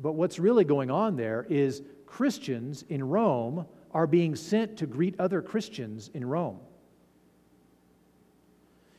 But 0.00 0.12
what's 0.12 0.38
really 0.38 0.64
going 0.64 0.92
on 0.92 1.16
there 1.16 1.44
is 1.48 1.82
Christians 2.06 2.84
in 2.88 3.06
Rome 3.06 3.66
are 3.92 4.06
being 4.06 4.36
sent 4.36 4.76
to 4.78 4.86
greet 4.86 5.18
other 5.18 5.42
Christians 5.42 6.10
in 6.14 6.24
Rome. 6.24 6.60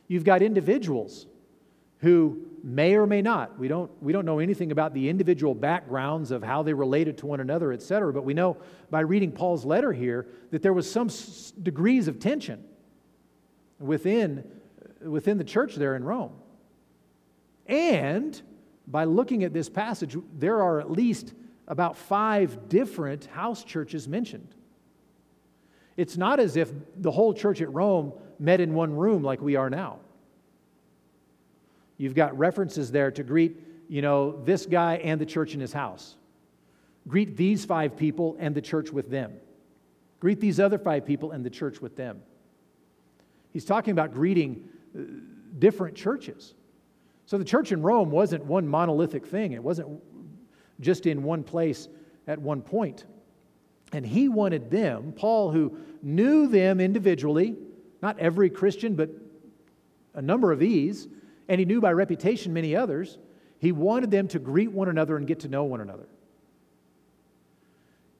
You've 0.08 0.24
got 0.24 0.42
individuals 0.42 1.26
who 1.98 2.49
may 2.62 2.94
or 2.94 3.06
may 3.06 3.22
not, 3.22 3.58
we 3.58 3.68
don't, 3.68 3.90
we 4.02 4.12
don't 4.12 4.24
know 4.24 4.38
anything 4.38 4.72
about 4.72 4.94
the 4.94 5.08
individual 5.08 5.54
backgrounds 5.54 6.30
of 6.30 6.42
how 6.42 6.62
they 6.62 6.72
related 6.72 7.18
to 7.18 7.26
one 7.26 7.40
another, 7.40 7.72
et 7.72 7.82
cetera, 7.82 8.12
but 8.12 8.24
we 8.24 8.34
know 8.34 8.56
by 8.90 9.00
reading 9.00 9.32
Paul's 9.32 9.64
letter 9.64 9.92
here 9.92 10.26
that 10.50 10.62
there 10.62 10.72
was 10.72 10.90
some 10.90 11.08
degrees 11.62 12.08
of 12.08 12.18
tension 12.18 12.64
within 13.78 14.44
within 15.02 15.38
the 15.38 15.44
church 15.44 15.76
there 15.76 15.96
in 15.96 16.04
Rome. 16.04 16.32
And 17.66 18.40
by 18.86 19.04
looking 19.04 19.44
at 19.44 19.52
this 19.52 19.68
passage, 19.68 20.16
there 20.38 20.62
are 20.62 20.80
at 20.80 20.90
least 20.90 21.32
about 21.68 21.96
five 21.96 22.68
different 22.68 23.26
house 23.26 23.64
churches 23.64 24.08
mentioned. 24.08 24.54
It's 25.96 26.16
not 26.16 26.40
as 26.40 26.56
if 26.56 26.70
the 26.96 27.10
whole 27.10 27.32
church 27.32 27.60
at 27.60 27.72
Rome 27.72 28.12
met 28.38 28.60
in 28.60 28.74
one 28.74 28.92
room 28.92 29.22
like 29.22 29.40
we 29.40 29.56
are 29.56 29.70
now. 29.70 30.00
You've 32.00 32.14
got 32.14 32.38
references 32.38 32.90
there 32.90 33.10
to 33.10 33.22
greet, 33.22 33.60
you 33.86 34.00
know, 34.00 34.40
this 34.46 34.64
guy 34.64 34.94
and 35.04 35.20
the 35.20 35.26
church 35.26 35.52
in 35.52 35.60
his 35.60 35.70
house. 35.70 36.16
Greet 37.06 37.36
these 37.36 37.66
five 37.66 37.94
people 37.94 38.38
and 38.40 38.54
the 38.54 38.62
church 38.62 38.90
with 38.90 39.10
them. 39.10 39.34
Greet 40.18 40.40
these 40.40 40.58
other 40.58 40.78
five 40.78 41.04
people 41.04 41.32
and 41.32 41.44
the 41.44 41.50
church 41.50 41.82
with 41.82 41.96
them. 41.96 42.22
He's 43.52 43.66
talking 43.66 43.92
about 43.92 44.14
greeting 44.14 44.66
uh, 44.98 45.02
different 45.58 45.94
churches. 45.94 46.54
So 47.26 47.36
the 47.36 47.44
church 47.44 47.70
in 47.70 47.82
Rome 47.82 48.10
wasn't 48.10 48.46
one 48.46 48.66
monolithic 48.66 49.26
thing, 49.26 49.52
it 49.52 49.62
wasn't 49.62 50.02
just 50.80 51.04
in 51.04 51.22
one 51.22 51.44
place 51.44 51.86
at 52.26 52.38
one 52.38 52.62
point. 52.62 53.04
And 53.92 54.06
he 54.06 54.30
wanted 54.30 54.70
them, 54.70 55.12
Paul, 55.12 55.50
who 55.50 55.76
knew 56.00 56.46
them 56.46 56.80
individually, 56.80 57.56
not 58.00 58.18
every 58.18 58.48
Christian, 58.48 58.94
but 58.94 59.10
a 60.14 60.22
number 60.22 60.50
of 60.50 60.58
these, 60.58 61.06
and 61.50 61.58
he 61.58 61.64
knew 61.64 61.80
by 61.80 61.92
reputation 61.92 62.52
many 62.52 62.76
others, 62.76 63.18
he 63.58 63.72
wanted 63.72 64.12
them 64.12 64.28
to 64.28 64.38
greet 64.38 64.70
one 64.70 64.88
another 64.88 65.16
and 65.16 65.26
get 65.26 65.40
to 65.40 65.48
know 65.48 65.64
one 65.64 65.80
another. 65.80 66.06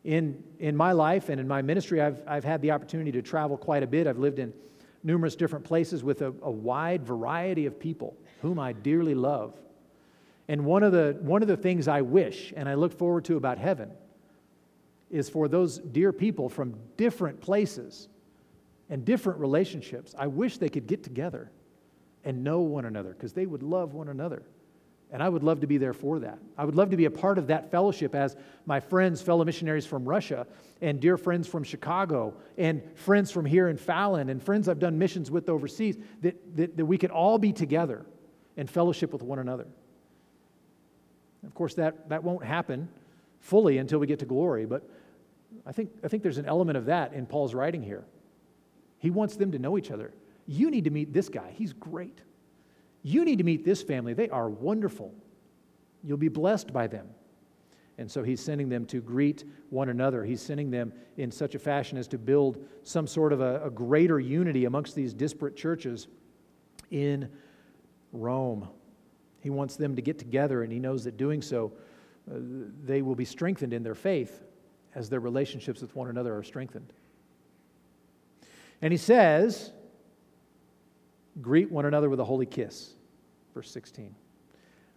In, 0.03 0.43
in 0.59 0.77
my 0.77 0.91
life 0.91 1.29
and 1.29 1.41
in 1.41 1.47
my 1.47 1.63
ministry, 1.63 2.03
I've, 2.03 2.21
I've 2.27 2.43
had 2.43 2.61
the 2.61 2.73
opportunity 2.73 3.13
to 3.13 3.23
travel 3.23 3.57
quite 3.57 3.85
a 3.85 3.87
bit. 3.87 4.09
I've 4.09 4.19
lived 4.19 4.41
in 4.41 4.53
numerous 5.05 5.37
different 5.37 5.65
places 5.65 6.03
with 6.03 6.23
a, 6.23 6.35
a 6.43 6.51
wide 6.51 7.05
variety 7.05 7.67
of 7.67 7.79
people 7.79 8.17
whom 8.43 8.59
I 8.59 8.73
dearly 8.73 9.15
love. 9.15 9.55
And 10.49 10.65
one 10.65 10.83
of, 10.83 10.91
the, 10.91 11.17
one 11.21 11.41
of 11.41 11.47
the 11.47 11.57
things 11.57 11.87
I 11.87 12.01
wish 12.01 12.53
and 12.57 12.69
I 12.69 12.75
look 12.75 12.99
forward 12.99 13.25
to 13.27 13.37
about 13.37 13.59
heaven 13.59 13.93
is 15.09 15.29
for 15.29 15.47
those 15.47 15.79
dear 15.79 16.13
people 16.13 16.49
from 16.49 16.75
different 16.97 17.41
places 17.41 18.09
and 18.89 19.05
different 19.05 19.39
relationships, 19.39 20.17
I 20.19 20.27
wish 20.27 20.59
they 20.59 20.69
could 20.69 20.89
get 20.89 21.05
together 21.05 21.53
and 22.25 22.45
know 22.45 22.61
one 22.61 22.85
another 22.85 23.11
because 23.11 23.33
they 23.33 23.47
would 23.47 23.63
love 23.63 23.95
one 23.95 24.09
another. 24.09 24.43
And 25.13 25.23
I 25.23 25.29
would 25.29 25.43
love 25.43 25.61
to 25.61 25.67
be 25.67 25.77
there 25.77 25.93
for 25.93 26.21
that. 26.21 26.39
I 26.57 26.65
would 26.65 26.77
love 26.77 26.91
to 26.91 26.97
be 26.97 27.07
a 27.07 27.11
part 27.11 27.37
of 27.37 27.49
that 27.49 27.71
fellowship 27.71 28.15
as 28.15 28.37
my 28.65 28.79
friends, 28.79 29.21
fellow 29.21 29.45
missionaries 29.45 29.85
from 29.85 30.05
Russia, 30.09 30.47
and 30.81 31.01
dear 31.01 31.17
friends 31.17 31.49
from 31.49 31.65
Chicago, 31.65 32.35
and 32.57 32.83
friends 32.95 33.33
from 33.33 33.45
here 33.45 33.69
in 33.69 33.77
Fallon, 33.77 34.29
and 34.29 34.41
friends 34.41 34.69
I've 34.69 34.79
done 34.79 34.99
missions 34.99 35.29
with 35.31 35.49
overseas, 35.49 35.99
that, 36.23 36.57
that, 36.57 36.77
that 36.77 36.87
we 36.87 36.97
could 36.97 37.11
all 37.11 37.39
be 37.39 37.53
together 37.53 38.07
and 38.57 38.71
fellowship 38.71 39.13
with 39.13 39.23
one 39.23 39.41
another. 39.41 39.67
Of 41.45 41.55
course, 41.55 41.75
that, 41.75 42.09
that 42.11 42.23
won't 42.23 42.45
happen 42.45 42.89
fully 43.41 43.79
until 43.79 43.99
we 43.99 44.07
get 44.07 44.21
to 44.21 44.27
glory, 44.27 44.65
but 44.65 44.89
I 45.67 45.73
think, 45.73 45.91
I 46.05 46.09
think 46.09 46.23
there's 46.23 46.39
an 46.39 46.47
element 46.47 46.77
of 46.77 46.87
that 46.87 47.15
in 47.15 47.27
Paul's 47.27 47.55
writing 47.55 47.83
here. 47.83 48.05
He 48.99 49.11
wants 49.11 49.37
them 49.37 49.51
to 49.53 49.59
know 49.59 49.77
each 49.79 49.91
other. 49.91 50.13
You 50.51 50.69
need 50.69 50.83
to 50.83 50.91
meet 50.91 51.13
this 51.13 51.29
guy, 51.29 51.55
he's 51.57 51.73
great. 51.73 52.23
You 53.05 53.25
need 53.25 53.39
to 53.39 53.45
meet 53.45 53.65
this 53.65 53.85
family. 53.85 54.15
They 54.15 54.29
are 54.31 54.51
wonderful. 54.51 55.15
You'll 56.03 56.19
be 56.19 56.29
blessed 56.29 56.73
by 56.73 56.89
them. 56.89 57.07
And 57.99 58.11
so 58.11 58.25
he's 58.25 58.41
sending 58.41 58.69
them 58.69 58.85
to 58.87 59.01
greet 59.01 59.45
one 59.69 59.91
another. 59.91 60.25
He's 60.25 60.43
sending 60.43 60.69
them 60.69 60.93
in 61.19 61.31
such 61.31 61.55
a 61.55 61.59
fashion 61.59 61.97
as 61.97 62.09
to 62.09 62.19
build 62.19 62.67
some 62.83 63.07
sort 63.07 63.33
of 63.33 63.41
a, 63.41 63.65
a 63.65 63.71
greater 63.71 64.19
unity 64.19 64.65
amongst 64.65 64.97
these 64.97 65.15
disparate 65.15 65.55
churches 65.55 66.09
in 66.91 67.29
Rome. 68.13 68.69
He 69.43 69.51
wants 69.51 69.77
them 69.77 69.95
to 69.95 70.03
get 70.03 70.19
together, 70.19 70.65
and 70.65 70.73
he 70.73 70.81
knows 70.81 71.05
that 71.05 71.17
doing 71.17 71.43
so, 71.43 71.73
uh, 72.29 72.39
they 72.85 73.03
will 73.03 73.15
be 73.15 73.25
strengthened 73.25 73.73
in 73.73 73.85
their 73.85 73.95
faith 73.95 74.43
as 74.97 75.09
their 75.09 75.21
relationships 75.21 75.81
with 75.81 75.95
one 75.95 76.09
another 76.09 76.37
are 76.37 76.43
strengthened. 76.43 76.93
And 78.83 78.93
he 78.93 78.99
says, 78.99 79.73
Greet 81.41 81.71
one 81.71 81.87
another 81.87 82.09
with 82.09 82.21
a 82.21 82.25
holy 82.25 82.47
kiss. 82.47 82.95
Verse 83.55 83.71
16. 83.71 84.15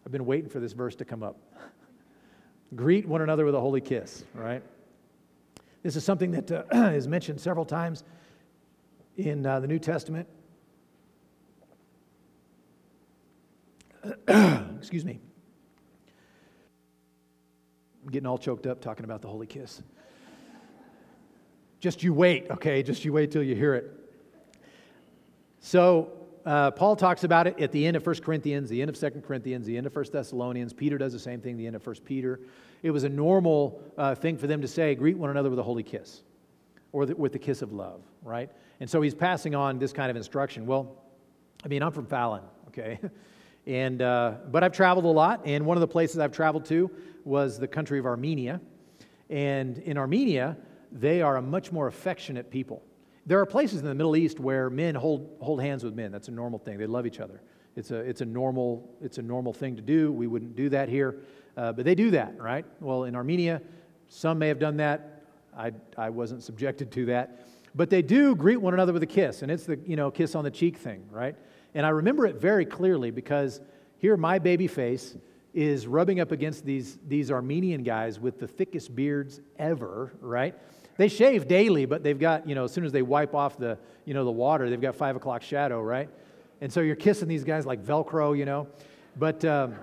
I've 0.05 0.11
been 0.11 0.25
waiting 0.25 0.49
for 0.49 0.59
this 0.59 0.73
verse 0.73 0.95
to 0.95 1.05
come 1.05 1.23
up. 1.23 1.37
Greet 2.75 3.07
one 3.07 3.21
another 3.21 3.45
with 3.45 3.55
a 3.55 3.59
holy 3.59 3.81
kiss, 3.81 4.25
right? 4.33 4.63
This 5.83 5.95
is 5.95 6.03
something 6.03 6.31
that 6.31 6.51
uh, 6.51 6.63
is 6.91 7.07
mentioned 7.07 7.39
several 7.39 7.65
times 7.65 8.03
in 9.17 9.45
uh, 9.45 9.59
the 9.59 9.67
New 9.67 9.79
Testament. 9.79 10.27
Excuse 14.27 15.05
me. 15.05 15.19
I'm 18.03 18.11
getting 18.11 18.27
all 18.27 18.37
choked 18.37 18.67
up 18.67 18.81
talking 18.81 19.05
about 19.05 19.21
the 19.21 19.27
holy 19.27 19.47
kiss. 19.47 19.81
Just 21.79 22.03
you 22.03 22.13
wait, 22.13 22.49
okay? 22.49 22.81
Just 22.81 23.05
you 23.05 23.13
wait 23.13 23.31
till 23.31 23.43
you 23.43 23.55
hear 23.55 23.75
it. 23.75 23.91
So, 25.59 26.11
uh, 26.45 26.71
Paul 26.71 26.95
talks 26.95 27.23
about 27.23 27.47
it 27.47 27.59
at 27.59 27.71
the 27.71 27.85
end 27.85 27.95
of 27.95 28.05
1 28.05 28.15
Corinthians, 28.17 28.69
the 28.69 28.81
end 28.81 28.89
of 28.89 28.99
2 28.99 29.21
Corinthians, 29.25 29.65
the 29.65 29.77
end 29.77 29.87
of 29.87 29.95
1 29.95 30.05
Thessalonians. 30.11 30.73
Peter 30.73 30.97
does 30.97 31.13
the 31.13 31.19
same 31.19 31.39
thing, 31.39 31.57
the 31.57 31.67
end 31.67 31.75
of 31.75 31.85
1 31.85 31.95
Peter. 32.05 32.41
It 32.81 32.91
was 32.91 33.03
a 33.05 33.09
normal 33.09 33.81
uh, 33.97 34.15
thing 34.15 34.37
for 34.37 34.47
them 34.47 34.61
to 34.61 34.67
say, 34.67 34.93
greet 34.95 35.17
one 35.17 35.29
another 35.29 35.49
with 35.49 35.59
a 35.59 35.63
holy 35.63 35.83
kiss 35.83 36.23
or 36.91 37.05
the, 37.05 37.15
with 37.15 37.31
the 37.31 37.39
kiss 37.39 37.61
of 37.61 37.71
love, 37.71 38.01
right? 38.23 38.49
And 38.79 38.89
so 38.89 39.01
he's 39.01 39.15
passing 39.15 39.55
on 39.55 39.79
this 39.79 39.93
kind 39.93 40.09
of 40.11 40.17
instruction. 40.17 40.65
Well, 40.65 41.01
I 41.63 41.69
mean, 41.69 41.81
I'm 41.81 41.91
from 41.91 42.05
Fallon, 42.05 42.43
okay? 42.67 42.99
and, 43.67 44.01
uh, 44.01 44.35
but 44.51 44.63
I've 44.63 44.73
traveled 44.73 45.05
a 45.05 45.09
lot, 45.09 45.41
and 45.45 45.65
one 45.65 45.77
of 45.77 45.81
the 45.81 45.87
places 45.87 46.19
I've 46.19 46.33
traveled 46.33 46.65
to 46.65 46.91
was 47.23 47.57
the 47.57 47.67
country 47.67 47.99
of 47.99 48.05
Armenia. 48.05 48.59
And 49.29 49.77
in 49.79 49.97
Armenia, 49.97 50.57
they 50.91 51.21
are 51.21 51.37
a 51.37 51.41
much 51.41 51.71
more 51.71 51.87
affectionate 51.87 52.51
people. 52.51 52.83
There 53.25 53.39
are 53.39 53.45
places 53.45 53.79
in 53.79 53.85
the 53.85 53.95
Middle 53.95 54.15
East 54.15 54.39
where 54.39 54.69
men 54.69 54.95
hold, 54.95 55.37
hold 55.39 55.61
hands 55.61 55.83
with 55.83 55.93
men. 55.93 56.11
That's 56.11 56.27
a 56.27 56.31
normal 56.31 56.59
thing. 56.59 56.77
They 56.77 56.87
love 56.87 57.05
each 57.05 57.19
other. 57.19 57.41
It's 57.75 57.91
a, 57.91 57.97
it's, 57.97 58.21
a 58.21 58.25
normal, 58.25 58.95
it's 59.01 59.17
a 59.17 59.21
normal 59.21 59.53
thing 59.53 59.75
to 59.75 59.81
do. 59.81 60.11
We 60.11 60.27
wouldn't 60.27 60.55
do 60.55 60.69
that 60.69 60.89
here, 60.89 61.21
uh, 61.57 61.71
but 61.71 61.85
they 61.85 61.95
do 61.95 62.11
that, 62.11 62.39
right? 62.39 62.65
Well, 62.79 63.05
in 63.05 63.15
Armenia, 63.15 63.61
some 64.09 64.39
may 64.39 64.47
have 64.49 64.59
done 64.59 64.77
that. 64.77 65.23
I, 65.57 65.71
I 65.97 66.09
wasn't 66.09 66.43
subjected 66.43 66.91
to 66.91 67.05
that. 67.07 67.47
But 67.75 67.89
they 67.89 68.01
do 68.01 68.35
greet 68.35 68.57
one 68.57 68.73
another 68.73 68.93
with 68.93 69.01
a 69.03 69.07
kiss, 69.07 69.41
and 69.41 69.51
it's 69.51 69.65
the 69.65 69.79
you 69.85 69.95
know, 69.95 70.11
kiss 70.11 70.35
on 70.35 70.43
the 70.43 70.51
cheek 70.51 70.77
thing, 70.77 71.05
right? 71.09 71.35
And 71.73 71.85
I 71.85 71.89
remember 71.89 72.27
it 72.27 72.35
very 72.35 72.65
clearly 72.65 73.09
because 73.09 73.61
here 73.97 74.15
my 74.17 74.37
baby 74.37 74.67
face 74.67 75.15
is 75.53 75.87
rubbing 75.87 76.19
up 76.19 76.31
against 76.31 76.65
these, 76.65 76.99
these 77.07 77.31
Armenian 77.31 77.83
guys 77.83 78.19
with 78.19 78.39
the 78.39 78.47
thickest 78.47 78.95
beards 78.95 79.41
ever, 79.57 80.13
right? 80.19 80.55
They 80.97 81.07
shave 81.07 81.47
daily, 81.47 81.85
but 81.85 82.03
they've 82.03 82.19
got, 82.19 82.47
you 82.47 82.55
know, 82.55 82.65
as 82.65 82.71
soon 82.71 82.85
as 82.85 82.91
they 82.91 83.01
wipe 83.01 83.33
off 83.33 83.57
the, 83.57 83.77
you 84.05 84.13
know, 84.13 84.23
the 84.25 84.31
water, 84.31 84.69
they've 84.69 84.79
got 84.79 84.95
five 84.95 85.15
o'clock 85.15 85.41
shadow, 85.41 85.81
right? 85.81 86.09
And 86.61 86.71
so 86.71 86.81
you're 86.81 86.95
kissing 86.95 87.27
these 87.27 87.43
guys 87.43 87.65
like 87.65 87.83
Velcro, 87.83 88.37
you 88.37 88.45
know. 88.45 88.67
But 89.17 89.43
um, 89.43 89.75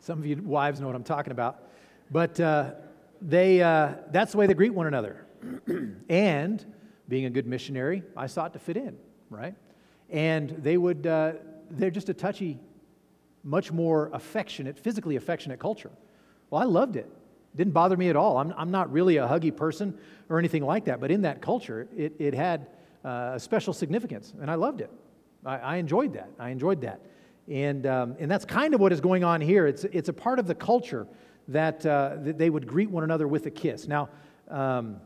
some 0.00 0.18
of 0.18 0.26
you 0.26 0.36
wives 0.36 0.80
know 0.80 0.86
what 0.86 0.96
I'm 0.96 1.04
talking 1.04 1.32
about. 1.32 1.68
But 2.10 2.40
uh, 2.40 2.72
they, 3.20 3.62
uh, 3.62 3.94
that's 4.10 4.32
the 4.32 4.38
way 4.38 4.46
they 4.46 4.54
greet 4.54 4.74
one 4.74 4.86
another. 4.86 5.24
and 6.08 6.64
being 7.08 7.26
a 7.26 7.30
good 7.30 7.46
missionary, 7.46 8.02
I 8.16 8.26
sought 8.26 8.52
to 8.54 8.58
fit 8.58 8.76
in, 8.76 8.96
right? 9.30 9.54
And 10.10 10.50
they 10.50 10.76
would, 10.76 11.06
uh, 11.06 11.32
they're 11.70 11.90
just 11.90 12.08
a 12.08 12.14
touchy, 12.14 12.58
much 13.44 13.70
more 13.70 14.10
affectionate, 14.12 14.78
physically 14.78 15.16
affectionate 15.16 15.58
culture. 15.58 15.90
Well, 16.50 16.62
I 16.62 16.64
loved 16.64 16.96
it. 16.96 17.10
Didn't 17.54 17.72
bother 17.72 17.96
me 17.96 18.08
at 18.08 18.16
all. 18.16 18.38
I'm, 18.38 18.54
I'm 18.56 18.70
not 18.70 18.90
really 18.92 19.18
a 19.18 19.26
huggy 19.26 19.54
person 19.54 19.98
or 20.28 20.38
anything 20.38 20.64
like 20.64 20.86
that, 20.86 21.00
but 21.00 21.10
in 21.10 21.22
that 21.22 21.42
culture, 21.42 21.86
it, 21.96 22.14
it 22.18 22.34
had 22.34 22.68
uh, 23.04 23.32
a 23.34 23.40
special 23.40 23.72
significance, 23.72 24.32
and 24.40 24.50
I 24.50 24.54
loved 24.54 24.80
it. 24.80 24.90
I, 25.44 25.58
I 25.58 25.76
enjoyed 25.76 26.14
that. 26.14 26.30
I 26.38 26.50
enjoyed 26.50 26.80
that. 26.82 27.00
And, 27.48 27.86
um, 27.86 28.16
and 28.18 28.30
that's 28.30 28.44
kind 28.44 28.74
of 28.74 28.80
what 28.80 28.92
is 28.92 29.00
going 29.00 29.24
on 29.24 29.40
here. 29.40 29.66
It's, 29.66 29.84
it's 29.84 30.08
a 30.08 30.12
part 30.12 30.38
of 30.38 30.46
the 30.46 30.54
culture 30.54 31.06
that, 31.48 31.84
uh, 31.84 32.16
that 32.20 32.38
they 32.38 32.48
would 32.48 32.66
greet 32.66 32.90
one 32.90 33.04
another 33.04 33.26
with 33.26 33.46
a 33.46 33.50
kiss. 33.50 33.88
Now, 33.88 34.08
um, 34.48 34.96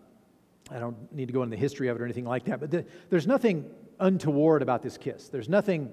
I 0.70 0.78
don't 0.78 1.12
need 1.12 1.26
to 1.26 1.32
go 1.32 1.42
into 1.42 1.57
the 1.57 1.61
history 1.61 1.88
of 1.88 1.97
it 1.97 2.03
or 2.03 2.05
anything 2.05 2.26
like 2.26 2.44
that, 2.44 2.61
but 2.61 2.70
the, 2.70 2.84
there's 3.09 3.26
nothing 3.26 3.64
untoward 3.99 4.62
about 4.62 4.82
this 4.82 4.99
kiss. 4.99 5.28
There's 5.28 5.49
nothing 5.49 5.90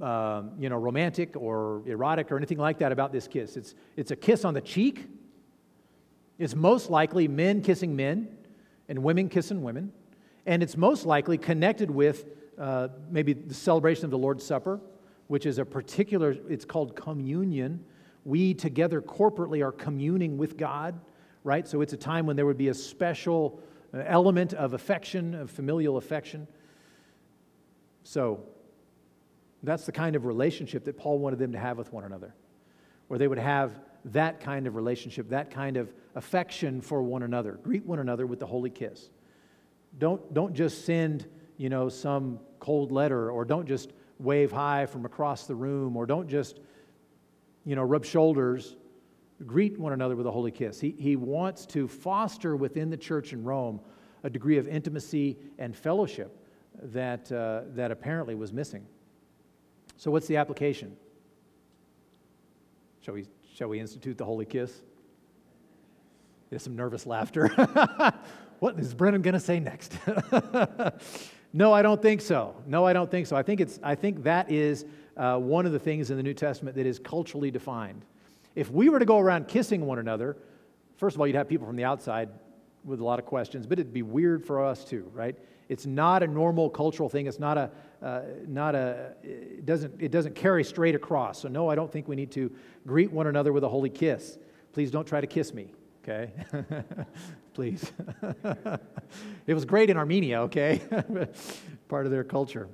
um, 0.00 0.52
you 0.58 0.68
know, 0.68 0.76
romantic 0.76 1.36
or 1.36 1.82
erotic 1.86 2.32
or 2.32 2.36
anything 2.36 2.58
like 2.58 2.78
that 2.78 2.90
about 2.90 3.12
this 3.12 3.28
kiss. 3.28 3.56
It's, 3.56 3.74
it's 3.96 4.10
a 4.10 4.16
kiss 4.16 4.44
on 4.44 4.54
the 4.54 4.60
cheek 4.60 5.06
it's 6.42 6.56
most 6.56 6.90
likely 6.90 7.28
men 7.28 7.62
kissing 7.62 7.94
men 7.94 8.26
and 8.88 9.02
women 9.04 9.28
kissing 9.28 9.62
women. 9.62 9.92
And 10.44 10.60
it's 10.60 10.76
most 10.76 11.06
likely 11.06 11.38
connected 11.38 11.88
with 11.88 12.26
uh, 12.58 12.88
maybe 13.08 13.32
the 13.32 13.54
celebration 13.54 14.06
of 14.06 14.10
the 14.10 14.18
Lord's 14.18 14.44
Supper, 14.44 14.80
which 15.28 15.46
is 15.46 15.58
a 15.58 15.64
particular, 15.64 16.36
it's 16.48 16.64
called 16.64 16.96
communion. 16.96 17.84
We 18.24 18.54
together 18.54 19.00
corporately 19.00 19.64
are 19.64 19.70
communing 19.70 20.36
with 20.36 20.56
God, 20.56 20.98
right? 21.44 21.66
So 21.68 21.80
it's 21.80 21.92
a 21.92 21.96
time 21.96 22.26
when 22.26 22.34
there 22.34 22.46
would 22.46 22.58
be 22.58 22.68
a 22.68 22.74
special 22.74 23.62
uh, 23.94 24.02
element 24.04 24.52
of 24.52 24.74
affection, 24.74 25.36
of 25.36 25.48
familial 25.48 25.96
affection. 25.96 26.48
So 28.02 28.44
that's 29.62 29.86
the 29.86 29.92
kind 29.92 30.16
of 30.16 30.24
relationship 30.24 30.86
that 30.86 30.98
Paul 30.98 31.20
wanted 31.20 31.38
them 31.38 31.52
to 31.52 31.58
have 31.58 31.78
with 31.78 31.92
one 31.92 32.02
another, 32.02 32.34
where 33.06 33.18
they 33.18 33.28
would 33.28 33.38
have 33.38 33.78
that 34.06 34.40
kind 34.40 34.66
of 34.66 34.74
relationship, 34.74 35.28
that 35.28 35.50
kind 35.50 35.76
of 35.76 35.92
affection 36.14 36.80
for 36.80 37.02
one 37.02 37.22
another. 37.22 37.58
Greet 37.62 37.84
one 37.86 37.98
another 37.98 38.26
with 38.26 38.40
the 38.40 38.46
holy 38.46 38.70
kiss. 38.70 39.10
Don't, 39.98 40.32
don't 40.34 40.54
just 40.54 40.84
send, 40.84 41.26
you 41.56 41.68
know, 41.68 41.88
some 41.88 42.40
cold 42.58 42.90
letter 42.90 43.30
or 43.30 43.44
don't 43.44 43.66
just 43.66 43.92
wave 44.18 44.50
high 44.50 44.86
from 44.86 45.04
across 45.04 45.46
the 45.46 45.54
room 45.54 45.96
or 45.96 46.06
don't 46.06 46.28
just, 46.28 46.60
you 47.64 47.76
know, 47.76 47.82
rub 47.82 48.04
shoulders. 48.04 48.76
Greet 49.46 49.78
one 49.78 49.92
another 49.92 50.16
with 50.16 50.26
a 50.26 50.30
holy 50.30 50.50
kiss. 50.50 50.80
He, 50.80 50.94
he 50.98 51.16
wants 51.16 51.66
to 51.66 51.88
foster 51.88 52.56
within 52.56 52.90
the 52.90 52.96
church 52.96 53.32
in 53.32 53.44
Rome 53.44 53.80
a 54.24 54.30
degree 54.30 54.56
of 54.56 54.68
intimacy 54.68 55.36
and 55.58 55.76
fellowship 55.76 56.36
that, 56.82 57.30
uh, 57.32 57.62
that 57.74 57.90
apparently 57.90 58.34
was 58.34 58.52
missing. 58.52 58.86
So, 59.96 60.10
what's 60.10 60.26
the 60.26 60.36
application? 60.36 60.96
Shall 63.02 63.14
we 63.14 63.26
Shall 63.54 63.68
we 63.68 63.80
institute 63.80 64.16
the 64.16 64.24
holy 64.24 64.46
kiss? 64.46 64.72
There's 66.48 66.62
some 66.62 66.76
nervous 66.76 67.06
laughter. 67.06 67.48
what 68.60 68.78
is 68.78 68.94
Brennan 68.94 69.22
going 69.22 69.34
to 69.34 69.40
say 69.40 69.60
next? 69.60 69.96
no, 71.52 71.72
I 71.72 71.82
don't 71.82 72.00
think 72.00 72.22
so. 72.22 72.56
No, 72.66 72.86
I 72.86 72.92
don't 72.92 73.10
think 73.10 73.26
so. 73.26 73.36
I 73.36 73.42
think, 73.42 73.60
it's, 73.60 73.78
I 73.82 73.94
think 73.94 74.22
that 74.22 74.50
is 74.50 74.86
uh, 75.16 75.38
one 75.38 75.66
of 75.66 75.72
the 75.72 75.78
things 75.78 76.10
in 76.10 76.16
the 76.16 76.22
New 76.22 76.34
Testament 76.34 76.76
that 76.76 76.86
is 76.86 76.98
culturally 76.98 77.50
defined. 77.50 78.04
If 78.54 78.70
we 78.70 78.88
were 78.88 78.98
to 78.98 79.04
go 79.04 79.18
around 79.18 79.48
kissing 79.48 79.86
one 79.86 79.98
another, 79.98 80.36
first 80.96 81.16
of 81.16 81.20
all, 81.20 81.26
you'd 81.26 81.36
have 81.36 81.48
people 81.48 81.66
from 81.66 81.76
the 81.76 81.84
outside 81.84 82.30
with 82.84 83.00
a 83.00 83.04
lot 83.04 83.18
of 83.18 83.26
questions, 83.26 83.66
but 83.66 83.78
it'd 83.78 83.92
be 83.92 84.02
weird 84.02 84.44
for 84.44 84.64
us 84.64 84.84
too, 84.84 85.10
right? 85.14 85.36
It's 85.72 85.86
not 85.86 86.22
a 86.22 86.26
normal 86.26 86.68
cultural 86.68 87.08
thing. 87.08 87.26
It's 87.26 87.38
not 87.38 87.56
a, 87.56 87.70
uh, 88.02 88.20
not 88.46 88.74
a 88.74 89.14
it 89.22 89.64
doesn't, 89.64 90.02
it 90.02 90.10
doesn't 90.10 90.34
carry 90.34 90.64
straight 90.64 90.94
across. 90.94 91.40
So, 91.40 91.48
no, 91.48 91.70
I 91.70 91.74
don't 91.74 91.90
think 91.90 92.08
we 92.08 92.14
need 92.14 92.30
to 92.32 92.52
greet 92.86 93.10
one 93.10 93.26
another 93.26 93.54
with 93.54 93.64
a 93.64 93.68
holy 93.70 93.88
kiss. 93.88 94.36
Please 94.74 94.90
don't 94.90 95.06
try 95.06 95.22
to 95.22 95.26
kiss 95.26 95.54
me, 95.54 95.72
okay? 96.02 96.30
Please. 97.54 97.90
it 99.46 99.54
was 99.54 99.64
great 99.64 99.88
in 99.88 99.96
Armenia, 99.96 100.42
okay? 100.42 100.82
Part 101.88 102.04
of 102.04 102.12
their 102.12 102.24
culture. 102.24 102.68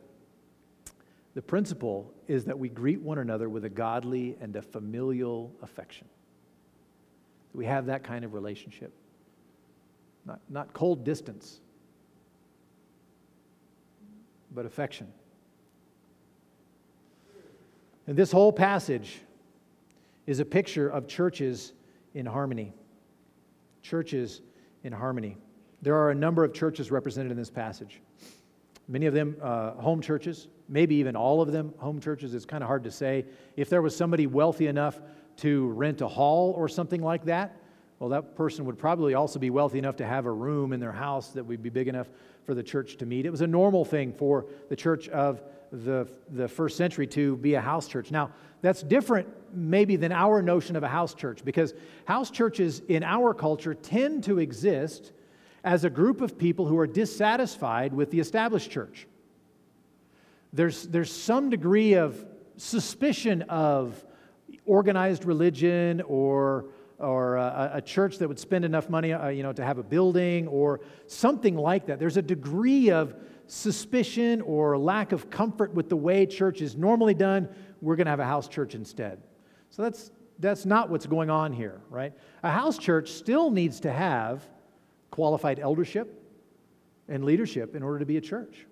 The 1.34 1.42
principle 1.42 2.12
is 2.26 2.46
that 2.46 2.58
we 2.58 2.68
greet 2.68 3.00
one 3.00 3.18
another 3.18 3.48
with 3.48 3.64
a 3.64 3.68
godly 3.68 4.36
and 4.40 4.56
a 4.56 4.62
familial 4.62 5.54
affection. 5.62 6.08
We 7.54 7.64
have 7.66 7.86
that 7.86 8.02
kind 8.02 8.24
of 8.24 8.34
relationship. 8.34 8.92
Not, 10.26 10.40
not 10.48 10.72
cold 10.72 11.04
distance, 11.04 11.60
but 14.54 14.66
affection. 14.66 15.12
And 18.06 18.16
this 18.16 18.32
whole 18.32 18.52
passage 18.52 19.20
is 20.26 20.40
a 20.40 20.44
picture 20.44 20.88
of 20.88 21.06
churches 21.06 21.72
in 22.14 22.26
harmony. 22.26 22.72
Churches 23.82 24.40
in 24.82 24.92
harmony. 24.92 25.36
There 25.82 25.94
are 25.94 26.10
a 26.10 26.14
number 26.14 26.44
of 26.44 26.52
churches 26.52 26.90
represented 26.90 27.30
in 27.30 27.36
this 27.36 27.50
passage. 27.50 28.00
Many 28.88 29.06
of 29.06 29.14
them 29.14 29.36
uh, 29.42 29.72
home 29.72 30.00
churches, 30.00 30.48
maybe 30.68 30.96
even 30.96 31.14
all 31.14 31.42
of 31.42 31.52
them 31.52 31.74
home 31.78 32.00
churches. 32.00 32.34
It's 32.34 32.46
kind 32.46 32.62
of 32.62 32.68
hard 32.68 32.84
to 32.84 32.90
say. 32.90 33.26
If 33.56 33.68
there 33.68 33.82
was 33.82 33.94
somebody 33.94 34.26
wealthy 34.26 34.66
enough 34.66 35.00
to 35.38 35.68
rent 35.68 36.00
a 36.00 36.08
hall 36.08 36.52
or 36.56 36.68
something 36.68 37.02
like 37.02 37.26
that, 37.26 37.56
well, 37.98 38.10
that 38.10 38.36
person 38.36 38.64
would 38.64 38.78
probably 38.78 39.14
also 39.14 39.38
be 39.38 39.50
wealthy 39.50 39.78
enough 39.78 39.96
to 39.96 40.06
have 40.06 40.24
a 40.24 40.32
room 40.32 40.72
in 40.72 40.80
their 40.80 40.92
house 40.92 41.28
that 41.30 41.44
would 41.44 41.62
be 41.62 41.68
big 41.68 41.88
enough 41.88 42.08
for 42.48 42.54
the 42.54 42.62
church 42.62 42.96
to 42.96 43.04
meet. 43.04 43.26
It 43.26 43.30
was 43.30 43.42
a 43.42 43.46
normal 43.46 43.84
thing 43.84 44.10
for 44.10 44.46
the 44.70 44.74
church 44.74 45.06
of 45.10 45.42
the, 45.70 46.08
the 46.30 46.48
first 46.48 46.78
century 46.78 47.06
to 47.08 47.36
be 47.36 47.52
a 47.52 47.60
house 47.60 47.86
church. 47.86 48.10
Now, 48.10 48.30
that's 48.62 48.82
different 48.82 49.28
maybe 49.52 49.96
than 49.96 50.12
our 50.12 50.40
notion 50.40 50.74
of 50.74 50.82
a 50.82 50.88
house 50.88 51.12
church 51.12 51.44
because 51.44 51.74
house 52.06 52.30
churches 52.30 52.80
in 52.88 53.02
our 53.02 53.34
culture 53.34 53.74
tend 53.74 54.24
to 54.24 54.38
exist 54.38 55.12
as 55.62 55.84
a 55.84 55.90
group 55.90 56.22
of 56.22 56.38
people 56.38 56.64
who 56.64 56.78
are 56.78 56.86
dissatisfied 56.86 57.92
with 57.92 58.10
the 58.10 58.18
established 58.18 58.70
church. 58.70 59.06
There's, 60.54 60.84
there's 60.84 61.12
some 61.12 61.50
degree 61.50 61.96
of 61.96 62.24
suspicion 62.56 63.42
of 63.42 64.02
organized 64.64 65.26
religion 65.26 66.00
or 66.00 66.64
or 66.98 67.36
a, 67.36 67.70
a, 67.74 67.82
church 67.82 68.18
that 68.18 68.28
would 68.28 68.38
spend 68.38 68.64
enough 68.64 68.88
money 68.88 69.12
uh, 69.12 69.28
you 69.28 69.42
know, 69.42 69.52
to 69.52 69.64
have 69.64 69.78
a 69.78 69.82
building 69.82 70.48
or 70.48 70.80
something 71.06 71.56
like 71.56 71.86
that. 71.86 71.98
There's 71.98 72.16
a 72.16 72.22
degree 72.22 72.90
of 72.90 73.14
suspicion 73.46 74.40
or 74.42 74.76
lack 74.76 75.12
of 75.12 75.30
comfort 75.30 75.72
with 75.74 75.88
the 75.88 75.96
way 75.96 76.26
church 76.26 76.60
is 76.60 76.76
normally 76.76 77.14
done. 77.14 77.48
We're 77.80 77.96
going 77.96 78.06
to 78.06 78.10
have 78.10 78.20
a 78.20 78.26
house 78.26 78.48
church 78.48 78.74
instead. 78.74 79.22
So 79.70 79.82
that's, 79.82 80.10
that's 80.38 80.66
not 80.66 80.90
what's 80.90 81.06
going 81.06 81.30
on 81.30 81.52
here, 81.52 81.80
right? 81.88 82.12
A 82.42 82.50
house 82.50 82.78
church 82.78 83.12
still 83.12 83.50
needs 83.50 83.80
to 83.80 83.92
have 83.92 84.46
qualified 85.10 85.58
eldership 85.58 86.22
and 87.08 87.24
leadership 87.24 87.74
in 87.76 87.82
order 87.82 88.00
to 88.00 88.06
be 88.06 88.16
a 88.16 88.20
church. 88.20 88.66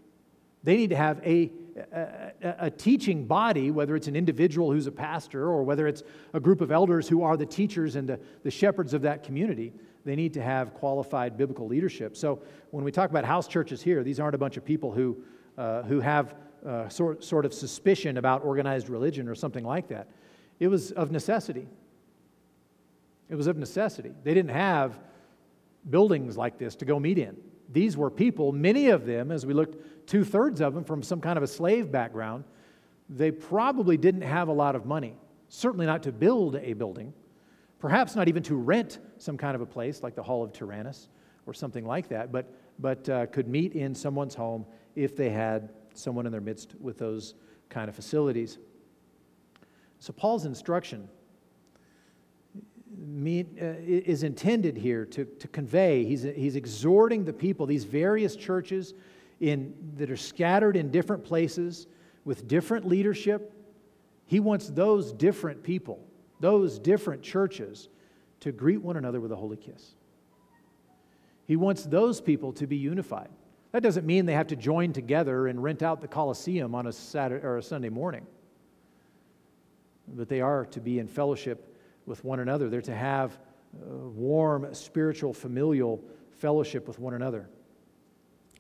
They 0.65 0.77
need 0.77 0.91
to 0.91 0.97
have 0.97 1.21
a, 1.25 1.53
a, 1.77 2.33
a, 2.59 2.71
teaching 2.71 3.27
body, 3.27 3.71
whether 3.71 3.97
it's 3.97 4.09
an 4.09 4.17
individual 4.17 4.73
who's 4.73 4.87
a 4.87 4.93
pastor 4.93 5.49
or 5.49 5.63
whether 5.63 5.87
it's 5.87 6.03
a 6.33 6.41
group 6.41 6.61
of 6.61 6.71
elders 6.71 7.09
who 7.09 7.23
are 7.23 7.37
the 7.37 7.47
teachers 7.47 7.97
and 7.97 8.09
the, 8.09 8.19
the 8.43 8.51
shepherds 8.51 8.95
of 8.95 9.03
that 9.03 9.23
community. 9.23 9.73
They 10.05 10.17
need 10.17 10.35
to 10.35 10.43
have 10.43 10.73
qualified 10.75 11.37
biblical 11.37 11.67
leadership. 11.67 12.17
So 12.17 12.41
when 12.71 12.85
we 12.85 12.93
talk 12.93 13.11
about 13.11 13.25
house 13.25 13.49
churches 13.49 13.83
here, 13.83 14.03
these 14.03 14.21
aren't 14.21 14.35
a 14.35 14.39
bunch 14.39 14.57
of 14.57 14.65
people 14.65 14.93
who, 14.93 15.19
uh, 15.59 15.83
who 15.83 16.01
have 16.01 16.35
uh, 16.65 16.89
sort, 16.89 17.23
sort 17.23 17.45
of 17.45 17.53
suspicion 17.53 18.17
about 18.17 18.45
organized 18.45 18.89
religion 18.89 19.29
or 19.29 19.35
something 19.35 19.65
like 19.65 19.89
that. 19.89 20.09
It 20.59 20.69
was 20.69 20.93
of 20.93 21.11
necessity. 21.11 21.69
It 23.29 23.35
was 23.35 23.47
of 23.47 23.57
necessity. 23.57 24.13
They 24.25 24.35
didn't 24.35 24.53
have 24.53 24.99
buildings 25.91 26.37
like 26.37 26.59
this 26.59 26.77
to 26.77 26.85
go 26.85 26.99
meet 26.99 27.19
in. 27.19 27.37
These 27.73 27.97
were 27.97 28.11
people, 28.11 28.53
many 28.53 28.89
of 28.89 29.07
them, 29.07 29.31
as 29.31 29.45
we 29.45 29.55
looked, 29.55 30.07
two 30.07 30.25
thirds 30.25 30.61
of 30.61 30.75
them 30.75 30.85
from 30.85 31.03
some 31.03 31.21
kind 31.21 31.37
of 31.37 31.43
a 31.43 31.47
slave 31.47 31.91
background. 31.91 32.45
They 33.09 33.31
probably 33.31 33.97
didn't 33.97 34.23
have 34.23 34.49
a 34.49 34.53
lot 34.53 34.75
of 34.77 34.87
money, 34.87 35.15
certainly 35.49 35.87
not 35.87 36.03
to 36.05 36.13
build 36.13 36.57
a 36.57 36.73
building, 36.73 37.13
perhaps 37.79 38.17
not 38.17 38.29
even 38.29 38.43
to 38.45 38.57
rent 38.57 38.99
some 39.19 39.37
kind 39.37 39.55
of 39.55 39.61
a 39.61 39.67
place 39.67 40.03
like 40.03 40.15
the 40.15 40.23
Hall 40.23 40.45
of 40.45 40.53
Tyrannus 40.53 41.09
or 41.47 41.55
something 41.55 41.85
like 41.85 42.09
that, 42.09 42.33
but, 42.33 42.53
but 42.79 43.09
uh, 43.09 43.27
could 43.27 43.49
meet 43.49 43.75
in 43.75 43.95
someone's 43.95 44.35
home 44.35 44.67
if 44.95 45.17
they 45.17 45.31
had 45.31 45.71
someone 45.95 46.27
in 46.27 46.33
their 46.33 46.41
midst 46.41 46.75
with 46.81 46.99
those 46.99 47.35
kind 47.69 47.89
of 47.89 47.95
facilities. 47.95 48.59
So, 49.99 50.13
Paul's 50.13 50.45
instruction 50.45 51.09
mean, 52.97 53.59
uh, 53.61 53.75
is 53.87 54.23
intended 54.23 54.77
here 54.77 55.05
to, 55.07 55.25
to 55.25 55.49
convey. 55.49 56.05
He's, 56.05 56.23
he's 56.23 56.57
exhorting 56.57 57.25
the 57.25 57.33
people, 57.33 57.67
these 57.67 57.85
various 57.85 58.37
churches 58.37 58.95
in, 59.41 59.75
that 59.97 60.11
are 60.11 60.17
scattered 60.17 60.77
in 60.77 60.91
different 60.91 61.25
places 61.25 61.87
with 62.25 62.49
different 62.49 62.87
leadership. 62.87 63.53
He 64.27 64.41
wants 64.41 64.69
those 64.69 65.13
different 65.13 65.63
people, 65.63 66.01
those 66.41 66.79
different 66.79 67.23
churches, 67.23 67.89
to 68.41 68.53
greet 68.53 68.83
one 68.83 68.97
another 68.97 69.21
with 69.21 69.33
a 69.33 69.37
holy 69.37 69.57
kiss. 69.57 69.95
He 71.47 71.57
wants 71.57 71.85
those 71.85 72.21
people 72.21 72.53
to 72.55 72.67
be 72.67 72.77
unified. 72.77 73.29
That 73.73 73.83
doesn't 73.83 74.07
mean 74.07 74.27
they 74.27 74.33
have 74.33 74.49
to 74.49 74.57
join 74.57 74.93
together 74.93 75.47
and 75.49 75.63
rent 75.63 75.83
out 75.83 76.01
the 76.01 76.09
Coliseum 76.09 76.75
on 76.75 76.87
a 76.87 76.93
Saturday 76.93 77.45
or 77.45 77.59
a 77.59 77.63
Sunday 77.63 77.89
morning. 77.89 78.27
But 80.09 80.29
they 80.29 80.41
are 80.41 80.65
to 80.67 80.81
be 80.81 80.99
in 80.99 81.07
fellowship 81.07 81.76
with 82.07 82.25
one 82.25 82.41
another. 82.41 82.71
They're 82.71 82.81
to 82.83 82.95
have 82.95 83.39
warm, 83.73 84.73
spiritual, 84.75 85.33
familial 85.33 86.03
fellowship 86.31 86.87
with 86.89 86.99
one 86.99 87.15
another. 87.15 87.49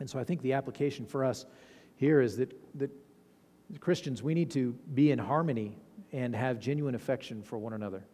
And 0.00 0.10
so 0.10 0.18
I 0.18 0.24
think 0.24 0.42
the 0.42 0.52
application 0.52 1.06
for 1.06 1.24
us 1.24 1.46
here 1.96 2.20
is 2.20 2.36
that, 2.36 2.52
that 2.78 2.90
Christians, 3.80 4.22
we 4.22 4.34
need 4.34 4.50
to 4.52 4.72
be 4.94 5.10
in 5.10 5.18
harmony 5.18 5.78
and 6.12 6.34
have 6.34 6.60
genuine 6.60 6.94
affection 6.94 7.42
for 7.42 7.58
one 7.58 7.72
another. 7.72 8.04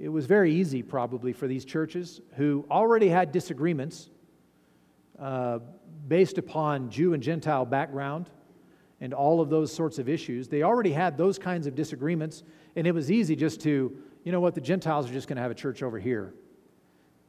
It 0.00 0.08
was 0.08 0.26
very 0.26 0.54
easy, 0.54 0.82
probably, 0.82 1.32
for 1.32 1.46
these 1.46 1.64
churches 1.64 2.20
who 2.36 2.66
already 2.70 3.08
had 3.08 3.32
disagreements 3.32 4.08
uh, 5.18 5.58
based 6.06 6.38
upon 6.38 6.90
Jew 6.90 7.12
and 7.12 7.22
Gentile 7.22 7.66
background 7.66 8.30
and 9.00 9.14
all 9.14 9.40
of 9.40 9.48
those 9.48 9.72
sorts 9.72 9.98
of 9.98 10.08
issues. 10.08 10.48
They 10.48 10.62
already 10.62 10.92
had 10.92 11.16
those 11.16 11.38
kinds 11.38 11.66
of 11.66 11.74
disagreements, 11.74 12.42
and 12.76 12.86
it 12.86 12.92
was 12.92 13.10
easy 13.10 13.36
just 13.36 13.60
to, 13.62 13.96
you 14.24 14.32
know 14.32 14.40
what, 14.40 14.54
the 14.54 14.60
Gentiles 14.60 15.08
are 15.08 15.12
just 15.12 15.28
going 15.28 15.36
to 15.36 15.42
have 15.42 15.50
a 15.50 15.54
church 15.54 15.82
over 15.82 15.98
here. 15.98 16.34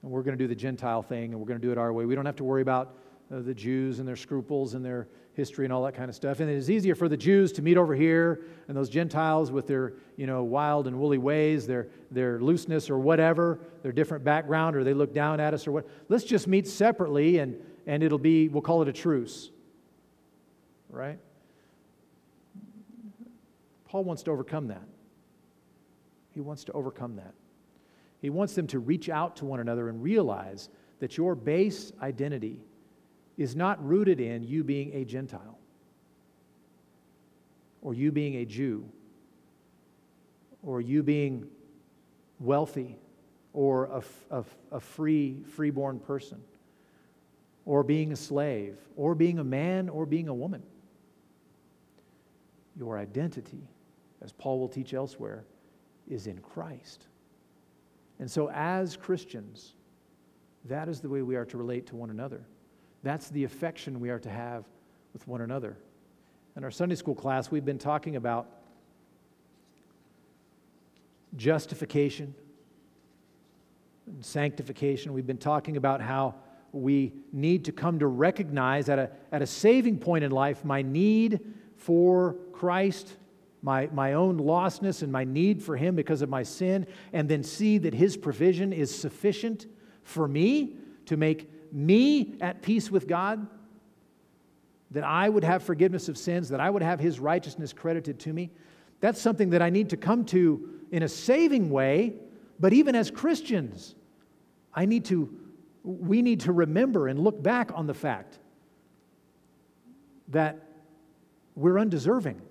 And 0.02 0.12
we're 0.12 0.24
going 0.24 0.38
to 0.38 0.44
do 0.44 0.48
the 0.48 0.56
Gentile 0.56 1.02
thing, 1.02 1.32
and 1.32 1.40
we're 1.40 1.48
going 1.48 1.60
to 1.60 1.66
do 1.66 1.72
it 1.72 1.78
our 1.78 1.92
way. 1.94 2.06
We 2.06 2.16
don't 2.16 2.26
have 2.26 2.38
to 2.38 2.44
worry 2.44 2.62
about 2.62 2.96
uh, 3.32 3.42
the 3.42 3.54
Jews 3.54 4.00
and 4.00 4.08
their 4.08 4.16
scruples 4.16 4.74
and 4.74 4.84
their 4.84 5.08
history 5.34 5.66
and 5.66 5.72
all 5.72 5.84
that 5.84 5.94
kind 5.94 6.10
of 6.10 6.16
stuff. 6.16 6.40
And 6.40 6.50
it 6.50 6.56
is 6.56 6.70
easier 6.70 6.96
for 6.96 7.08
the 7.08 7.16
Jews 7.16 7.52
to 7.54 7.62
meet 7.62 7.78
over 7.78 7.94
here, 7.94 8.42
and 8.68 8.76
those 8.76 8.90
Gentiles 8.90 9.52
with 9.52 9.68
their, 9.68 9.94
you 10.18 10.26
know, 10.26 10.44
wild 10.44 10.88
and 10.88 11.00
woolly 11.00 11.18
ways, 11.18 11.68
their, 11.68 11.88
their 12.12 12.40
looseness 12.40 12.90
or 12.90 12.98
whatever, 12.98 13.60
their 13.84 13.92
different 13.92 14.24
background, 14.24 14.76
or 14.76 14.84
they 14.84 14.94
look 14.94 15.14
down 15.14 15.40
at 15.40 15.54
us 15.54 15.68
or 15.68 15.72
what. 15.72 15.88
Let's 16.08 16.24
just 16.24 16.48
meet 16.48 16.68
separately, 16.68 17.38
and, 17.38 17.56
and 17.86 18.02
it'll 18.02 18.18
be, 18.18 18.48
we'll 18.48 18.62
call 18.62 18.82
it 18.82 18.88
a 18.88 18.94
truce. 18.94 19.52
Right? 20.90 21.20
Paul 23.90 24.04
wants 24.04 24.24
to 24.24 24.32
overcome 24.32 24.68
that. 24.68 24.88
He 26.34 26.42
wants 26.42 26.64
to 26.66 26.72
overcome 26.74 27.16
that. 27.16 27.34
He 28.22 28.30
wants 28.30 28.54
them 28.54 28.68
to 28.68 28.80
reach 28.80 29.10
out 29.10 29.38
to 29.38 29.46
one 29.46 29.60
another 29.60 29.90
and 29.90 30.02
realize 30.04 30.70
that 31.00 31.18
your 31.18 31.34
base 31.34 31.92
identity 32.02 32.62
is 33.38 33.56
not 33.56 33.84
rooted 33.84 34.20
in 34.20 34.44
you 34.44 34.64
being 34.64 34.94
a 34.94 35.06
Gentile 35.06 35.58
or 37.82 37.94
you 37.94 38.12
being 38.12 38.36
a 38.36 38.46
Jew 38.46 38.88
or 40.62 40.82
you 40.82 41.02
being 41.02 41.48
wealthy 42.40 42.98
or 43.54 43.86
a, 43.86 44.04
a, 44.30 44.44
a 44.74 44.80
free, 44.80 45.42
freeborn 45.56 46.00
person 46.00 46.40
or 47.66 47.82
being 47.84 48.12
a 48.12 48.16
slave 48.16 48.78
or 48.96 49.16
being 49.16 49.40
a 49.40 49.44
man 49.44 49.90
or 49.90 50.06
being 50.06 50.28
a 50.28 50.34
woman. 50.34 50.62
Your 52.78 53.00
identity 53.00 53.68
as 54.22 54.32
Paul 54.32 54.60
will 54.60 54.68
teach 54.68 54.94
elsewhere, 54.94 55.46
is 56.08 56.28
in 56.28 56.40
Christ. 56.40 57.06
And 58.20 58.30
so, 58.30 58.50
as 58.50 58.98
Christians, 58.98 59.74
that 60.66 60.90
is 60.90 61.00
the 61.00 61.10
way 61.10 61.22
we 61.22 61.36
are 61.36 61.46
to 61.46 61.58
relate 61.58 61.88
to 61.88 61.96
one 61.96 62.10
another. 62.10 62.42
That's 63.04 63.30
the 63.30 63.46
affection 63.46 64.00
we 64.00 64.10
are 64.10 64.20
to 64.20 64.30
have 64.30 64.66
with 65.14 65.28
one 65.28 65.42
another. 65.42 65.78
In 66.58 66.64
our 66.64 66.72
Sunday 66.72 66.96
school 66.96 67.16
class, 67.16 67.50
we've 67.50 67.64
been 67.64 67.78
talking 67.78 68.18
about 68.18 68.48
justification 71.38 72.34
and 74.08 74.26
sanctification. 74.26 75.14
We've 75.14 75.28
been 75.28 75.38
talking 75.38 75.78
about 75.78 76.02
how 76.02 76.36
we 76.72 77.14
need 77.32 77.66
to 77.66 77.72
come 77.72 78.00
to 78.00 78.08
recognize 78.08 78.90
at 78.90 79.00
a, 79.00 79.10
at 79.32 79.42
a 79.42 79.48
saving 79.48 80.00
point 80.00 80.24
in 80.24 80.32
life 80.32 80.66
my 80.66 80.82
need 80.82 81.40
for 81.78 82.36
Christ 82.52 83.16
my, 83.62 83.88
my 83.88 84.14
own 84.14 84.40
lostness 84.40 85.04
and 85.04 85.12
my 85.12 85.24
need 85.24 85.62
for 85.62 85.76
Him 85.76 85.96
because 85.96 86.22
of 86.22 86.30
my 86.30 86.44
sin, 86.44 86.88
and 87.14 87.28
then 87.28 87.44
see 87.44 87.78
that 87.80 87.94
His 87.94 88.16
provision 88.16 88.72
is 88.72 88.94
sufficient 88.94 89.68
for 90.04 90.28
me 90.28 90.76
to 91.06 91.18
make 91.18 91.50
me 91.72 92.36
at 92.42 92.62
peace 92.62 92.90
with 92.90 93.08
God, 93.08 93.46
that 94.92 95.04
I 95.04 95.30
would 95.30 95.44
have 95.44 95.62
forgiveness 95.62 96.10
of 96.10 96.18
sins, 96.18 96.50
that 96.50 96.60
I 96.60 96.70
would 96.70 96.82
have 96.82 97.00
His 97.00 97.20
righteousness 97.20 97.74
credited 97.74 98.20
to 98.22 98.34
me. 98.34 98.50
That's 99.02 99.22
something 99.22 99.52
that 99.52 99.62
I 99.62 99.70
need 99.70 99.90
to 99.90 99.98
come 99.98 100.26
to 100.26 100.80
in 100.92 101.04
a 101.04 101.08
saving 101.08 101.70
way, 101.70 102.16
but 102.60 102.74
even 102.74 102.96
as 102.96 103.12
Christians, 103.12 103.96
I 104.74 104.86
need 104.86 105.06
to, 105.06 105.30
we 105.84 106.22
need 106.22 106.42
to 106.42 106.52
remember 106.52 107.08
and 107.08 107.20
look 107.20 107.42
back 107.42 107.72
on 107.76 107.88
the 107.88 107.94
fact 107.94 108.40
that 110.30 110.58
we're 111.56 111.80
undeserving 111.80 112.42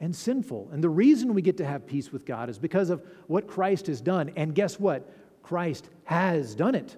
and 0.00 0.14
sinful. 0.14 0.68
And 0.72 0.82
the 0.82 0.88
reason 0.88 1.34
we 1.34 1.42
get 1.42 1.56
to 1.58 1.66
have 1.66 1.86
peace 1.86 2.12
with 2.12 2.24
God 2.24 2.48
is 2.48 2.58
because 2.58 2.90
of 2.90 3.02
what 3.26 3.46
Christ 3.46 3.88
has 3.88 4.00
done. 4.00 4.32
And 4.36 4.54
guess 4.54 4.78
what? 4.78 5.08
Christ 5.42 5.88
has 6.04 6.54
done 6.54 6.74
it. 6.74 6.96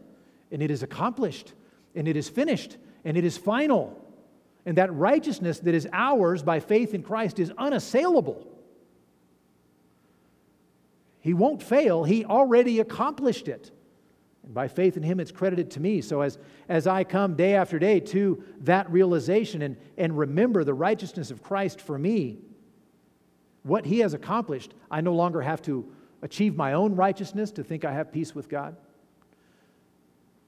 And 0.52 0.62
it 0.62 0.70
is 0.70 0.82
accomplished. 0.82 1.52
And 1.94 2.06
it 2.06 2.16
is 2.16 2.28
finished. 2.28 2.76
And 3.04 3.16
it 3.16 3.24
is 3.24 3.38
final. 3.38 3.98
And 4.66 4.76
that 4.76 4.92
righteousness 4.94 5.60
that 5.60 5.74
is 5.74 5.88
ours 5.92 6.42
by 6.42 6.60
faith 6.60 6.92
in 6.92 7.02
Christ 7.02 7.38
is 7.38 7.50
unassailable. 7.56 8.46
He 11.20 11.34
won't 11.34 11.62
fail. 11.62 12.04
He 12.04 12.24
already 12.24 12.80
accomplished 12.80 13.48
it. 13.48 13.70
And 14.42 14.54
by 14.54 14.68
faith 14.68 14.96
in 14.96 15.02
Him, 15.02 15.20
it's 15.20 15.30
credited 15.30 15.70
to 15.72 15.80
me. 15.80 16.00
So 16.00 16.20
as, 16.20 16.38
as 16.68 16.86
I 16.86 17.04
come 17.04 17.34
day 17.34 17.54
after 17.54 17.78
day 17.78 18.00
to 18.00 18.42
that 18.60 18.90
realization 18.90 19.62
and, 19.62 19.76
and 19.96 20.16
remember 20.16 20.64
the 20.64 20.74
righteousness 20.74 21.30
of 21.30 21.42
Christ 21.42 21.80
for 21.80 21.98
me, 21.98 22.38
what 23.62 23.84
he 23.84 24.00
has 24.00 24.14
accomplished, 24.14 24.74
I 24.90 25.00
no 25.00 25.14
longer 25.14 25.42
have 25.42 25.62
to 25.62 25.86
achieve 26.22 26.56
my 26.56 26.72
own 26.72 26.96
righteousness 26.96 27.50
to 27.52 27.64
think 27.64 27.84
I 27.84 27.92
have 27.92 28.12
peace 28.12 28.34
with 28.34 28.48
God. 28.48 28.76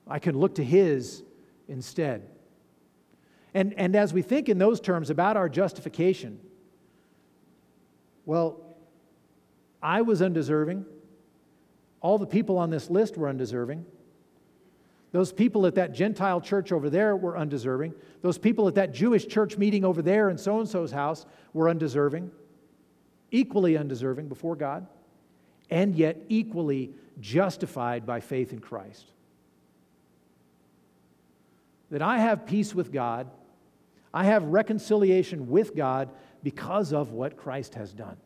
I 0.07 0.19
can 0.19 0.39
look 0.39 0.57
to 0.57 0.65
his 0.65 1.23
instead. 1.69 2.29
And, 3.55 3.75
and 3.77 3.95
as 3.95 4.13
we 4.13 4.23
think 4.23 4.49
in 4.49 4.59
those 4.59 4.81
terms 4.81 5.11
about 5.11 5.37
our 5.37 5.49
justification, 5.49 6.41
well, 8.25 8.61
I 9.83 10.03
was 10.03 10.23
undeserving. 10.23 10.87
All 12.01 12.19
the 12.19 12.27
people 12.27 12.59
on 12.59 12.71
this 12.71 12.89
list 12.89 13.17
were 13.17 13.29
undeserving. 13.29 13.85
Those 15.13 15.33
people 15.33 15.67
at 15.67 15.75
that 15.75 15.93
Gentile 15.93 16.41
church 16.41 16.73
over 16.73 16.89
there 16.89 17.15
were 17.15 17.37
undeserving. 17.37 17.95
Those 18.23 18.39
people 18.39 18.67
at 18.69 18.75
that 18.77 18.93
Jewish 18.93 19.27
church 19.27 19.59
meeting 19.59 19.85
over 19.85 20.01
there 20.01 20.31
in 20.31 20.39
so 20.39 20.59
and 20.59 20.69
so's 20.69 20.91
house 20.91 21.27
were 21.53 21.69
undeserving 21.69 22.31
equally 23.33 23.77
undeserving 23.77 24.29
before 24.29 24.55
God, 24.55 24.87
and 25.71 25.97
yet 25.97 26.19
equally 26.29 26.93
justified 27.21 28.07
by 28.07 28.21
faith 28.21 28.53
in 28.53 28.61
Christ. 28.61 29.07
That 31.91 32.03
I 32.03 32.19
have 32.19 32.47
peace 32.47 32.75
with 32.75 32.93
God 32.93 33.29
I 34.15 34.25
have 34.25 34.45
reconciliation 34.45 35.49
with 35.49 35.75
God 35.75 36.11
because 36.43 36.93
of 36.93 37.13
what 37.13 37.37
Christ 37.37 37.75
has 37.75 37.93
done. 37.93 38.17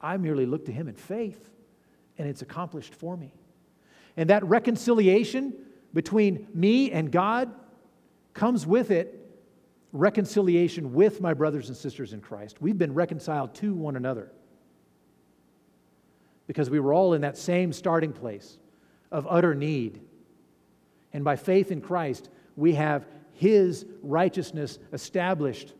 I 0.00 0.16
merely 0.16 0.46
look 0.46 0.66
to 0.66 0.72
him 0.72 0.88
in 0.88 0.94
faith, 0.94 1.50
and 2.18 2.28
it's 2.28 2.42
accomplished 2.42 2.94
for 2.94 3.16
me. 3.16 3.32
And 4.16 4.28
that 4.30 4.44
reconciliation 4.44 5.54
between 5.94 6.46
me 6.52 6.90
and 6.90 7.10
God 7.10 7.52
comes 8.34 8.66
with 8.66 8.90
it 8.90 9.16
reconciliation 9.92 10.92
with 10.94 11.20
my 11.20 11.34
brothers 11.34 11.68
and 11.68 11.76
sisters 11.76 12.12
in 12.12 12.20
Christ. 12.20 12.60
We've 12.60 12.78
been 12.78 12.94
reconciled 12.94 13.54
to 13.56 13.74
one 13.74 13.96
another 13.96 14.30
because 16.46 16.70
we 16.70 16.80
were 16.80 16.92
all 16.92 17.14
in 17.14 17.22
that 17.22 17.36
same 17.36 17.72
starting 17.72 18.12
place 18.12 18.58
of 19.10 19.26
utter 19.28 19.54
need. 19.54 20.00
And 21.12 21.24
by 21.24 21.36
faith 21.36 21.70
in 21.70 21.80
Christ, 21.80 22.28
we 22.56 22.74
have 22.74 23.06
His 23.34 23.84
righteousness 24.02 24.78
established 24.92 25.72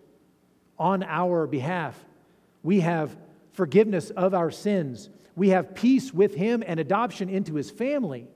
on 0.79 1.03
our 1.03 1.47
behalf. 1.47 1.99
We 2.63 2.81
have 2.81 3.17
forgiveness 3.53 4.11
of 4.11 4.35
our 4.35 4.51
sins. 4.51 5.11
We 5.37 5.51
have 5.51 5.75
peace 5.75 6.13
with 6.13 6.35
Him 6.35 6.65
and 6.67 6.81
adoption 6.81 7.29
into 7.29 7.55
His 7.55 7.71
family. 7.71 8.27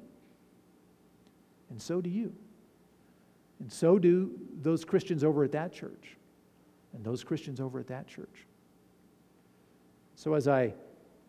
And 1.70 1.80
so 1.80 2.00
do 2.00 2.10
you. 2.10 2.34
And 3.60 3.72
so 3.72 3.98
do 3.98 4.32
those 4.62 4.84
Christians 4.84 5.24
over 5.24 5.44
at 5.44 5.52
that 5.52 5.72
church, 5.72 6.16
and 6.92 7.04
those 7.04 7.24
Christians 7.24 7.60
over 7.60 7.78
at 7.78 7.86
that 7.88 8.06
church. 8.06 8.46
So, 10.16 10.34
as 10.34 10.48
I 10.48 10.74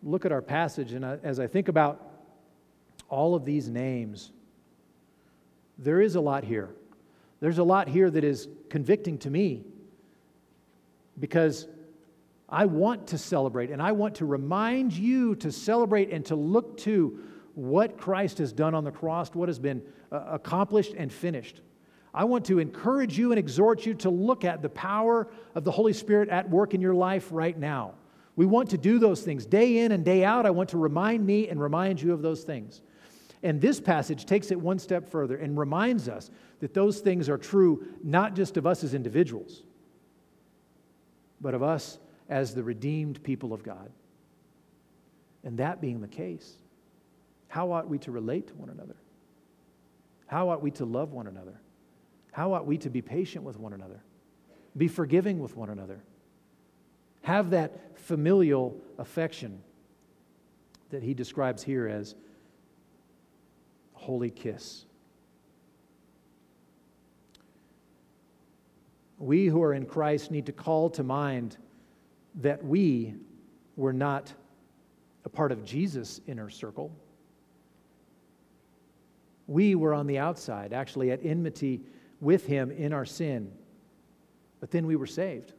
look 0.02 0.24
at 0.24 0.32
our 0.32 0.42
passage 0.42 0.92
and 0.92 1.04
as 1.04 1.40
I 1.40 1.46
think 1.46 1.68
about 1.68 2.12
all 3.08 3.34
of 3.34 3.44
these 3.44 3.68
names, 3.68 4.32
there 5.78 6.00
is 6.00 6.14
a 6.14 6.20
lot 6.20 6.44
here. 6.44 6.70
There's 7.40 7.58
a 7.58 7.64
lot 7.64 7.88
here 7.88 8.10
that 8.10 8.24
is 8.24 8.48
convicting 8.70 9.18
to 9.18 9.30
me 9.30 9.64
because 11.18 11.66
I 12.48 12.66
want 12.66 13.08
to 13.08 13.18
celebrate 13.18 13.70
and 13.70 13.82
I 13.82 13.92
want 13.92 14.16
to 14.16 14.26
remind 14.26 14.92
you 14.92 15.34
to 15.36 15.50
celebrate 15.50 16.10
and 16.10 16.24
to 16.26 16.36
look 16.36 16.78
to 16.78 17.18
what 17.54 17.98
Christ 17.98 18.38
has 18.38 18.52
done 18.52 18.74
on 18.74 18.84
the 18.84 18.90
cross, 18.90 19.30
what 19.34 19.48
has 19.48 19.58
been 19.58 19.82
uh, 20.12 20.24
accomplished 20.28 20.94
and 20.96 21.12
finished. 21.12 21.60
I 22.16 22.24
want 22.24 22.46
to 22.46 22.58
encourage 22.58 23.18
you 23.18 23.30
and 23.30 23.38
exhort 23.38 23.84
you 23.84 23.92
to 23.96 24.08
look 24.08 24.42
at 24.42 24.62
the 24.62 24.70
power 24.70 25.28
of 25.54 25.64
the 25.64 25.70
Holy 25.70 25.92
Spirit 25.92 26.30
at 26.30 26.48
work 26.48 26.72
in 26.72 26.80
your 26.80 26.94
life 26.94 27.28
right 27.30 27.56
now. 27.56 27.92
We 28.36 28.46
want 28.46 28.70
to 28.70 28.78
do 28.78 28.98
those 28.98 29.20
things 29.20 29.44
day 29.44 29.78
in 29.78 29.92
and 29.92 30.02
day 30.02 30.24
out. 30.24 30.46
I 30.46 30.50
want 30.50 30.70
to 30.70 30.78
remind 30.78 31.26
me 31.26 31.48
and 31.48 31.60
remind 31.60 32.00
you 32.00 32.14
of 32.14 32.22
those 32.22 32.42
things. 32.42 32.80
And 33.42 33.60
this 33.60 33.80
passage 33.80 34.24
takes 34.24 34.50
it 34.50 34.58
one 34.58 34.78
step 34.78 35.10
further 35.10 35.36
and 35.36 35.58
reminds 35.58 36.08
us 36.08 36.30
that 36.60 36.72
those 36.72 37.00
things 37.00 37.28
are 37.28 37.36
true 37.36 37.86
not 38.02 38.34
just 38.34 38.56
of 38.56 38.66
us 38.66 38.82
as 38.82 38.94
individuals, 38.94 39.62
but 41.42 41.52
of 41.52 41.62
us 41.62 41.98
as 42.30 42.54
the 42.54 42.62
redeemed 42.62 43.22
people 43.22 43.52
of 43.52 43.62
God. 43.62 43.90
And 45.44 45.58
that 45.58 45.82
being 45.82 46.00
the 46.00 46.08
case, 46.08 46.54
how 47.48 47.72
ought 47.72 47.88
we 47.88 47.98
to 47.98 48.10
relate 48.10 48.48
to 48.48 48.54
one 48.54 48.70
another? 48.70 48.96
How 50.26 50.48
ought 50.48 50.62
we 50.62 50.70
to 50.72 50.86
love 50.86 51.12
one 51.12 51.26
another? 51.26 51.60
How 52.36 52.52
ought 52.52 52.66
we 52.66 52.76
to 52.76 52.90
be 52.90 53.00
patient 53.00 53.46
with 53.46 53.58
one 53.58 53.72
another? 53.72 53.98
Be 54.76 54.88
forgiving 54.88 55.38
with 55.38 55.56
one 55.56 55.70
another? 55.70 56.02
Have 57.22 57.48
that 57.48 57.98
familial 57.98 58.76
affection 58.98 59.62
that 60.90 61.02
he 61.02 61.14
describes 61.14 61.62
here 61.62 61.88
as 61.88 62.14
holy 63.94 64.28
kiss. 64.28 64.84
We 69.18 69.46
who 69.46 69.62
are 69.62 69.72
in 69.72 69.86
Christ 69.86 70.30
need 70.30 70.44
to 70.44 70.52
call 70.52 70.90
to 70.90 71.02
mind 71.02 71.56
that 72.42 72.62
we 72.62 73.14
were 73.76 73.94
not 73.94 74.30
a 75.24 75.30
part 75.30 75.52
of 75.52 75.64
Jesus' 75.64 76.20
inner 76.26 76.50
circle. 76.50 76.94
We 79.46 79.74
were 79.74 79.94
on 79.94 80.06
the 80.06 80.18
outside, 80.18 80.74
actually 80.74 81.10
at 81.12 81.24
enmity 81.24 81.80
with 82.20 82.46
him 82.46 82.70
in 82.70 82.92
our 82.92 83.04
sin. 83.04 83.52
But 84.60 84.70
then 84.70 84.86
we 84.86 84.96
were 84.96 85.06
saved 85.06 85.52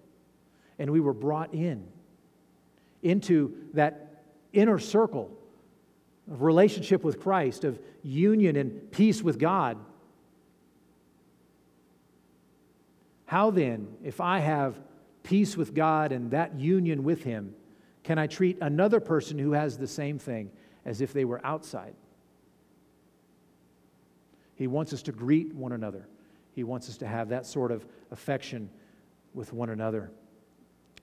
and 0.80 0.91
we 0.91 0.99
were 0.99 1.14
brought 1.14 1.53
in 1.53 1.88
into 3.01 3.55
that 3.74 4.24
inner 4.53 4.80
circle 4.80 5.32
of 6.30 6.41
relationship 6.41 7.03
with 7.03 7.20
Christ, 7.20 7.64
of 7.64 7.80
union 8.03 8.55
and 8.55 8.91
peace 8.91 9.22
with 9.22 9.39
God. 9.39 9.78
How 13.26 13.51
then, 13.51 13.88
if 14.03 14.22
I 14.22 14.39
have 14.39 14.80
peace 15.24 15.58
with 15.58 15.74
God 15.74 16.12
and 16.12 16.32
that 16.32 16.60
union 16.60 17.03
with 17.03 17.24
Him, 17.24 17.53
can 18.03 18.18
I 18.18 18.28
treat 18.28 18.58
another 18.62 18.99
person 18.99 19.38
who 19.38 19.51
has 19.51 19.78
the 19.78 19.88
same 19.88 20.18
thing 20.18 20.49
as 20.86 21.01
if 21.01 21.12
they 21.12 21.26
were 21.26 21.45
outside? 21.45 21.93
He 24.55 24.68
wants 24.68 24.93
us 24.93 25.01
to 25.03 25.12
greet 25.12 25.53
one 25.53 25.74
another. 25.74 26.08
He 26.58 26.64
wants 26.64 26.89
us 26.89 26.97
to 26.97 27.08
have 27.08 27.30
that 27.30 27.45
sort 27.45 27.72
of 27.72 27.86
affection 28.10 28.72
with 29.36 29.53
one 29.53 29.70
another. 29.70 30.10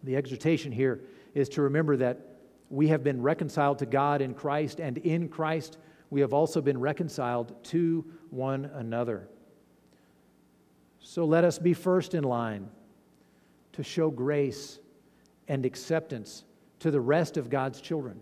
The 0.02 0.16
exhortation 0.16 0.72
here 0.72 1.02
is 1.32 1.48
to 1.50 1.62
remember 1.62 1.96
that 1.98 2.38
we 2.70 2.88
have 2.88 3.04
been 3.04 3.22
reconciled 3.22 3.78
to 3.78 3.86
God 3.86 4.20
in 4.20 4.34
Christ, 4.34 4.80
and 4.80 4.98
in 4.98 5.28
Christ 5.28 5.78
we 6.10 6.20
have 6.22 6.32
also 6.32 6.60
been 6.60 6.80
reconciled 6.80 7.54
to 7.66 8.04
one 8.30 8.64
another. 8.64 9.28
So 10.98 11.24
let 11.24 11.44
us 11.44 11.60
be 11.60 11.72
first 11.72 12.14
in 12.14 12.24
line 12.24 12.68
to 13.74 13.84
show 13.84 14.10
grace 14.10 14.80
and 15.46 15.64
acceptance 15.64 16.42
to 16.80 16.90
the 16.90 17.00
rest 17.00 17.36
of 17.36 17.48
God's 17.48 17.80
children. 17.80 18.18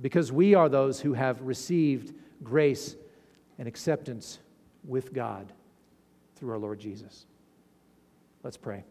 Because 0.00 0.32
we 0.32 0.52
are 0.56 0.68
those 0.68 1.00
who 1.00 1.12
have 1.12 1.40
received 1.42 2.12
grace 2.42 2.96
and 3.56 3.68
acceptance 3.68 4.40
with 4.82 5.14
God 5.14 5.52
through 6.40 6.50
our 6.52 6.58
Lord 6.58 6.80
Jesus. 6.80 7.26
Let's 8.42 8.56
pray. 8.56 8.82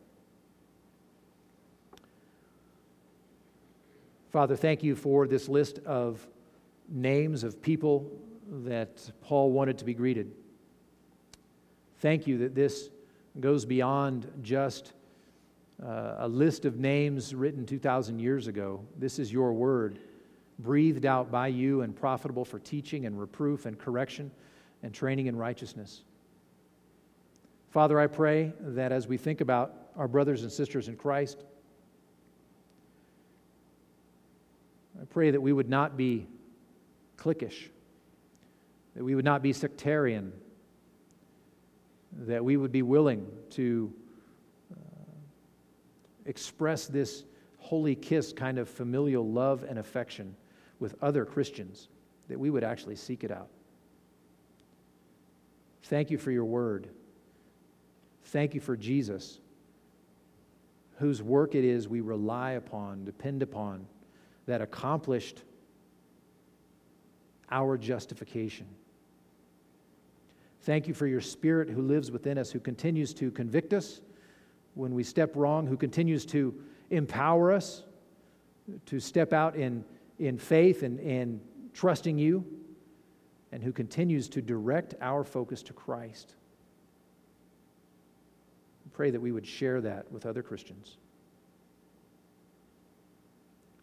Father, 4.29 4.55
thank 4.55 4.83
you 4.83 4.95
for 4.95 5.25
this 5.25 5.49
list 5.49 5.79
of 5.79 6.25
names 6.87 7.43
of 7.43 7.59
people 7.59 8.09
that 8.63 9.11
Paul 9.21 9.51
wanted 9.51 9.79
to 9.79 9.85
be 9.85 9.95
greeted. 9.95 10.31
Thank 11.97 12.27
you 12.27 12.37
that 12.37 12.53
this 12.53 12.91
goes 13.39 13.65
beyond 13.65 14.31
just 14.43 14.93
uh, 15.83 16.15
a 16.19 16.27
list 16.27 16.65
of 16.65 16.77
names 16.77 17.33
written 17.33 17.65
2,000 17.65 18.19
years 18.19 18.45
ago. 18.45 18.85
This 18.97 19.17
is 19.17 19.33
your 19.33 19.53
word, 19.53 19.99
breathed 20.59 21.07
out 21.07 21.31
by 21.31 21.47
you 21.47 21.81
and 21.81 21.95
profitable 21.95 22.45
for 22.45 22.59
teaching 22.59 23.07
and 23.07 23.19
reproof 23.19 23.65
and 23.65 23.79
correction 23.79 24.29
and 24.83 24.93
training 24.93 25.25
in 25.25 25.35
righteousness. 25.35 26.03
Father, 27.71 27.99
I 27.99 28.07
pray 28.07 28.51
that 28.59 28.91
as 28.91 29.07
we 29.07 29.17
think 29.17 29.41
about 29.41 29.75
our 29.95 30.07
brothers 30.07 30.41
and 30.41 30.51
sisters 30.51 30.87
in 30.87 30.95
Christ, 30.95 31.43
I 34.99 35.05
pray 35.05 35.29
that 35.31 35.41
we 35.41 35.53
would 35.53 35.69
not 35.69 35.95
be 35.95 36.27
cliquish, 37.15 37.69
that 38.95 39.03
we 39.03 39.13
would 39.13 39.25
not 39.25 39.43
be 39.43 39.53
sectarian, 39.53 40.33
that 42.25 42.43
we 42.43 42.57
would 42.57 42.71
be 42.71 42.81
willing 42.81 43.27
to 43.51 43.93
uh, 44.71 44.75
express 46.25 46.87
this 46.87 47.23
holy 47.59 47.93
kiss 47.93 48.33
kind 48.33 48.57
of 48.57 48.67
familial 48.67 49.29
love 49.29 49.63
and 49.63 49.77
affection 49.77 50.35
with 50.79 50.95
other 51.03 51.23
Christians, 51.23 51.87
that 52.29 52.39
we 52.39 52.49
would 52.49 52.63
actually 52.63 52.95
seek 52.95 53.23
it 53.23 53.31
out. 53.31 53.49
Thank 55.83 56.09
you 56.09 56.17
for 56.17 56.31
your 56.31 56.45
word. 56.45 56.89
Thank 58.29 58.53
you 58.53 58.61
for 58.61 58.77
Jesus, 58.77 59.39
whose 60.99 61.23
work 61.23 61.55
it 61.55 61.65
is 61.65 61.87
we 61.87 62.01
rely 62.01 62.51
upon, 62.51 63.03
depend 63.03 63.41
upon, 63.41 63.87
that 64.45 64.61
accomplished 64.61 65.41
our 67.49 67.75
justification. 67.75 68.67
Thank 70.61 70.87
you 70.87 70.93
for 70.93 71.07
your 71.07 71.21
Spirit 71.21 71.71
who 71.71 71.81
lives 71.81 72.11
within 72.11 72.37
us, 72.37 72.51
who 72.51 72.59
continues 72.59 73.15
to 73.15 73.31
convict 73.31 73.73
us 73.73 73.99
when 74.75 74.93
we 74.93 75.03
step 75.03 75.35
wrong, 75.35 75.65
who 75.65 75.77
continues 75.77 76.23
to 76.27 76.53
empower 76.91 77.51
us 77.51 77.81
to 78.85 78.99
step 78.99 79.33
out 79.33 79.55
in, 79.55 79.83
in 80.19 80.37
faith 80.37 80.83
and, 80.83 80.99
and 80.99 81.41
trusting 81.73 82.19
you, 82.19 82.45
and 83.51 83.63
who 83.63 83.71
continues 83.71 84.29
to 84.29 84.39
direct 84.39 84.93
our 85.01 85.23
focus 85.23 85.63
to 85.63 85.73
Christ 85.73 86.35
pray 88.99 89.11
that 89.11 89.21
we 89.21 89.31
would 89.31 89.47
share 89.47 89.79
that 89.79 90.11
with 90.11 90.25
other 90.25 90.43
Christians. 90.43 90.97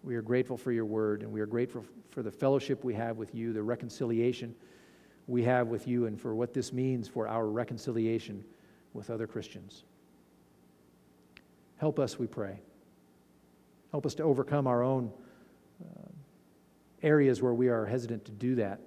We 0.03 0.15
are 0.15 0.21
grateful 0.21 0.59
for 0.59 0.73
your 0.73 0.85
word, 0.85 1.23
and 1.23 1.33
we 1.33 1.41
are 1.41 1.47
grateful 1.47 1.87
for 2.11 2.23
the 2.23 2.31
fellowship 2.31 2.85
we 2.85 2.93
have 2.93 3.17
with 3.17 3.35
you, 3.35 3.55
the 3.55 3.63
reconciliation 3.63 4.55
we 5.27 5.43
have 5.45 5.69
with 5.69 5.89
you, 5.89 6.05
and 6.05 6.21
for 6.21 6.35
what 6.35 6.53
this 6.53 6.71
means 6.71 7.09
for 7.09 7.27
our 7.29 7.47
reconciliation 7.47 8.45
with 8.93 9.09
other 9.09 9.27
Christians. 9.27 9.85
Help 11.79 11.99
us, 11.99 12.19
we 12.19 12.27
pray. 12.27 12.61
Help 13.93 14.05
us 14.05 14.15
to 14.17 14.23
overcome 14.23 14.67
our 14.67 14.83
own 14.83 15.11
uh, 15.83 16.09
areas 17.03 17.41
where 17.41 17.55
we 17.55 17.69
are 17.69 17.87
hesitant 17.87 18.27
to 18.27 18.33
do 18.33 18.55
that. 18.57 18.81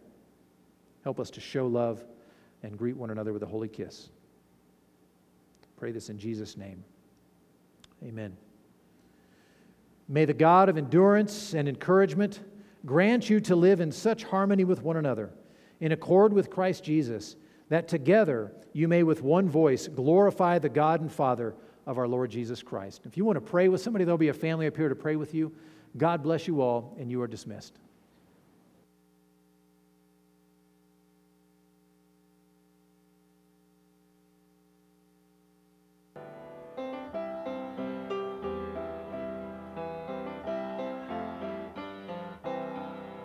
Help 1.04 1.20
us 1.20 1.32
to 1.32 1.42
show 1.42 1.66
love 1.66 2.04
and 2.62 2.78
greet 2.78 2.96
one 2.96 3.10
another 3.10 3.34
with 3.34 3.42
a 3.42 3.48
holy 3.48 3.68
kiss. 3.68 4.10
Pray 5.80 5.94
this 5.94 6.10
in 6.10 6.20
Jesus' 6.20 6.58
name. 6.58 6.84
Amen. 8.04 8.36
May 10.10 10.26
the 10.26 10.34
God 10.34 10.68
of 10.68 10.78
endurance 10.78 11.54
and 11.54 11.70
encouragement 11.70 12.42
grant 12.86 13.30
you 13.30 13.40
to 13.40 13.56
live 13.56 13.80
in 13.80 13.90
such 13.90 14.26
harmony 14.26 14.66
with 14.66 14.84
one 14.84 14.98
another, 14.98 15.32
in 15.80 15.94
accord 15.94 16.34
with 16.34 16.50
Christ 16.50 16.84
Jesus, 16.84 17.38
that 17.70 17.88
together 17.88 18.52
you 18.74 18.90
may 18.90 19.04
with 19.04 19.22
one 19.22 19.48
voice 19.48 19.88
glorify 19.88 20.60
the 20.60 20.68
God 20.68 21.00
and 21.00 21.12
Father 21.12 21.56
of 21.86 21.98
our 21.98 22.10
Lord 22.10 22.30
Jesus 22.30 22.62
Christ. 22.62 23.06
If 23.06 23.16
you 23.16 23.24
want 23.24 23.38
to 23.38 23.42
pray 23.42 23.70
with 23.70 23.80
somebody, 23.80 24.04
there'll 24.04 24.18
be 24.18 24.28
a 24.28 24.34
family 24.34 24.68
up 24.68 24.76
here 24.76 24.90
to 24.90 24.96
pray 24.96 25.16
with 25.16 25.34
you. 25.34 25.50
God 25.96 26.22
bless 26.22 26.46
you 26.46 26.60
all, 26.60 26.98
and 27.00 27.10
you 27.10 27.22
are 27.22 27.28
dismissed. 27.28 27.80